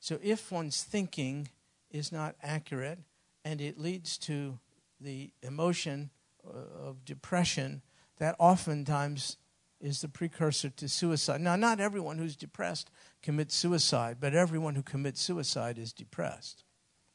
So 0.00 0.18
if 0.22 0.50
one's 0.50 0.82
thinking 0.82 1.48
is 1.90 2.12
not 2.12 2.34
accurate 2.42 2.98
and 3.44 3.60
it 3.60 3.78
leads 3.78 4.18
to 4.18 4.58
the 5.00 5.30
emotion 5.42 6.10
uh, 6.46 6.88
of 6.88 7.04
depression, 7.04 7.82
that 8.18 8.34
oftentimes 8.38 9.36
is 9.80 10.00
the 10.00 10.08
precursor 10.08 10.70
to 10.70 10.88
suicide. 10.88 11.40
Now, 11.40 11.56
not 11.56 11.80
everyone 11.80 12.18
who's 12.18 12.36
depressed 12.36 12.90
commits 13.22 13.54
suicide, 13.54 14.18
but 14.20 14.34
everyone 14.34 14.74
who 14.74 14.82
commits 14.82 15.20
suicide 15.20 15.78
is 15.78 15.92
depressed, 15.92 16.64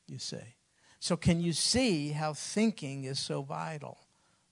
you 0.07 0.19
say. 0.19 0.55
So 0.99 1.17
can 1.17 1.41
you 1.41 1.53
see 1.53 2.09
how 2.09 2.33
thinking 2.33 3.05
is 3.05 3.19
so 3.19 3.41
vital? 3.41 3.97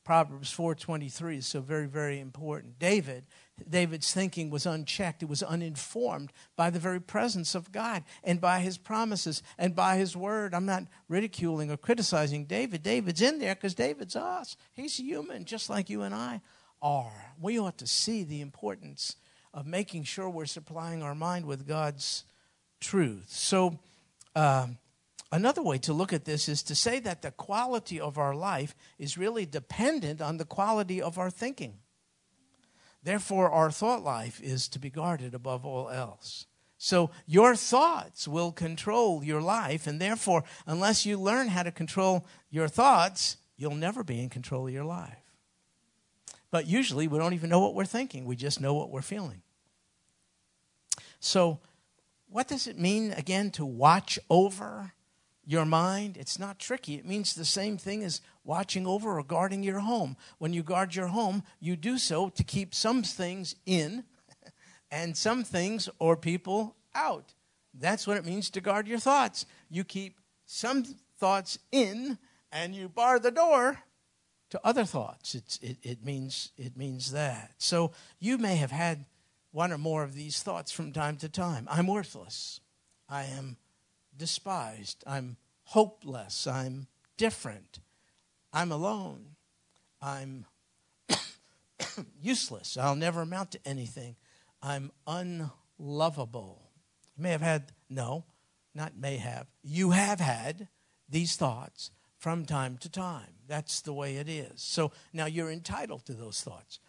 Proverbs 0.04 0.52
4:23 0.52 1.38
is 1.38 1.46
so 1.46 1.62
very 1.62 1.86
very 1.86 2.20
important. 2.20 2.80
David 2.80 3.28
David's 3.70 4.12
thinking 4.12 4.50
was 4.50 4.66
unchecked. 4.66 5.22
It 5.22 5.30
was 5.30 5.44
uninformed 5.44 6.32
by 6.56 6.72
the 6.72 6.80
very 6.80 7.00
presence 7.00 7.54
of 7.54 7.72
God 7.72 8.04
and 8.24 8.42
by 8.42 8.62
his 8.62 8.80
promises 8.80 9.44
and 9.58 9.76
by 9.76 9.98
his 9.98 10.18
word. 10.18 10.56
I'm 10.56 10.66
not 10.66 10.86
ridiculing 11.08 11.70
or 11.70 11.78
criticizing 11.78 12.46
David. 12.46 12.82
David's 12.82 13.22
in 13.22 13.38
there 13.38 13.54
because 13.54 13.76
David's 13.76 14.16
us. 14.16 14.56
He's 14.72 14.98
human 14.98 15.46
just 15.46 15.70
like 15.70 15.92
you 15.92 16.02
and 16.02 16.16
I 16.16 16.42
are. 16.82 17.34
We 17.40 17.60
ought 17.60 17.78
to 17.80 17.88
see 17.88 18.24
the 18.24 18.42
importance 18.42 19.16
of 19.54 19.66
making 19.66 20.04
sure 20.04 20.30
we're 20.30 20.46
supplying 20.46 21.02
our 21.02 21.16
mind 21.16 21.46
with 21.46 21.68
God's 21.68 22.24
truth. 22.80 23.28
So, 23.30 23.80
uh, 24.36 24.68
another 25.32 25.62
way 25.62 25.78
to 25.80 25.94
look 25.94 26.14
at 26.14 26.26
this 26.26 26.48
is 26.48 26.64
to 26.64 26.76
say 26.76 27.00
that 27.00 27.22
the 27.22 27.32
quality 27.32 28.00
of 28.00 28.18
our 28.18 28.36
life 28.36 28.76
is 28.98 29.18
really 29.18 29.46
dependent 29.46 30.22
on 30.22 30.38
the 30.38 30.46
quality 30.46 31.02
of 31.02 31.18
our 31.18 31.30
thinking. 31.30 31.80
Therefore, 33.04 33.50
our 33.50 33.72
thought 33.72 34.04
life 34.04 34.42
is 34.42 34.68
to 34.70 34.80
be 34.80 34.90
guarded 34.90 35.34
above 35.34 35.66
all 35.66 35.90
else. 35.90 36.46
So, 36.78 37.12
your 37.26 37.56
thoughts 37.56 38.28
will 38.28 38.52
control 38.52 39.24
your 39.24 39.42
life, 39.42 39.86
and 39.86 40.00
therefore, 40.00 40.44
unless 40.66 41.06
you 41.06 41.20
learn 41.20 41.50
how 41.50 41.64
to 41.64 41.72
control 41.72 42.26
your 42.50 42.70
thoughts, 42.70 43.36
you'll 43.58 43.76
never 43.76 44.04
be 44.04 44.22
in 44.22 44.30
control 44.30 44.68
of 44.68 44.74
your 44.74 44.86
life. 44.86 45.29
But 46.52 46.68
usually 46.68 47.08
we 47.08 47.20
don't 47.20 47.34
even 47.34 47.50
know 47.50 47.60
what 47.60 47.76
we're 47.76 47.86
thinking, 47.86 48.26
we 48.26 48.36
just 48.36 48.62
know 48.62 48.74
what 48.74 48.90
we're 48.90 49.02
feeling. 49.02 49.42
So, 51.20 51.60
what 52.28 52.48
does 52.48 52.68
it 52.68 52.78
mean 52.78 53.12
again 53.14 53.52
to 53.52 53.66
watch 53.66 54.20
over 54.30 54.94
your 55.46 55.66
mind? 55.66 56.16
It's 56.16 56.38
not 56.38 56.60
tricky. 56.60 56.96
It 56.96 57.06
means 57.06 57.34
the 57.34 57.46
same 57.46 57.78
thing 57.78 58.04
as 58.04 58.22
watching 58.44 58.86
over 58.86 59.18
or 59.18 59.24
guarding 59.24 59.64
your 59.64 59.80
home. 59.80 60.16
When 60.38 60.54
you 60.54 60.62
guard 60.62 60.96
your 60.96 61.08
home, 61.08 61.44
you 61.60 61.76
do 61.76 61.98
so 61.98 62.30
to 62.30 62.44
keep 62.44 62.76
some 62.76 63.02
things 63.04 63.56
in 63.66 64.04
and 64.92 65.18
some 65.18 65.44
things 65.44 65.90
or 65.98 66.16
people 66.16 66.76
out. 66.94 67.34
That's 67.74 68.06
what 68.06 68.18
it 68.18 68.26
means 68.26 68.50
to 68.52 68.62
guard 68.62 68.88
your 68.88 69.00
thoughts. 69.00 69.46
You 69.70 69.84
keep 69.84 70.20
some 70.46 70.84
thoughts 71.18 71.58
in 71.72 72.18
and 72.52 72.76
you 72.76 72.90
bar 72.90 73.20
the 73.20 73.32
door 73.32 73.80
to 74.50 74.60
other 74.64 74.86
thoughts. 74.86 75.36
It's, 75.36 75.58
it, 75.62 75.78
it, 75.84 76.04
means, 76.04 76.52
it 76.58 76.76
means 76.78 77.12
that. 77.12 77.54
So 77.58 77.92
you 78.20 78.38
may 78.38 78.56
have 78.56 78.72
had 78.72 79.06
one 79.52 79.72
or 79.72 79.78
more 79.78 80.04
of 80.04 80.16
these 80.16 80.42
thoughts 80.42 80.72
from 80.72 80.92
time 80.92 81.18
to 81.18 81.30
time. 81.30 81.68
I'm 81.70 81.88
worthless. 81.88 82.60
I 83.08 83.24
am 83.24 83.58
despised. 84.16 85.04
I'm 85.08 85.38
hopeless. 85.64 86.46
I'm 86.48 86.88
different. 87.18 87.80
I'm 88.54 88.72
alone. 88.72 89.36
I'm 90.02 90.46
useless. 92.22 92.78
I'll 92.78 92.96
never 92.96 93.22
amount 93.22 93.52
to 93.52 93.60
anything. 93.66 94.16
I'm 94.62 94.92
unlovable. 95.08 96.70
You 97.18 97.24
may 97.24 97.32
have 97.32 97.42
had, 97.42 97.72
no, 97.90 98.26
not 98.76 98.98
may 98.98 99.18
have. 99.18 99.48
You 99.64 99.92
have 99.92 100.20
had 100.20 100.68
these 101.08 101.36
thoughts 101.36 101.92
from 102.20 102.46
time 102.46 102.78
to 102.78 102.90
time. 102.90 103.34
That's 103.48 103.82
the 103.82 103.94
way 103.94 104.18
it 104.18 104.30
is. 104.30 104.62
So 104.62 104.92
now 105.14 105.26
you're 105.26 105.50
entitled 105.50 106.06
to 106.06 106.14
those 106.14 106.42
thoughts. 106.42 106.80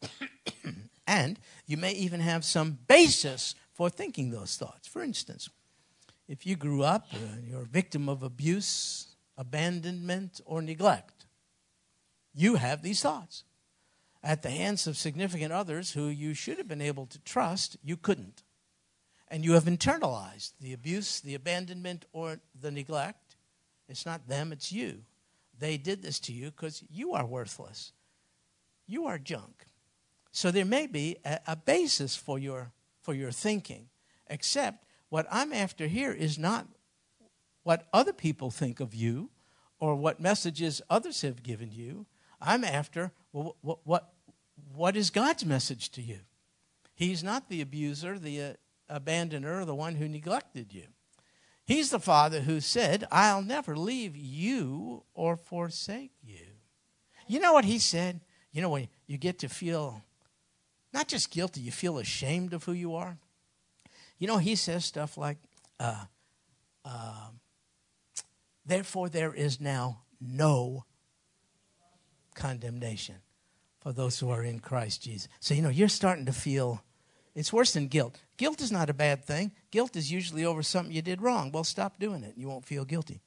and 1.06 1.38
you 1.66 1.76
may 1.76 1.92
even 1.92 2.20
have 2.20 2.44
some 2.44 2.78
basis 2.86 3.54
for 3.74 3.90
thinking 3.90 4.30
those 4.30 4.56
thoughts. 4.56 4.88
For 4.88 5.02
instance, 5.02 5.50
if 6.28 6.46
you 6.46 6.56
grew 6.56 6.82
up 6.82 7.08
and 7.12 7.46
you're 7.46 7.62
a 7.62 7.66
victim 7.66 8.08
of 8.08 8.22
abuse, 8.22 9.08
abandonment, 9.36 10.40
or 10.46 10.62
neglect, 10.62 11.26
you 12.32 12.54
have 12.54 12.82
these 12.82 13.02
thoughts. 13.02 13.44
At 14.22 14.42
the 14.42 14.50
hands 14.50 14.86
of 14.86 14.96
significant 14.96 15.52
others 15.52 15.92
who 15.92 16.06
you 16.06 16.32
should 16.32 16.58
have 16.58 16.68
been 16.68 16.80
able 16.80 17.06
to 17.06 17.18
trust, 17.20 17.76
you 17.82 17.96
couldn't. 17.96 18.44
And 19.28 19.44
you 19.44 19.52
have 19.52 19.64
internalized 19.64 20.52
the 20.60 20.72
abuse, 20.72 21.20
the 21.20 21.34
abandonment, 21.34 22.06
or 22.12 22.38
the 22.60 22.70
neglect. 22.70 23.25
It's 23.88 24.06
not 24.06 24.28
them, 24.28 24.52
it's 24.52 24.72
you. 24.72 25.02
They 25.58 25.76
did 25.76 26.02
this 26.02 26.20
to 26.20 26.32
you 26.32 26.50
because 26.50 26.82
you 26.90 27.12
are 27.12 27.24
worthless. 27.24 27.92
You 28.86 29.06
are 29.06 29.18
junk. 29.18 29.66
So 30.32 30.50
there 30.50 30.64
may 30.64 30.86
be 30.86 31.16
a, 31.24 31.40
a 31.46 31.56
basis 31.56 32.14
for 32.14 32.38
your, 32.38 32.72
for 33.00 33.14
your 33.14 33.32
thinking, 33.32 33.88
except 34.28 34.84
what 35.08 35.26
I'm 35.30 35.52
after 35.52 35.86
here 35.86 36.12
is 36.12 36.38
not 36.38 36.66
what 37.62 37.88
other 37.92 38.12
people 38.12 38.50
think 38.50 38.80
of 38.80 38.94
you 38.94 39.30
or 39.78 39.94
what 39.94 40.20
messages 40.20 40.82
others 40.90 41.22
have 41.22 41.42
given 41.42 41.72
you. 41.72 42.06
I'm 42.40 42.64
after 42.64 43.12
what, 43.32 43.56
what, 43.84 44.12
what 44.74 44.96
is 44.96 45.10
God's 45.10 45.44
message 45.44 45.90
to 45.92 46.02
you? 46.02 46.20
He's 46.94 47.22
not 47.22 47.48
the 47.48 47.60
abuser, 47.60 48.18
the 48.18 48.42
uh, 48.42 48.52
abandoner, 48.98 49.64
the 49.66 49.74
one 49.74 49.96
who 49.96 50.08
neglected 50.08 50.72
you. 50.72 50.84
He's 51.66 51.90
the 51.90 51.98
Father 52.00 52.40
who 52.42 52.60
said, 52.60 53.06
I'll 53.10 53.42
never 53.42 53.76
leave 53.76 54.16
you 54.16 55.02
or 55.14 55.36
forsake 55.36 56.12
you. 56.22 56.46
You 57.26 57.40
know 57.40 57.52
what 57.52 57.64
He 57.64 57.78
said? 57.78 58.20
You 58.52 58.62
know, 58.62 58.70
when 58.70 58.88
you 59.06 59.18
get 59.18 59.40
to 59.40 59.48
feel 59.48 60.02
not 60.92 61.08
just 61.08 61.30
guilty, 61.30 61.60
you 61.60 61.72
feel 61.72 61.98
ashamed 61.98 62.52
of 62.52 62.64
who 62.64 62.72
you 62.72 62.94
are. 62.94 63.18
You 64.18 64.28
know, 64.28 64.38
He 64.38 64.54
says 64.54 64.84
stuff 64.84 65.18
like, 65.18 65.38
uh, 65.80 66.04
uh, 66.84 67.30
Therefore, 68.66 69.08
there 69.08 69.32
is 69.32 69.60
now 69.60 70.02
no 70.20 70.84
condemnation 72.34 73.16
for 73.80 73.92
those 73.92 74.18
who 74.18 74.30
are 74.30 74.42
in 74.42 74.58
Christ 74.58 75.02
Jesus. 75.02 75.28
So, 75.38 75.54
you 75.54 75.62
know, 75.62 75.68
you're 75.68 75.88
starting 75.88 76.26
to 76.26 76.32
feel 76.32 76.82
it's 77.34 77.52
worse 77.52 77.72
than 77.72 77.86
guilt. 77.86 78.18
Guilt 78.36 78.60
is 78.60 78.70
not 78.70 78.90
a 78.90 78.94
bad 78.94 79.24
thing. 79.24 79.52
Guilt 79.70 79.96
is 79.96 80.12
usually 80.12 80.44
over 80.44 80.62
something 80.62 80.94
you 80.94 81.02
did 81.02 81.22
wrong. 81.22 81.50
Well, 81.52 81.64
stop 81.64 81.98
doing 81.98 82.22
it. 82.22 82.34
And 82.34 82.38
you 82.38 82.48
won't 82.48 82.66
feel 82.66 82.84
guilty. 82.84 83.20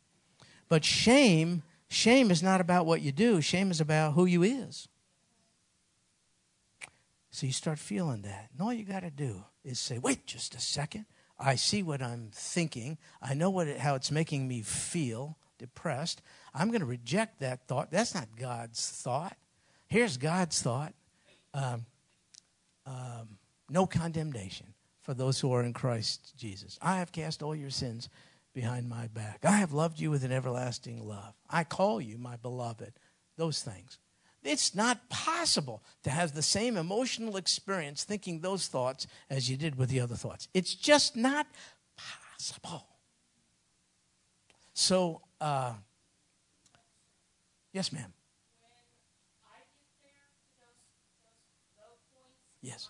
But 0.67 0.85
shame, 0.85 1.63
shame 1.87 2.29
is 2.29 2.43
not 2.43 2.61
about 2.61 2.85
what 2.85 3.01
you 3.01 3.11
do. 3.11 3.41
Shame 3.41 3.71
is 3.71 3.81
about 3.81 4.13
who 4.13 4.25
you 4.25 4.43
is. 4.43 4.87
So 7.31 7.47
you 7.47 7.53
start 7.53 7.79
feeling 7.79 8.21
that. 8.23 8.49
And 8.51 8.61
all 8.61 8.73
you 8.73 8.83
got 8.83 9.01
to 9.01 9.09
do 9.09 9.43
is 9.63 9.79
say, 9.79 9.97
wait 9.97 10.25
just 10.27 10.55
a 10.55 10.59
second. 10.59 11.05
I 11.39 11.55
see 11.55 11.81
what 11.81 12.01
I'm 12.01 12.29
thinking. 12.33 12.97
I 13.21 13.33
know 13.33 13.49
what 13.49 13.67
it, 13.67 13.79
how 13.79 13.95
it's 13.95 14.11
making 14.11 14.47
me 14.47 14.61
feel 14.61 15.37
depressed. 15.57 16.21
I'm 16.53 16.67
going 16.69 16.81
to 16.81 16.85
reject 16.85 17.39
that 17.39 17.67
thought. 17.67 17.91
That's 17.91 18.13
not 18.13 18.27
God's 18.37 18.87
thought. 18.89 19.37
Here's 19.87 20.17
God's 20.17 20.61
thought. 20.61 20.93
Um, 21.53 21.85
um, 22.85 23.37
no 23.69 23.87
condemnation 23.87 24.73
for 25.09 25.15
those 25.15 25.39
who 25.39 25.51
are 25.51 25.63
in 25.63 25.73
Christ 25.73 26.37
Jesus. 26.37 26.77
I 26.83 26.97
have 26.97 27.11
cast 27.11 27.41
all 27.41 27.55
your 27.55 27.71
sins 27.71 28.09
behind 28.53 28.87
my 28.87 29.07
back. 29.07 29.39
I 29.43 29.53
have 29.53 29.73
loved 29.73 29.99
you 29.99 30.11
with 30.11 30.23
an 30.23 30.31
everlasting 30.31 31.03
love. 31.03 31.33
I 31.49 31.63
call 31.63 31.99
you 31.99 32.19
my 32.19 32.35
beloved. 32.35 32.93
Those 33.35 33.63
things. 33.63 33.97
It's 34.43 34.75
not 34.75 35.09
possible 35.09 35.81
to 36.03 36.11
have 36.11 36.35
the 36.35 36.43
same 36.43 36.77
emotional 36.77 37.37
experience 37.37 38.03
thinking 38.03 38.41
those 38.41 38.67
thoughts 38.67 39.07
as 39.31 39.49
you 39.49 39.57
did 39.57 39.79
with 39.79 39.89
the 39.89 39.99
other 39.99 40.13
thoughts. 40.13 40.47
It's 40.53 40.75
just 40.75 41.15
not 41.15 41.47
possible. 42.37 42.85
So, 44.75 45.21
uh, 45.41 45.73
yes, 47.73 47.91
ma'am. 47.91 48.13
Yes. 52.61 52.89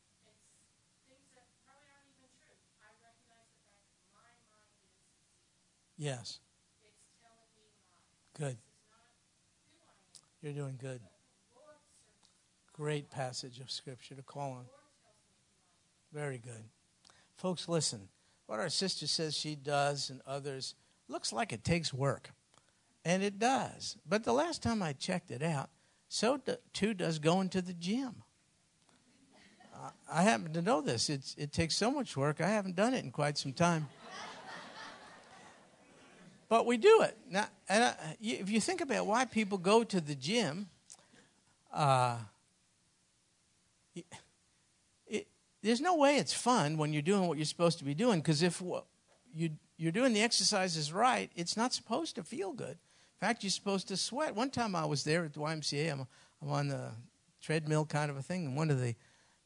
Yes. 6.01 6.39
Good. 8.35 8.57
You're 10.41 10.51
doing 10.51 10.79
good. 10.81 10.99
Great 12.73 13.11
passage 13.11 13.59
of 13.59 13.69
Scripture 13.69 14.15
to 14.15 14.23
call 14.23 14.53
on. 14.53 14.65
Very 16.11 16.39
good. 16.39 16.63
Folks, 17.35 17.69
listen. 17.69 18.07
What 18.47 18.59
our 18.59 18.69
sister 18.69 19.05
says 19.05 19.37
she 19.37 19.53
does 19.53 20.09
and 20.09 20.21
others 20.25 20.73
looks 21.07 21.31
like 21.31 21.53
it 21.53 21.63
takes 21.63 21.93
work. 21.93 22.31
And 23.05 23.21
it 23.21 23.37
does. 23.37 23.95
But 24.03 24.23
the 24.23 24.33
last 24.33 24.63
time 24.63 24.81
I 24.81 24.93
checked 24.93 25.29
it 25.29 25.43
out, 25.43 25.69
so 26.09 26.41
too 26.73 26.95
does 26.95 27.19
going 27.19 27.49
to 27.49 27.61
the 27.61 27.73
gym. 27.73 28.23
I 30.11 30.23
happen 30.23 30.51
to 30.53 30.63
know 30.63 30.81
this. 30.81 31.11
It's, 31.11 31.35
it 31.37 31.51
takes 31.51 31.75
so 31.75 31.91
much 31.91 32.17
work. 32.17 32.41
I 32.41 32.49
haven't 32.49 32.75
done 32.75 32.95
it 32.95 33.03
in 33.03 33.11
quite 33.11 33.37
some 33.37 33.53
time 33.53 33.87
but 36.51 36.65
we 36.65 36.75
do 36.75 37.01
it. 37.03 37.17
Now, 37.29 37.45
and 37.69 37.81
I, 37.81 37.95
if 38.21 38.49
you 38.49 38.59
think 38.59 38.81
about 38.81 39.07
why 39.07 39.23
people 39.23 39.57
go 39.57 39.85
to 39.85 40.01
the 40.01 40.15
gym, 40.15 40.67
uh, 41.71 42.17
it, 43.95 45.27
there's 45.61 45.79
no 45.79 45.95
way 45.95 46.17
it's 46.17 46.33
fun 46.33 46.75
when 46.75 46.91
you're 46.91 47.01
doing 47.01 47.29
what 47.29 47.37
you're 47.37 47.45
supposed 47.45 47.79
to 47.79 47.85
be 47.85 47.93
doing. 47.93 48.19
Because 48.19 48.41
if 48.43 48.61
you, 49.33 49.51
you're 49.77 49.93
doing 49.93 50.11
the 50.11 50.21
exercises 50.21 50.91
right, 50.91 51.31
it's 51.37 51.55
not 51.55 51.71
supposed 51.71 52.15
to 52.15 52.23
feel 52.23 52.51
good. 52.51 52.71
In 52.71 53.27
fact, 53.27 53.45
you're 53.45 53.49
supposed 53.49 53.87
to 53.87 53.95
sweat. 53.95 54.35
One 54.35 54.49
time 54.49 54.75
I 54.75 54.85
was 54.85 55.05
there 55.05 55.23
at 55.23 55.31
the 55.31 55.39
YMCA. 55.39 55.89
I'm, 55.89 56.05
I'm 56.41 56.49
on 56.49 56.67
the 56.67 56.89
treadmill 57.41 57.85
kind 57.85 58.11
of 58.11 58.17
a 58.17 58.21
thing, 58.21 58.45
and 58.45 58.57
one 58.57 58.69
of 58.69 58.81
the 58.81 58.95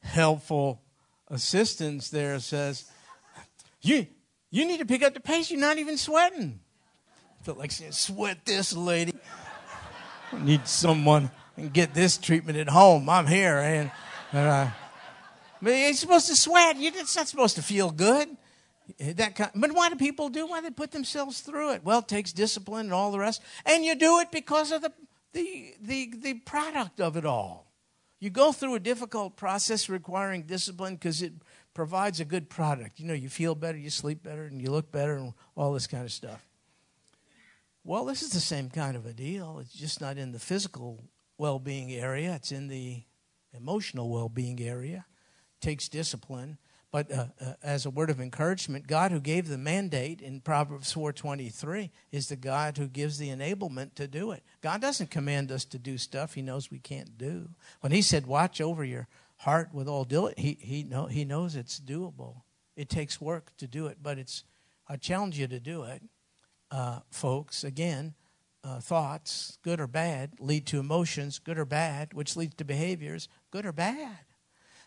helpful 0.02 0.82
assistants 1.28 2.10
there 2.10 2.40
says, 2.40 2.90
"You 3.80 4.08
you 4.50 4.66
need 4.66 4.80
to 4.80 4.86
pick 4.86 5.04
up 5.04 5.14
the 5.14 5.20
pace. 5.20 5.52
You're 5.52 5.60
not 5.60 5.78
even 5.78 5.98
sweating." 5.98 6.62
Felt 7.46 7.58
like 7.58 7.70
saying, 7.70 7.92
sweat 7.92 8.44
this, 8.44 8.74
lady. 8.74 9.14
I 10.32 10.42
need 10.42 10.66
someone 10.66 11.30
and 11.56 11.72
get 11.72 11.94
this 11.94 12.18
treatment 12.18 12.58
at 12.58 12.68
home. 12.68 13.08
I'm 13.08 13.28
here. 13.28 13.58
And, 13.58 13.92
and 14.32 14.48
I. 14.48 14.72
but 15.62 15.70
you're 15.70 15.92
supposed 15.92 16.26
to 16.26 16.34
sweat. 16.34 16.74
You 16.76 16.90
it's 16.92 17.14
not 17.14 17.28
supposed 17.28 17.54
to 17.54 17.62
feel 17.62 17.92
good. 17.92 18.36
That 18.98 19.36
kind, 19.36 19.52
but 19.54 19.70
why 19.70 19.90
do 19.90 19.94
people 19.94 20.28
do? 20.28 20.48
Why 20.48 20.58
do 20.58 20.64
they 20.64 20.74
put 20.74 20.90
themselves 20.90 21.38
through 21.38 21.74
it? 21.74 21.84
Well, 21.84 22.00
it 22.00 22.08
takes 22.08 22.32
discipline 22.32 22.86
and 22.86 22.92
all 22.92 23.12
the 23.12 23.20
rest, 23.20 23.40
and 23.64 23.84
you 23.84 23.94
do 23.94 24.18
it 24.18 24.32
because 24.32 24.72
of 24.72 24.82
the 24.82 24.92
the 25.32 25.74
the, 25.80 26.14
the 26.20 26.34
product 26.34 27.00
of 27.00 27.16
it 27.16 27.24
all. 27.24 27.70
You 28.18 28.30
go 28.30 28.50
through 28.50 28.74
a 28.74 28.80
difficult 28.80 29.36
process 29.36 29.88
requiring 29.88 30.42
discipline 30.42 30.96
because 30.96 31.22
it 31.22 31.32
provides 31.74 32.18
a 32.18 32.24
good 32.24 32.50
product. 32.50 32.98
You 32.98 33.06
know, 33.06 33.14
you 33.14 33.28
feel 33.28 33.54
better, 33.54 33.78
you 33.78 33.90
sleep 33.90 34.24
better, 34.24 34.46
and 34.46 34.60
you 34.60 34.72
look 34.72 34.90
better, 34.90 35.14
and 35.14 35.32
all 35.54 35.72
this 35.72 35.86
kind 35.86 36.02
of 36.02 36.10
stuff. 36.10 36.44
Well, 37.86 38.04
this 38.04 38.22
is 38.22 38.30
the 38.30 38.40
same 38.40 38.68
kind 38.68 38.96
of 38.96 39.06
a 39.06 39.12
deal. 39.12 39.60
It's 39.60 39.72
just 39.72 40.00
not 40.00 40.18
in 40.18 40.32
the 40.32 40.40
physical 40.40 41.04
well 41.38 41.60
being 41.60 41.92
area, 41.92 42.34
it's 42.34 42.50
in 42.50 42.66
the 42.66 43.04
emotional 43.56 44.10
well 44.10 44.28
being 44.28 44.60
area. 44.60 45.06
It 45.54 45.64
takes 45.64 45.88
discipline. 45.88 46.58
But 46.90 47.12
uh, 47.12 47.26
uh, 47.40 47.52
as 47.62 47.86
a 47.86 47.90
word 47.90 48.10
of 48.10 48.20
encouragement, 48.20 48.88
God 48.88 49.12
who 49.12 49.20
gave 49.20 49.46
the 49.46 49.56
mandate 49.56 50.20
in 50.20 50.40
Proverbs 50.40 50.92
4:23 50.92 51.90
is 52.10 52.28
the 52.28 52.34
God 52.34 52.76
who 52.76 52.88
gives 52.88 53.18
the 53.18 53.28
enablement 53.28 53.94
to 53.94 54.08
do 54.08 54.32
it. 54.32 54.42
God 54.62 54.80
doesn't 54.80 55.12
command 55.12 55.52
us 55.52 55.64
to 55.66 55.78
do 55.78 55.96
stuff 55.96 56.34
He 56.34 56.42
knows 56.42 56.72
we 56.72 56.80
can't 56.80 57.16
do. 57.16 57.50
When 57.82 57.92
He 57.92 58.02
said, 58.02 58.26
"Watch 58.26 58.60
over 58.60 58.84
your 58.84 59.06
heart 59.36 59.72
with 59.72 59.86
all 59.86 60.02
diligence," 60.02 60.42
He 60.42 60.58
He 60.60 60.82
know 60.82 61.06
He 61.06 61.24
knows 61.24 61.54
it's 61.54 61.78
doable. 61.78 62.42
It 62.74 62.88
takes 62.88 63.20
work 63.20 63.56
to 63.58 63.68
do 63.68 63.86
it, 63.86 63.98
but 64.02 64.18
it's. 64.18 64.42
I 64.88 64.96
challenge 64.96 65.38
you 65.38 65.48
to 65.48 65.58
do 65.58 65.82
it, 65.82 66.02
uh, 66.70 67.00
folks. 67.10 67.64
Again, 67.64 68.14
uh, 68.64 68.80
thoughts, 68.80 69.58
good 69.62 69.80
or 69.80 69.86
bad, 69.86 70.32
lead 70.40 70.66
to 70.66 70.80
emotions, 70.80 71.38
good 71.38 71.58
or 71.58 71.64
bad, 71.64 72.12
which 72.14 72.36
leads 72.36 72.54
to 72.56 72.64
behaviors, 72.64 73.28
good 73.50 73.64
or 73.64 73.72
bad. 73.72 74.18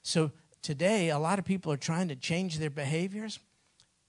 So 0.01 0.31
today, 0.61 1.09
a 1.09 1.19
lot 1.19 1.39
of 1.39 1.45
people 1.45 1.71
are 1.71 1.77
trying 1.77 2.09
to 2.09 2.15
change 2.15 2.57
their 2.57 2.69
behaviors 2.69 3.39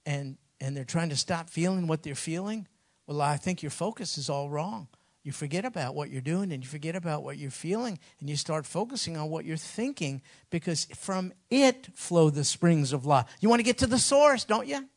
and, 0.06 0.36
and 0.60 0.76
they're 0.76 0.84
trying 0.84 1.10
to 1.10 1.16
stop 1.16 1.50
feeling 1.50 1.86
what 1.86 2.02
they're 2.02 2.14
feeling. 2.14 2.66
Well, 3.06 3.20
I 3.20 3.36
think 3.36 3.62
your 3.62 3.70
focus 3.70 4.18
is 4.18 4.28
all 4.28 4.50
wrong. 4.50 4.88
You 5.22 5.32
forget 5.32 5.66
about 5.66 5.94
what 5.94 6.10
you're 6.10 6.22
doing 6.22 6.50
and 6.50 6.64
you 6.64 6.68
forget 6.68 6.96
about 6.96 7.22
what 7.22 7.36
you're 7.36 7.50
feeling 7.50 7.98
and 8.20 8.30
you 8.30 8.36
start 8.36 8.64
focusing 8.64 9.16
on 9.16 9.28
what 9.28 9.44
you're 9.44 9.58
thinking 9.58 10.22
because 10.48 10.86
from 10.96 11.32
it 11.50 11.88
flow 11.94 12.30
the 12.30 12.42
springs 12.42 12.92
of 12.92 13.04
life. 13.04 13.26
You 13.40 13.50
want 13.50 13.60
to 13.60 13.64
get 13.64 13.78
to 13.78 13.86
the 13.86 13.98
source, 13.98 14.44
don't 14.44 14.66
you? 14.66 14.88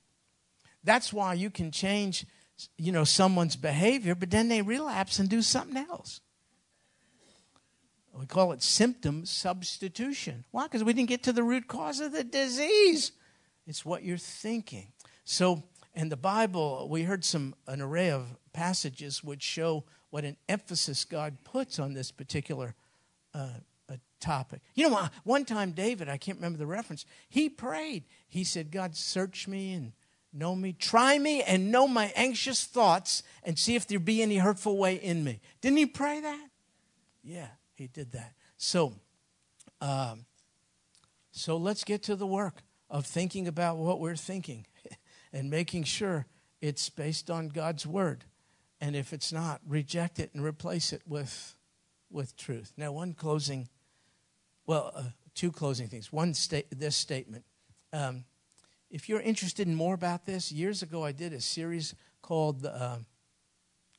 That's 0.84 1.12
why 1.12 1.34
you 1.34 1.50
can 1.50 1.72
change, 1.72 2.26
you 2.78 2.92
know, 2.92 3.04
someone's 3.04 3.56
behavior, 3.56 4.16
but 4.16 4.32
then 4.32 4.48
they 4.48 4.62
relapse 4.62 5.20
and 5.20 5.30
do 5.30 5.42
something 5.42 5.78
else. 5.78 6.22
We 8.18 8.26
call 8.28 8.52
it 8.52 8.62
symptom 8.62 9.26
substitution. 9.26 10.46
Why? 10.52 10.64
Because 10.66 10.84
we 10.84 10.94
didn't 10.94 11.10
get 11.10 11.24
to 11.24 11.34
the 11.34 11.44
root 11.44 11.68
cause 11.68 12.00
of 12.00 12.12
the 12.12 12.24
disease. 12.24 13.12
It's 13.66 13.84
what 13.84 14.04
you're 14.04 14.18
thinking. 14.18 14.92
So, 15.26 15.64
in 15.96 16.10
the 16.10 16.18
Bible, 16.18 16.88
we 16.90 17.04
heard 17.04 17.24
some 17.24 17.56
an 17.68 17.82
array 17.82 18.12
of 18.12 18.36
passages 18.52 19.24
which 19.24 19.42
show 19.42 19.84
what 20.10 20.26
an 20.26 20.38
emphasis 20.48 21.06
God 21.06 21.38
puts 21.44 21.80
on 21.80 21.94
this 21.94 22.12
particular 22.12 22.76
uh, 23.34 23.50
topic. 24.24 24.62
You 24.74 24.90
know, 24.90 25.10
one 25.24 25.46
time 25.46 25.72
David, 25.72 26.10
I 26.10 26.18
can't 26.18 26.38
remember 26.38 26.58
the 26.58 26.66
reference, 26.66 27.06
he 27.30 27.50
prayed. 27.50 28.06
He 28.28 28.44
said, 28.44 28.72
God, 28.72 28.96
search 28.96 29.48
me 29.48 29.74
and 29.74 29.92
know 30.34 30.56
me, 30.56 30.74
try 30.74 31.20
me 31.20 31.44
and 31.44 31.72
know 31.72 31.88
my 31.88 32.12
anxious 32.16 32.64
thoughts 32.64 33.24
and 33.44 33.58
see 33.58 33.76
if 33.76 33.88
there 33.88 34.00
be 34.00 34.22
any 34.22 34.38
hurtful 34.38 34.78
way 34.78 34.96
in 34.96 35.24
me. 35.24 35.40
Didn't 35.62 35.78
he 35.78 35.86
pray 35.86 36.20
that? 36.20 36.50
Yeah 37.24 37.48
he 37.76 37.88
did 37.88 38.12
that. 38.14 38.34
So, 38.58 38.94
um, 39.82 40.26
so 41.32 41.58
let's 41.58 41.84
get 41.84 42.04
to 42.04 42.16
the 42.16 42.28
work 42.28 42.64
of 42.90 43.06
thinking 43.06 43.48
about 43.48 43.78
what 43.78 44.00
we're 44.00 44.16
thinking 44.16 44.66
and 45.34 45.50
making 45.50 45.84
sure 45.84 46.26
it's 46.62 46.90
based 46.90 47.30
on 47.30 47.50
God's 47.50 47.86
word. 47.86 48.26
And 48.80 48.96
if 48.96 49.14
it's 49.14 49.32
not, 49.32 49.62
reject 49.68 50.20
it 50.20 50.32
and 50.34 50.44
replace 50.44 50.94
it 50.94 51.02
with, 51.08 51.56
with 52.10 52.36
truth. 52.38 52.74
Now, 52.78 52.92
one 52.92 53.14
closing, 53.14 53.70
well, 54.66 54.92
uh, 54.96 55.04
two 55.34 55.52
closing 55.52 55.88
things. 55.88 56.12
One, 56.12 56.34
sta- 56.34 56.68
this 56.70 56.96
statement. 56.96 57.46
Um, 57.92 58.26
if 58.94 59.10
you're 59.10 59.22
interested 59.22 59.68
in 59.68 59.74
more 59.74 59.96
about 59.96 60.28
this, 60.28 60.52
years 60.52 60.84
ago 60.84 61.04
I 61.04 61.12
did 61.12 61.34
a 61.34 61.42
series 61.42 61.96
called 62.22 62.64
uh, 62.64 62.98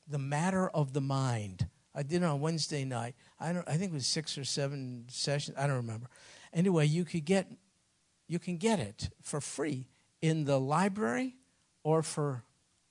The 0.07 0.18
Matter 0.18 0.68
of 0.68 0.92
the 0.92 1.01
Mind. 1.01 1.66
I 1.97 2.05
did 2.05 2.22
it 2.22 2.24
on 2.24 2.40
Wednesday 2.40 2.84
night. 2.84 3.16
I 3.40 3.53
don't. 3.53 3.68
I 3.68 3.72
think 3.72 3.90
it 3.90 3.95
was 3.95 4.07
six 4.07 4.38
or 4.38 4.45
seven 4.45 5.07
sessions. 5.09 5.57
I 5.59 5.66
don't 5.66 5.76
remember. 5.76 6.07
Anyway, 6.53 6.86
you 6.86 7.05
could 7.05 7.24
get, 7.24 7.51
you 8.28 8.38
can 8.38 8.57
get 8.57 8.78
it 8.78 9.11
for 9.20 9.40
free 9.40 9.88
in 10.22 10.45
the 10.45 10.61
library, 10.61 11.34
or 11.82 12.03
for 12.05 12.45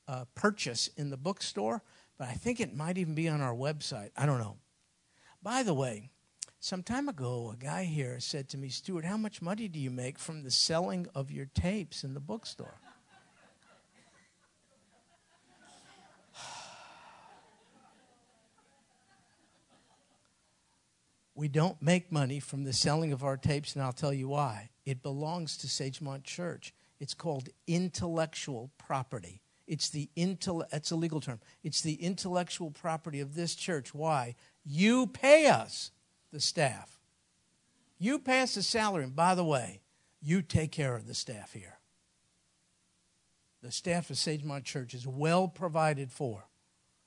uh, 0.10 0.26
purchase 0.36 0.90
in 0.98 1.10
the 1.10 1.18
bookstore. 1.18 1.82
But 2.18 2.28
I 2.28 2.34
think 2.34 2.60
it 2.60 2.76
might 2.76 2.98
even 2.98 3.16
be 3.16 3.30
on 3.30 3.40
our 3.40 3.56
website. 3.56 4.12
I 4.18 4.26
don't 4.26 4.40
know. 4.40 4.58
By 5.42 5.64
the 5.64 5.74
way, 5.74 6.10
some 6.64 6.82
time 6.82 7.10
ago, 7.10 7.54
a 7.54 7.58
guy 7.62 7.84
here 7.84 8.22
said 8.22 8.48
to 8.48 8.58
me, 8.58 8.70
Stuart, 8.70 9.04
how 9.04 9.18
much 9.18 9.42
money 9.42 9.68
do 9.68 9.78
you 9.78 9.92
make 9.92 10.18
from 10.18 10.44
the 10.44 10.50
selling 10.50 11.08
of 11.14 11.30
your 11.30 11.46
tapes 11.54 12.06
in 12.06 12.14
the 12.14 12.22
bookstore? 12.22 12.76
We 21.36 21.50
don't 21.50 21.82
make 21.82 22.12
money 22.12 22.40
from 22.40 22.64
the 22.64 22.72
selling 22.72 23.12
of 23.12 23.24
our 23.24 23.36
tapes, 23.36 23.74
and 23.74 23.84
I'll 23.84 23.92
tell 23.92 24.14
you 24.14 24.30
why. 24.30 24.70
It 24.86 25.04
belongs 25.04 25.58
to 25.58 25.68
Sagemont 25.68 26.24
Church. 26.24 26.74
It's 27.00 27.14
called 27.14 27.50
intellectual 27.68 28.72
property. 28.78 29.42
It's 29.68 29.90
the 29.90 30.10
intel 30.16 30.64
that's 30.72 30.92
a 30.92 30.96
legal 30.96 31.20
term. 31.20 31.42
It's 31.62 31.82
the 31.82 31.96
intellectual 31.96 32.72
property 32.72 33.20
of 33.20 33.36
this 33.36 33.56
church. 33.56 33.94
Why? 33.94 34.36
You 34.64 35.08
pay 35.08 35.48
us, 35.48 35.92
the 36.34 36.42
staff. 36.42 37.00
You 37.98 38.20
pass 38.20 38.56
the 38.56 38.64
salary. 38.64 39.06
And 39.06 39.16
by 39.16 39.36
the 39.36 39.46
way, 39.46 39.80
you 40.22 40.42
take 40.42 40.72
care 40.72 40.96
of 40.96 41.08
the 41.08 41.14
staff 41.14 41.54
here. 41.54 41.78
The 43.62 43.72
staff 43.72 44.10
of 44.10 44.18
Sagemont 44.18 44.66
Church 44.66 44.94
is 44.94 45.08
well 45.08 45.48
provided 45.48 46.12
for. 46.12 46.44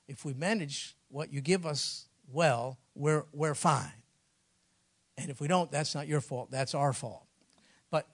If 0.07 0.25
we 0.25 0.33
manage 0.33 0.95
what 1.09 1.31
you 1.31 1.41
give 1.41 1.67
us 1.67 2.07
well, 2.31 2.79
we're, 2.95 3.25
we're 3.31 3.53
fine. 3.53 3.91
And 5.17 5.29
if 5.29 5.39
we 5.39 5.47
don't, 5.47 5.69
that's 5.71 5.93
not 5.93 6.07
your 6.07 6.21
fault. 6.21 6.49
That's 6.49 6.73
our 6.73 6.93
fault. 6.93 7.25
But, 7.91 8.07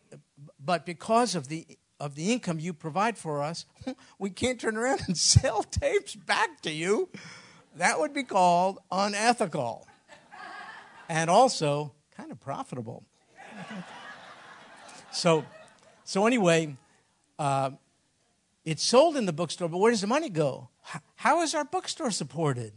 but 0.59 0.85
because 0.85 1.35
of 1.35 1.47
the, 1.47 1.65
of 1.99 2.15
the 2.15 2.33
income 2.33 2.59
you 2.59 2.73
provide 2.73 3.17
for 3.17 3.41
us, 3.41 3.65
we 4.19 4.29
can't 4.29 4.59
turn 4.59 4.75
around 4.75 5.03
and 5.07 5.17
sell 5.17 5.63
tapes 5.63 6.15
back 6.15 6.61
to 6.61 6.71
you. 6.71 7.09
That 7.75 7.99
would 7.99 8.13
be 8.13 8.23
called 8.23 8.79
unethical 8.91 9.87
and 11.09 11.29
also 11.29 11.93
kind 12.15 12.31
of 12.31 12.39
profitable. 12.39 13.03
so, 15.11 15.45
so 16.03 16.25
anyway, 16.25 16.75
uh, 17.39 17.71
it's 18.65 18.83
sold 18.83 19.17
in 19.17 19.25
the 19.25 19.33
bookstore, 19.33 19.69
but 19.69 19.77
where 19.77 19.91
does 19.91 20.01
the 20.01 20.07
money 20.07 20.29
go? 20.29 20.69
How 21.15 21.41
is 21.41 21.55
our 21.55 21.65
bookstore 21.65 22.11
supported? 22.11 22.73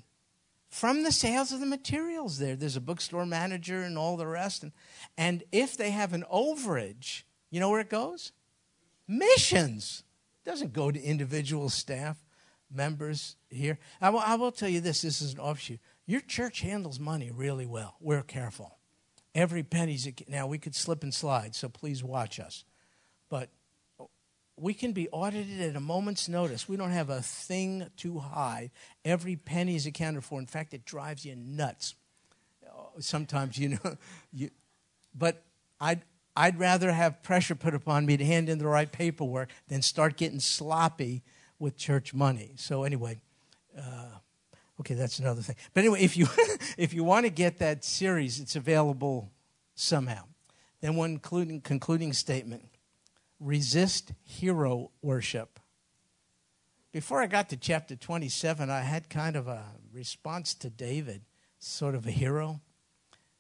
from 0.69 1.05
the 1.05 1.13
sales 1.13 1.53
of 1.53 1.61
the 1.61 1.67
materials 1.67 2.39
there. 2.39 2.57
There's 2.57 2.77
a 2.77 2.81
bookstore 2.83 3.25
manager 3.25 3.81
and 3.81 3.97
all 3.97 4.17
the 4.17 4.27
rest. 4.27 4.63
And, 4.63 4.73
and 5.17 5.43
if 5.53 5.77
they 5.77 5.91
have 5.91 6.13
an 6.13 6.25
overage, 6.31 7.23
you 7.51 7.61
know 7.61 7.71
where 7.71 7.81
it 7.81 7.89
goes? 7.89 8.33
Missions. 9.09 10.03
It 10.45 10.51
doesn't 10.51 10.73
go 10.73 10.91
to 10.91 11.01
individual 11.01 11.69
staff 11.69 12.19
members 12.71 13.37
here. 13.49 13.79
I 14.01 14.11
will, 14.11 14.19
I 14.19 14.35
will 14.35 14.53
tell 14.53 14.69
you 14.69 14.81
this 14.81 15.03
this 15.03 15.23
is 15.23 15.35
an 15.35 15.41
offshoot. 15.41 15.81
Your 16.07 16.21
church 16.21 16.61
handles 16.61 17.01
money 17.01 17.31
really 17.31 17.67
well. 17.67 17.97
We're 18.01 18.23
careful. 18.23 18.79
Every 19.35 19.63
penny's 19.63 20.07
a, 20.07 20.15
now 20.29 20.47
we 20.47 20.59
could 20.59 20.75
slip 20.75 21.03
and 21.03 21.13
slide, 21.13 21.55
so 21.55 21.69
please 21.69 22.03
watch 22.03 22.39
us. 22.39 22.65
But 23.29 23.51
we 24.59 24.73
can 24.73 24.93
be 24.93 25.09
audited 25.11 25.61
at 25.61 25.77
a 25.77 25.81
moment's 25.81 26.29
notice. 26.29 26.69
We 26.69 26.77
don't 26.77 26.93
have 26.93 27.11
a 27.11 27.21
thing 27.21 27.87
to 27.99 28.19
hide. 28.21 28.71
Every 29.05 29.37
penny 29.37 29.77
is 29.77 29.85
accounted 29.85 30.25
for. 30.25 30.39
In 30.39 30.47
fact, 30.47 30.73
it 30.73 30.85
drives 30.85 31.25
you 31.25 31.37
nuts. 31.37 31.95
Sometimes, 32.99 33.59
you 33.59 33.71
know, 33.71 33.97
you, 34.33 34.51
but 35.15 35.43
I'd, 35.81 36.03
I'd 36.35 36.59
rather 36.59 36.93
have 36.93 37.23
pressure 37.23 37.55
put 37.55 37.75
upon 37.75 38.07
me 38.07 38.17
to 38.17 38.25
hand 38.25 38.49
in 38.49 38.59
the 38.59 38.67
right 38.67 38.91
paperwork 38.91 39.51
than 39.69 39.83
start 39.83 40.17
getting 40.17 40.41
sloppy 40.41 41.23
with 41.59 41.77
church 41.77 42.15
money. 42.15 42.53
So, 42.57 42.85
anyway, 42.85 43.19
uh, 43.77 44.19
okay, 44.81 44.95
that's 44.95 45.19
another 45.19 45.43
thing. 45.43 45.57
But 45.75 45.81
anyway, 45.81 46.03
if 46.03 46.17
you, 46.17 46.27
if 46.79 46.95
you 46.95 47.05
want 47.05 47.27
to 47.27 47.31
get 47.31 47.59
that 47.59 47.85
series, 47.85 48.41
it's 48.41 48.57
available 48.57 49.31
somehow. 49.75 50.25
Then, 50.81 50.97
one 50.97 51.19
concluding, 51.19 51.61
concluding 51.61 52.13
statement 52.13 52.69
resist 53.41 54.13
hero 54.23 54.91
worship. 55.03 55.61
Before 56.93 57.23
I 57.23 57.27
got 57.27 57.51
to 57.51 57.57
chapter 57.57 57.97
27, 57.97 58.71
I 58.71 58.81
had 58.81 59.11
kind 59.11 59.37
of 59.37 59.49
a 59.49 59.65
response 59.93 60.55
to 60.55 60.71
David, 60.71 61.23
sort 61.59 61.95
of 61.95 62.07
a 62.07 62.11
hero. 62.11 62.61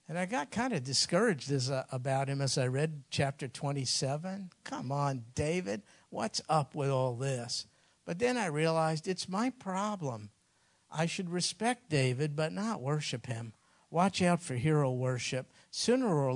And 0.08 0.18
I 0.18 0.26
got 0.26 0.50
kind 0.50 0.72
of 0.72 0.84
discouraged 0.84 1.50
as, 1.50 1.70
uh, 1.70 1.84
about 1.90 2.28
him 2.28 2.40
as 2.40 2.58
I 2.58 2.66
read 2.66 3.02
chapter 3.10 3.48
27. 3.48 4.50
Come 4.64 4.92
on, 4.92 5.24
David, 5.34 5.82
what's 6.10 6.40
up 6.48 6.74
with 6.74 6.90
all 6.90 7.16
this? 7.16 7.66
But 8.04 8.18
then 8.18 8.36
I 8.36 8.46
realized 8.46 9.08
it's 9.08 9.28
my 9.28 9.50
problem. 9.50 10.30
I 10.90 11.06
should 11.06 11.30
respect 11.30 11.90
David, 11.90 12.36
but 12.36 12.52
not 12.52 12.80
worship 12.80 13.26
him. 13.26 13.52
Watch 13.90 14.20
out 14.22 14.42
for 14.42 14.54
hero 14.54 14.92
worship. 14.92 15.46
Sooner 15.70 16.06
or 16.06 16.32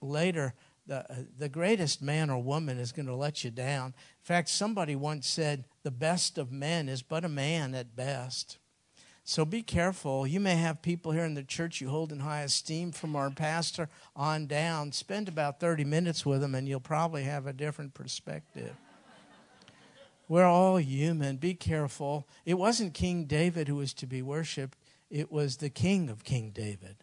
later, 0.00 0.54
the, 0.86 1.10
uh, 1.10 1.16
the 1.38 1.48
greatest 1.48 2.02
man 2.02 2.30
or 2.30 2.42
woman 2.42 2.78
is 2.78 2.92
going 2.92 3.06
to 3.06 3.14
let 3.14 3.44
you 3.44 3.50
down. 3.50 3.86
In 3.88 4.24
fact, 4.24 4.48
somebody 4.48 4.96
once 4.96 5.28
said, 5.28 5.64
the 5.82 5.90
best 5.90 6.38
of 6.38 6.50
men 6.50 6.88
is 6.88 7.02
but 7.02 7.24
a 7.24 7.28
man 7.28 7.74
at 7.74 7.94
best. 7.94 8.58
So 9.22 9.44
be 9.44 9.62
careful. 9.62 10.26
You 10.26 10.40
may 10.40 10.56
have 10.56 10.80
people 10.80 11.12
here 11.12 11.24
in 11.24 11.34
the 11.34 11.42
church 11.42 11.82
you 11.82 11.90
hold 11.90 12.12
in 12.12 12.20
high 12.20 12.42
esteem 12.42 12.92
from 12.92 13.14
our 13.14 13.30
pastor 13.30 13.90
on 14.16 14.46
down. 14.46 14.92
Spend 14.92 15.28
about 15.28 15.60
30 15.60 15.84
minutes 15.84 16.24
with 16.24 16.40
them, 16.40 16.54
and 16.54 16.66
you'll 16.66 16.80
probably 16.80 17.24
have 17.24 17.46
a 17.46 17.52
different 17.52 17.92
perspective. 17.92 18.74
We're 20.28 20.44
all 20.44 20.76
human. 20.76 21.36
Be 21.38 21.54
careful. 21.54 22.28
It 22.44 22.54
wasn't 22.54 22.94
King 22.94 23.24
David 23.24 23.68
who 23.68 23.76
was 23.76 23.94
to 23.94 24.06
be 24.06 24.22
worshiped, 24.22 24.78
it 25.10 25.32
was 25.32 25.56
the 25.56 25.70
king 25.70 26.10
of 26.10 26.22
King 26.22 26.50
David 26.50 26.96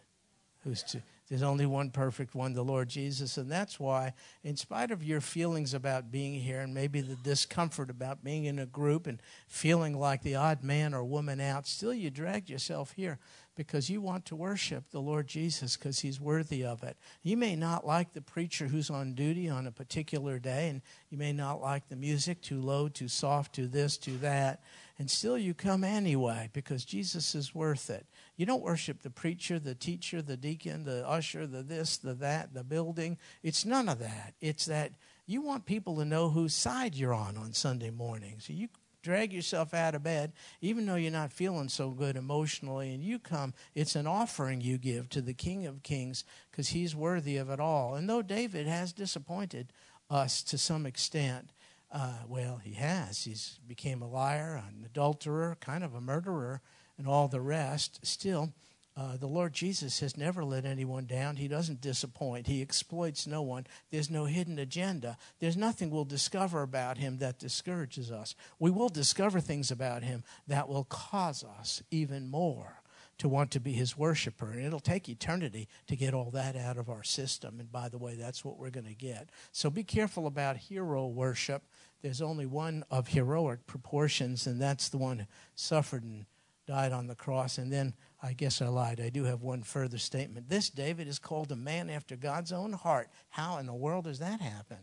who's 0.62 0.82
to 0.84 1.02
there's 1.28 1.42
only 1.42 1.66
one 1.66 1.90
perfect 1.90 2.36
one, 2.36 2.52
the 2.52 2.62
Lord 2.62 2.88
Jesus. 2.88 3.36
And 3.36 3.50
that's 3.50 3.80
why, 3.80 4.12
in 4.44 4.56
spite 4.56 4.92
of 4.92 5.02
your 5.02 5.20
feelings 5.20 5.74
about 5.74 6.12
being 6.12 6.34
here 6.34 6.60
and 6.60 6.72
maybe 6.72 7.00
the 7.00 7.16
discomfort 7.16 7.90
about 7.90 8.22
being 8.22 8.44
in 8.44 8.60
a 8.60 8.66
group 8.66 9.08
and 9.08 9.20
feeling 9.48 9.98
like 9.98 10.22
the 10.22 10.36
odd 10.36 10.62
man 10.62 10.94
or 10.94 11.02
woman 11.02 11.40
out, 11.40 11.66
still 11.66 11.92
you 11.92 12.10
dragged 12.10 12.48
yourself 12.48 12.92
here 12.92 13.18
because 13.56 13.90
you 13.90 14.00
want 14.00 14.26
to 14.26 14.36
worship 14.36 14.90
the 14.90 15.00
Lord 15.00 15.26
Jesus 15.26 15.76
because 15.76 16.00
he's 16.00 16.20
worthy 16.20 16.64
of 16.64 16.82
it. 16.82 16.96
You 17.22 17.36
may 17.36 17.56
not 17.56 17.86
like 17.86 18.12
the 18.12 18.20
preacher 18.20 18.66
who's 18.66 18.90
on 18.90 19.14
duty 19.14 19.48
on 19.48 19.66
a 19.66 19.72
particular 19.72 20.38
day, 20.38 20.68
and 20.68 20.82
you 21.10 21.18
may 21.18 21.32
not 21.32 21.60
like 21.60 21.88
the 21.88 21.96
music 21.96 22.42
too 22.42 22.60
low, 22.60 22.88
too 22.88 23.08
soft, 23.08 23.54
too 23.54 23.66
this, 23.66 23.96
too 23.96 24.18
that, 24.18 24.62
and 24.98 25.10
still 25.10 25.36
you 25.36 25.54
come 25.54 25.84
anyway 25.84 26.48
because 26.52 26.84
Jesus 26.84 27.34
is 27.34 27.54
worth 27.54 27.90
it. 27.90 28.06
You 28.36 28.46
don't 28.46 28.62
worship 28.62 29.02
the 29.02 29.10
preacher, 29.10 29.58
the 29.58 29.74
teacher, 29.74 30.22
the 30.22 30.36
deacon, 30.36 30.84
the 30.84 31.06
usher, 31.08 31.46
the 31.46 31.62
this, 31.62 31.96
the 31.96 32.14
that, 32.14 32.54
the 32.54 32.64
building. 32.64 33.18
It's 33.42 33.64
none 33.64 33.88
of 33.88 33.98
that. 33.98 34.34
It's 34.40 34.66
that 34.66 34.92
you 35.26 35.42
want 35.42 35.66
people 35.66 35.96
to 35.96 36.04
know 36.04 36.28
whose 36.28 36.54
side 36.54 36.94
you're 36.94 37.14
on 37.14 37.36
on 37.36 37.52
Sunday 37.52 37.90
morning. 37.90 38.36
So 38.38 38.52
you 38.52 38.68
drag 39.06 39.32
yourself 39.32 39.72
out 39.72 39.94
of 39.94 40.02
bed, 40.02 40.32
even 40.60 40.84
though 40.84 40.96
you're 40.96 41.12
not 41.12 41.32
feeling 41.32 41.68
so 41.68 41.90
good 41.90 42.16
emotionally, 42.16 42.92
and 42.92 43.04
you 43.04 43.20
come, 43.20 43.54
it's 43.72 43.94
an 43.94 44.04
offering 44.04 44.60
you 44.60 44.78
give 44.78 45.08
to 45.08 45.22
the 45.22 45.32
King 45.32 45.64
of 45.64 45.84
Kings 45.84 46.24
because 46.50 46.70
he's 46.70 46.96
worthy 46.96 47.36
of 47.36 47.48
it 47.48 47.60
all. 47.60 47.94
And 47.94 48.10
though 48.10 48.20
David 48.20 48.66
has 48.66 48.92
disappointed 48.92 49.72
us 50.10 50.42
to 50.42 50.58
some 50.58 50.86
extent, 50.86 51.50
uh, 51.92 52.18
well, 52.26 52.56
he 52.56 52.72
has. 52.72 53.22
He's 53.22 53.60
became 53.68 54.02
a 54.02 54.08
liar, 54.08 54.60
an 54.66 54.84
adulterer, 54.84 55.56
kind 55.60 55.84
of 55.84 55.94
a 55.94 56.00
murderer, 56.00 56.60
and 56.98 57.06
all 57.06 57.28
the 57.28 57.40
rest, 57.40 58.04
still, 58.04 58.52
uh, 58.96 59.16
the 59.18 59.26
Lord 59.26 59.52
Jesus 59.52 60.00
has 60.00 60.16
never 60.16 60.42
let 60.42 60.64
anyone 60.64 61.04
down. 61.04 61.36
He 61.36 61.48
doesn't 61.48 61.82
disappoint. 61.82 62.46
He 62.46 62.62
exploits 62.62 63.26
no 63.26 63.42
one. 63.42 63.66
There's 63.90 64.08
no 64.08 64.24
hidden 64.24 64.58
agenda. 64.58 65.18
There's 65.38 65.56
nothing 65.56 65.90
we'll 65.90 66.06
discover 66.06 66.62
about 66.62 66.96
him 66.96 67.18
that 67.18 67.38
discourages 67.38 68.10
us. 68.10 68.34
We 68.58 68.70
will 68.70 68.88
discover 68.88 69.40
things 69.40 69.70
about 69.70 70.02
him 70.02 70.24
that 70.46 70.68
will 70.68 70.84
cause 70.84 71.44
us 71.44 71.82
even 71.90 72.28
more 72.30 72.80
to 73.18 73.28
want 73.28 73.50
to 73.50 73.60
be 73.60 73.72
his 73.72 73.98
worshiper. 73.98 74.50
And 74.50 74.64
it'll 74.64 74.80
take 74.80 75.08
eternity 75.10 75.68
to 75.88 75.96
get 75.96 76.14
all 76.14 76.30
that 76.30 76.56
out 76.56 76.78
of 76.78 76.88
our 76.88 77.02
system. 77.02 77.60
And 77.60 77.70
by 77.70 77.90
the 77.90 77.98
way, 77.98 78.14
that's 78.14 78.44
what 78.44 78.58
we're 78.58 78.70
going 78.70 78.86
to 78.86 78.94
get. 78.94 79.28
So 79.52 79.68
be 79.68 79.84
careful 79.84 80.26
about 80.26 80.56
hero 80.56 81.06
worship. 81.06 81.62
There's 82.02 82.22
only 82.22 82.46
one 82.46 82.84
of 82.90 83.08
heroic 83.08 83.66
proportions, 83.66 84.46
and 84.46 84.60
that's 84.60 84.88
the 84.88 84.98
one 84.98 85.20
who 85.20 85.26
suffered 85.54 86.02
and 86.02 86.26
died 86.66 86.92
on 86.92 87.06
the 87.06 87.14
cross. 87.14 87.58
And 87.58 87.72
then 87.72 87.94
I 88.22 88.32
guess 88.32 88.62
I 88.62 88.68
lied. 88.68 89.00
I 89.00 89.10
do 89.10 89.24
have 89.24 89.42
one 89.42 89.62
further 89.62 89.98
statement. 89.98 90.48
This 90.48 90.70
David 90.70 91.06
is 91.06 91.18
called 91.18 91.52
a 91.52 91.56
man 91.56 91.90
after 91.90 92.16
God's 92.16 92.52
own 92.52 92.72
heart. 92.72 93.08
How 93.28 93.58
in 93.58 93.66
the 93.66 93.74
world 93.74 94.04
does 94.04 94.18
that 94.20 94.40
happen? 94.40 94.78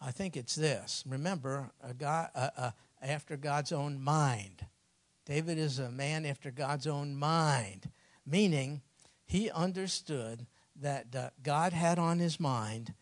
I 0.00 0.10
think 0.10 0.36
it's 0.36 0.54
this. 0.54 1.02
Remember, 1.06 1.70
a 1.82 1.94
guy 1.94 2.28
uh, 2.34 2.50
uh, 2.56 2.70
after 3.00 3.36
God's 3.36 3.72
own 3.72 4.00
mind. 4.00 4.66
David 5.24 5.58
is 5.58 5.78
a 5.78 5.90
man 5.90 6.26
after 6.26 6.50
God's 6.50 6.86
own 6.86 7.16
mind, 7.16 7.90
meaning 8.26 8.82
he 9.24 9.50
understood 9.50 10.46
that 10.80 11.14
uh, 11.16 11.30
God 11.42 11.72
had 11.72 11.98
on 11.98 12.18
his 12.18 12.38
mind 12.38 12.94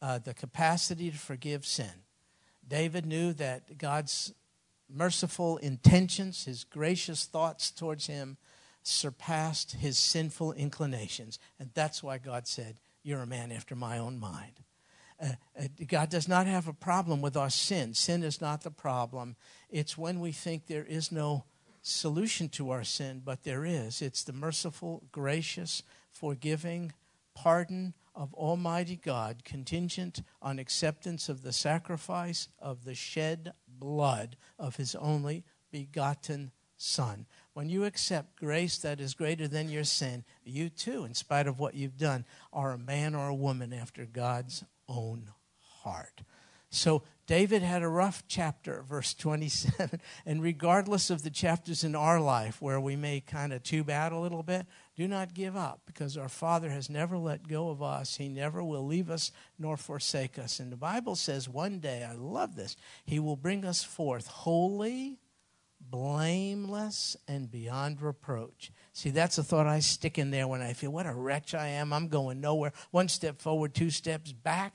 uh, 0.00 0.18
the 0.18 0.34
capacity 0.34 1.10
to 1.10 1.16
forgive 1.16 1.64
sin. 1.64 2.04
David 2.66 3.06
knew 3.06 3.32
that 3.34 3.78
God's 3.78 4.32
merciful 4.92 5.56
intentions, 5.58 6.44
his 6.44 6.64
gracious 6.64 7.24
thoughts 7.24 7.70
towards 7.70 8.06
him 8.06 8.36
surpassed 8.82 9.72
his 9.72 9.98
sinful 9.98 10.52
inclinations. 10.52 11.38
And 11.58 11.70
that's 11.74 12.02
why 12.02 12.18
God 12.18 12.46
said, 12.46 12.80
You're 13.02 13.22
a 13.22 13.26
man 13.26 13.52
after 13.52 13.74
my 13.74 13.98
own 13.98 14.18
mind. 14.18 14.60
Uh, 15.22 15.32
uh, 15.58 15.64
God 15.86 16.10
does 16.10 16.26
not 16.26 16.46
have 16.46 16.66
a 16.66 16.72
problem 16.72 17.22
with 17.22 17.36
our 17.36 17.50
sin. 17.50 17.94
Sin 17.94 18.22
is 18.22 18.40
not 18.40 18.62
the 18.62 18.70
problem. 18.70 19.36
It's 19.70 19.96
when 19.96 20.18
we 20.20 20.32
think 20.32 20.66
there 20.66 20.84
is 20.84 21.12
no 21.12 21.44
solution 21.80 22.48
to 22.48 22.70
our 22.70 22.84
sin, 22.84 23.22
but 23.24 23.44
there 23.44 23.64
is. 23.64 24.02
It's 24.02 24.24
the 24.24 24.32
merciful, 24.32 25.04
gracious, 25.12 25.82
forgiving 26.10 26.92
pardon 27.34 27.94
of 28.14 28.34
Almighty 28.34 28.96
God 28.96 29.44
contingent 29.44 30.22
on 30.40 30.58
acceptance 30.58 31.28
of 31.28 31.42
the 31.42 31.52
sacrifice 31.52 32.48
of 32.58 32.84
the 32.84 32.94
shed 32.94 33.52
blood 33.82 34.36
of 34.58 34.76
his 34.76 34.94
only 34.94 35.44
begotten 35.72 36.52
Son. 36.76 37.26
When 37.52 37.68
you 37.68 37.84
accept 37.84 38.36
grace 38.36 38.78
that 38.78 39.00
is 39.00 39.14
greater 39.14 39.48
than 39.48 39.68
your 39.68 39.84
sin, 39.84 40.24
you 40.44 40.68
too, 40.68 41.04
in 41.04 41.14
spite 41.14 41.46
of 41.46 41.58
what 41.58 41.74
you've 41.74 41.96
done, 41.96 42.24
are 42.52 42.72
a 42.72 42.78
man 42.78 43.14
or 43.14 43.28
a 43.28 43.34
woman 43.34 43.72
after 43.72 44.04
God's 44.04 44.64
own 44.88 45.30
heart. 45.82 46.22
So 46.70 47.02
David 47.26 47.62
had 47.62 47.82
a 47.82 47.88
rough 47.88 48.24
chapter, 48.26 48.82
verse 48.82 49.14
27. 49.14 50.00
And 50.24 50.42
regardless 50.42 51.10
of 51.10 51.22
the 51.22 51.30
chapters 51.30 51.84
in 51.84 51.94
our 51.94 52.20
life 52.20 52.62
where 52.62 52.80
we 52.80 52.96
may 52.96 53.20
kind 53.20 53.52
of 53.52 53.62
tube 53.62 53.90
out 53.90 54.12
a 54.12 54.18
little 54.18 54.42
bit, 54.42 54.66
do 55.02 55.08
not 55.08 55.34
give 55.34 55.56
up 55.56 55.80
because 55.84 56.16
our 56.16 56.28
Father 56.28 56.70
has 56.70 56.88
never 56.88 57.18
let 57.18 57.48
go 57.48 57.70
of 57.70 57.82
us. 57.82 58.16
He 58.16 58.28
never 58.28 58.62
will 58.62 58.86
leave 58.86 59.10
us 59.10 59.32
nor 59.58 59.76
forsake 59.76 60.38
us. 60.38 60.60
And 60.60 60.70
the 60.70 60.76
Bible 60.76 61.16
says 61.16 61.48
one 61.48 61.80
day, 61.80 62.06
I 62.08 62.14
love 62.14 62.54
this, 62.54 62.76
He 63.04 63.18
will 63.18 63.34
bring 63.34 63.64
us 63.64 63.82
forth 63.82 64.28
holy, 64.28 65.18
blameless, 65.80 67.16
and 67.26 67.50
beyond 67.50 68.00
reproach. 68.00 68.70
See, 68.92 69.10
that's 69.10 69.38
a 69.38 69.42
thought 69.42 69.66
I 69.66 69.80
stick 69.80 70.18
in 70.18 70.30
there 70.30 70.46
when 70.46 70.62
I 70.62 70.72
feel 70.72 70.92
what 70.92 71.06
a 71.06 71.12
wretch 71.12 71.52
I 71.52 71.66
am. 71.66 71.92
I'm 71.92 72.06
going 72.06 72.40
nowhere. 72.40 72.72
One 72.92 73.08
step 73.08 73.40
forward, 73.40 73.74
two 73.74 73.90
steps 73.90 74.32
back. 74.32 74.74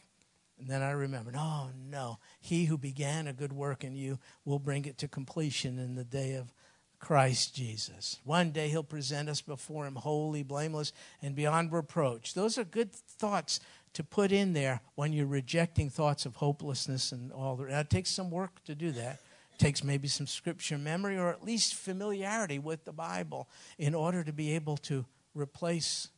And 0.59 0.67
then 0.67 0.82
I 0.82 0.91
remembered, 0.91 1.36
oh 1.38 1.69
no, 1.89 2.17
he 2.41 2.65
who 2.65 2.78
began 2.78 3.28
a 3.28 3.34
good 3.34 3.53
work 3.53 3.86
in 3.86 3.95
you 3.95 4.19
will 4.43 4.59
bring 4.59 4.84
it 4.86 4.97
to 4.97 5.07
completion 5.07 5.80
in 5.80 5.95
the 5.95 6.03
day 6.03 6.34
of 6.34 6.51
Christ 7.00 7.56
Jesus. 7.56 8.20
One 8.24 8.52
day 8.52 8.70
he'll 8.70 8.84
present 8.84 9.30
us 9.30 9.41
before 9.41 9.86
him 9.86 9.95
holy, 9.95 10.43
blameless, 10.43 10.93
and 11.22 11.36
beyond 11.36 11.72
reproach. 11.72 12.34
Those 12.34 12.58
are 12.58 12.64
good 12.64 12.91
thoughts 12.91 13.60
to 13.93 14.04
put 14.04 14.32
in 14.32 14.54
there 14.54 14.82
when 14.95 15.14
you're 15.14 15.26
rejecting 15.26 15.89
thoughts 15.89 16.26
of 16.26 16.36
hopelessness 16.36 17.12
and 17.12 17.32
all 17.32 17.56
that. 17.56 17.70
Now, 17.70 17.80
it 17.80 17.89
takes 17.89 18.10
some 18.10 18.30
work 18.30 18.64
to 18.66 18.76
do 18.76 18.91
that. 18.91 19.20
It 19.54 19.60
takes 19.60 19.84
maybe 19.84 20.08
some 20.08 20.28
scripture 20.28 20.78
memory 20.78 21.18
or 21.18 21.30
at 21.30 21.43
least 21.43 21.76
familiarity 21.76 22.60
with 22.60 22.86
the 22.86 22.91
Bible 22.91 23.48
in 23.78 23.95
order 23.95 24.24
to 24.24 24.32
be 24.32 24.54
able 24.56 24.78
to 24.78 25.06
replace 25.34 26.10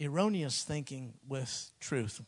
erroneous 0.00 0.62
thinking 0.62 1.14
with 1.28 1.70
truth. 1.80 2.20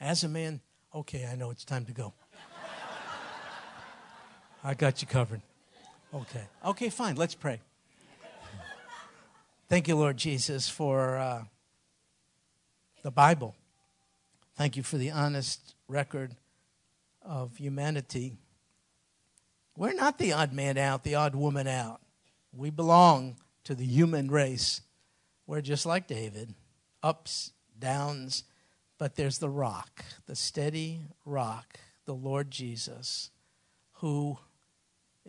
As 0.00 0.24
a 0.24 0.28
man, 0.28 0.60
okay, 0.94 1.26
I 1.30 1.34
know 1.34 1.50
it's 1.50 1.64
time 1.64 1.84
to 1.86 1.92
go. 1.92 2.14
I 4.64 4.74
got 4.74 5.02
you 5.02 5.08
covered. 5.08 5.42
Okay. 6.12 6.44
Okay, 6.64 6.88
fine. 6.88 7.16
Let's 7.16 7.34
pray. 7.34 7.60
Thank 9.68 9.88
you, 9.88 9.96
Lord 9.96 10.16
Jesus, 10.16 10.66
for 10.66 11.18
uh, 11.18 11.44
the 13.02 13.10
Bible. 13.10 13.54
Thank 14.56 14.76
you 14.78 14.82
for 14.82 14.96
the 14.96 15.10
honest 15.10 15.74
record 15.86 16.34
of 17.20 17.58
humanity. 17.58 18.32
We're 19.76 19.92
not 19.92 20.16
the 20.16 20.32
odd 20.32 20.54
man 20.54 20.78
out, 20.78 21.04
the 21.04 21.14
odd 21.14 21.34
woman 21.34 21.66
out. 21.66 22.00
We 22.56 22.70
belong 22.70 23.36
to 23.64 23.74
the 23.74 23.84
human 23.84 24.30
race. 24.30 24.80
We're 25.46 25.60
just 25.60 25.84
like 25.84 26.06
David 26.06 26.54
ups, 27.02 27.52
downs, 27.78 28.44
but 28.96 29.16
there's 29.16 29.38
the 29.38 29.50
rock, 29.50 30.04
the 30.26 30.34
steady 30.34 31.02
rock, 31.26 31.78
the 32.06 32.14
Lord 32.14 32.50
Jesus, 32.50 33.30
who 33.96 34.38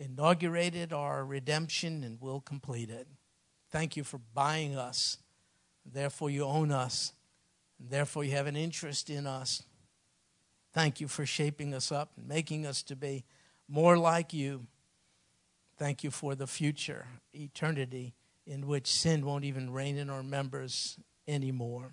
inaugurated 0.00 0.92
our 0.92 1.24
redemption 1.24 2.02
and 2.02 2.20
will 2.20 2.40
complete 2.40 2.90
it. 2.90 3.06
Thank 3.70 3.96
you 3.96 4.02
for 4.02 4.18
buying 4.34 4.76
us. 4.76 5.18
Therefore, 5.84 6.30
you 6.30 6.44
own 6.44 6.72
us. 6.72 7.12
And 7.78 7.90
Therefore, 7.90 8.24
you 8.24 8.32
have 8.32 8.46
an 8.46 8.56
interest 8.56 9.10
in 9.10 9.26
us. 9.26 9.62
Thank 10.72 11.00
you 11.00 11.06
for 11.06 11.26
shaping 11.26 11.74
us 11.74 11.92
up 11.92 12.12
and 12.16 12.26
making 12.26 12.66
us 12.66 12.82
to 12.84 12.96
be 12.96 13.24
more 13.68 13.98
like 13.98 14.32
you. 14.32 14.66
Thank 15.76 16.02
you 16.02 16.10
for 16.10 16.34
the 16.34 16.46
future, 16.46 17.06
eternity, 17.32 18.14
in 18.46 18.66
which 18.66 18.86
sin 18.86 19.24
won't 19.24 19.44
even 19.44 19.72
reign 19.72 19.96
in 19.96 20.10
our 20.10 20.22
members 20.22 20.98
anymore. 21.28 21.92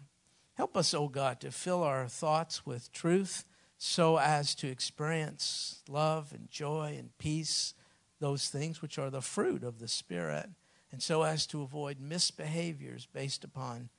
Help 0.53 0.75
us, 0.75 0.93
O 0.93 1.03
oh 1.03 1.07
God, 1.07 1.39
to 1.41 1.51
fill 1.51 1.83
our 1.83 2.07
thoughts 2.07 2.65
with 2.65 2.91
truth 2.91 3.45
so 3.77 4.17
as 4.17 4.55
to 4.55 4.67
experience 4.67 5.81
love 5.87 6.33
and 6.33 6.49
joy 6.49 6.95
and 6.97 7.15
peace 7.19 7.73
those 8.19 8.49
things 8.49 8.81
which 8.81 8.97
are 8.97 9.09
the 9.09 9.21
fruit 9.21 9.63
of 9.63 9.79
the 9.79 9.87
Spirit, 9.87 10.49
and 10.91 11.01
so 11.01 11.23
as 11.23 11.45
to 11.47 11.61
avoid 11.61 11.99
misbehaviors 11.99 13.07
based 13.11 13.43
upon 13.43 13.89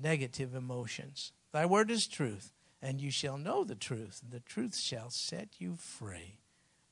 negative 0.00 0.54
emotions. 0.54 1.32
Thy 1.52 1.66
word 1.66 1.90
is 1.90 2.06
truth, 2.06 2.52
and 2.80 3.00
you 3.00 3.10
shall 3.10 3.38
know 3.38 3.64
the 3.64 3.74
truth, 3.74 4.20
and 4.22 4.32
the 4.32 4.40
truth 4.40 4.76
shall 4.76 5.10
set 5.10 5.48
you 5.58 5.76
free. 5.76 6.38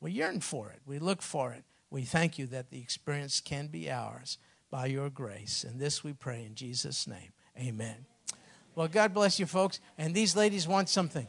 We 0.00 0.12
yearn 0.12 0.40
for 0.40 0.70
it, 0.70 0.80
we 0.86 0.98
look 0.98 1.22
for 1.22 1.52
it. 1.52 1.64
We 1.90 2.02
thank 2.02 2.38
you 2.38 2.46
that 2.46 2.70
the 2.70 2.80
experience 2.80 3.40
can 3.40 3.66
be 3.66 3.90
ours 3.90 4.38
by 4.70 4.86
your 4.86 5.10
grace. 5.10 5.64
And 5.64 5.80
this 5.80 6.04
we 6.04 6.12
pray 6.12 6.44
in 6.44 6.54
Jesus' 6.54 7.06
name. 7.06 7.32
Amen. 7.58 8.06
Well, 8.76 8.86
God 8.86 9.12
bless 9.12 9.40
you, 9.40 9.46
folks. 9.46 9.80
And 9.98 10.14
these 10.14 10.36
ladies 10.36 10.68
want 10.68 10.88
something. 10.88 11.26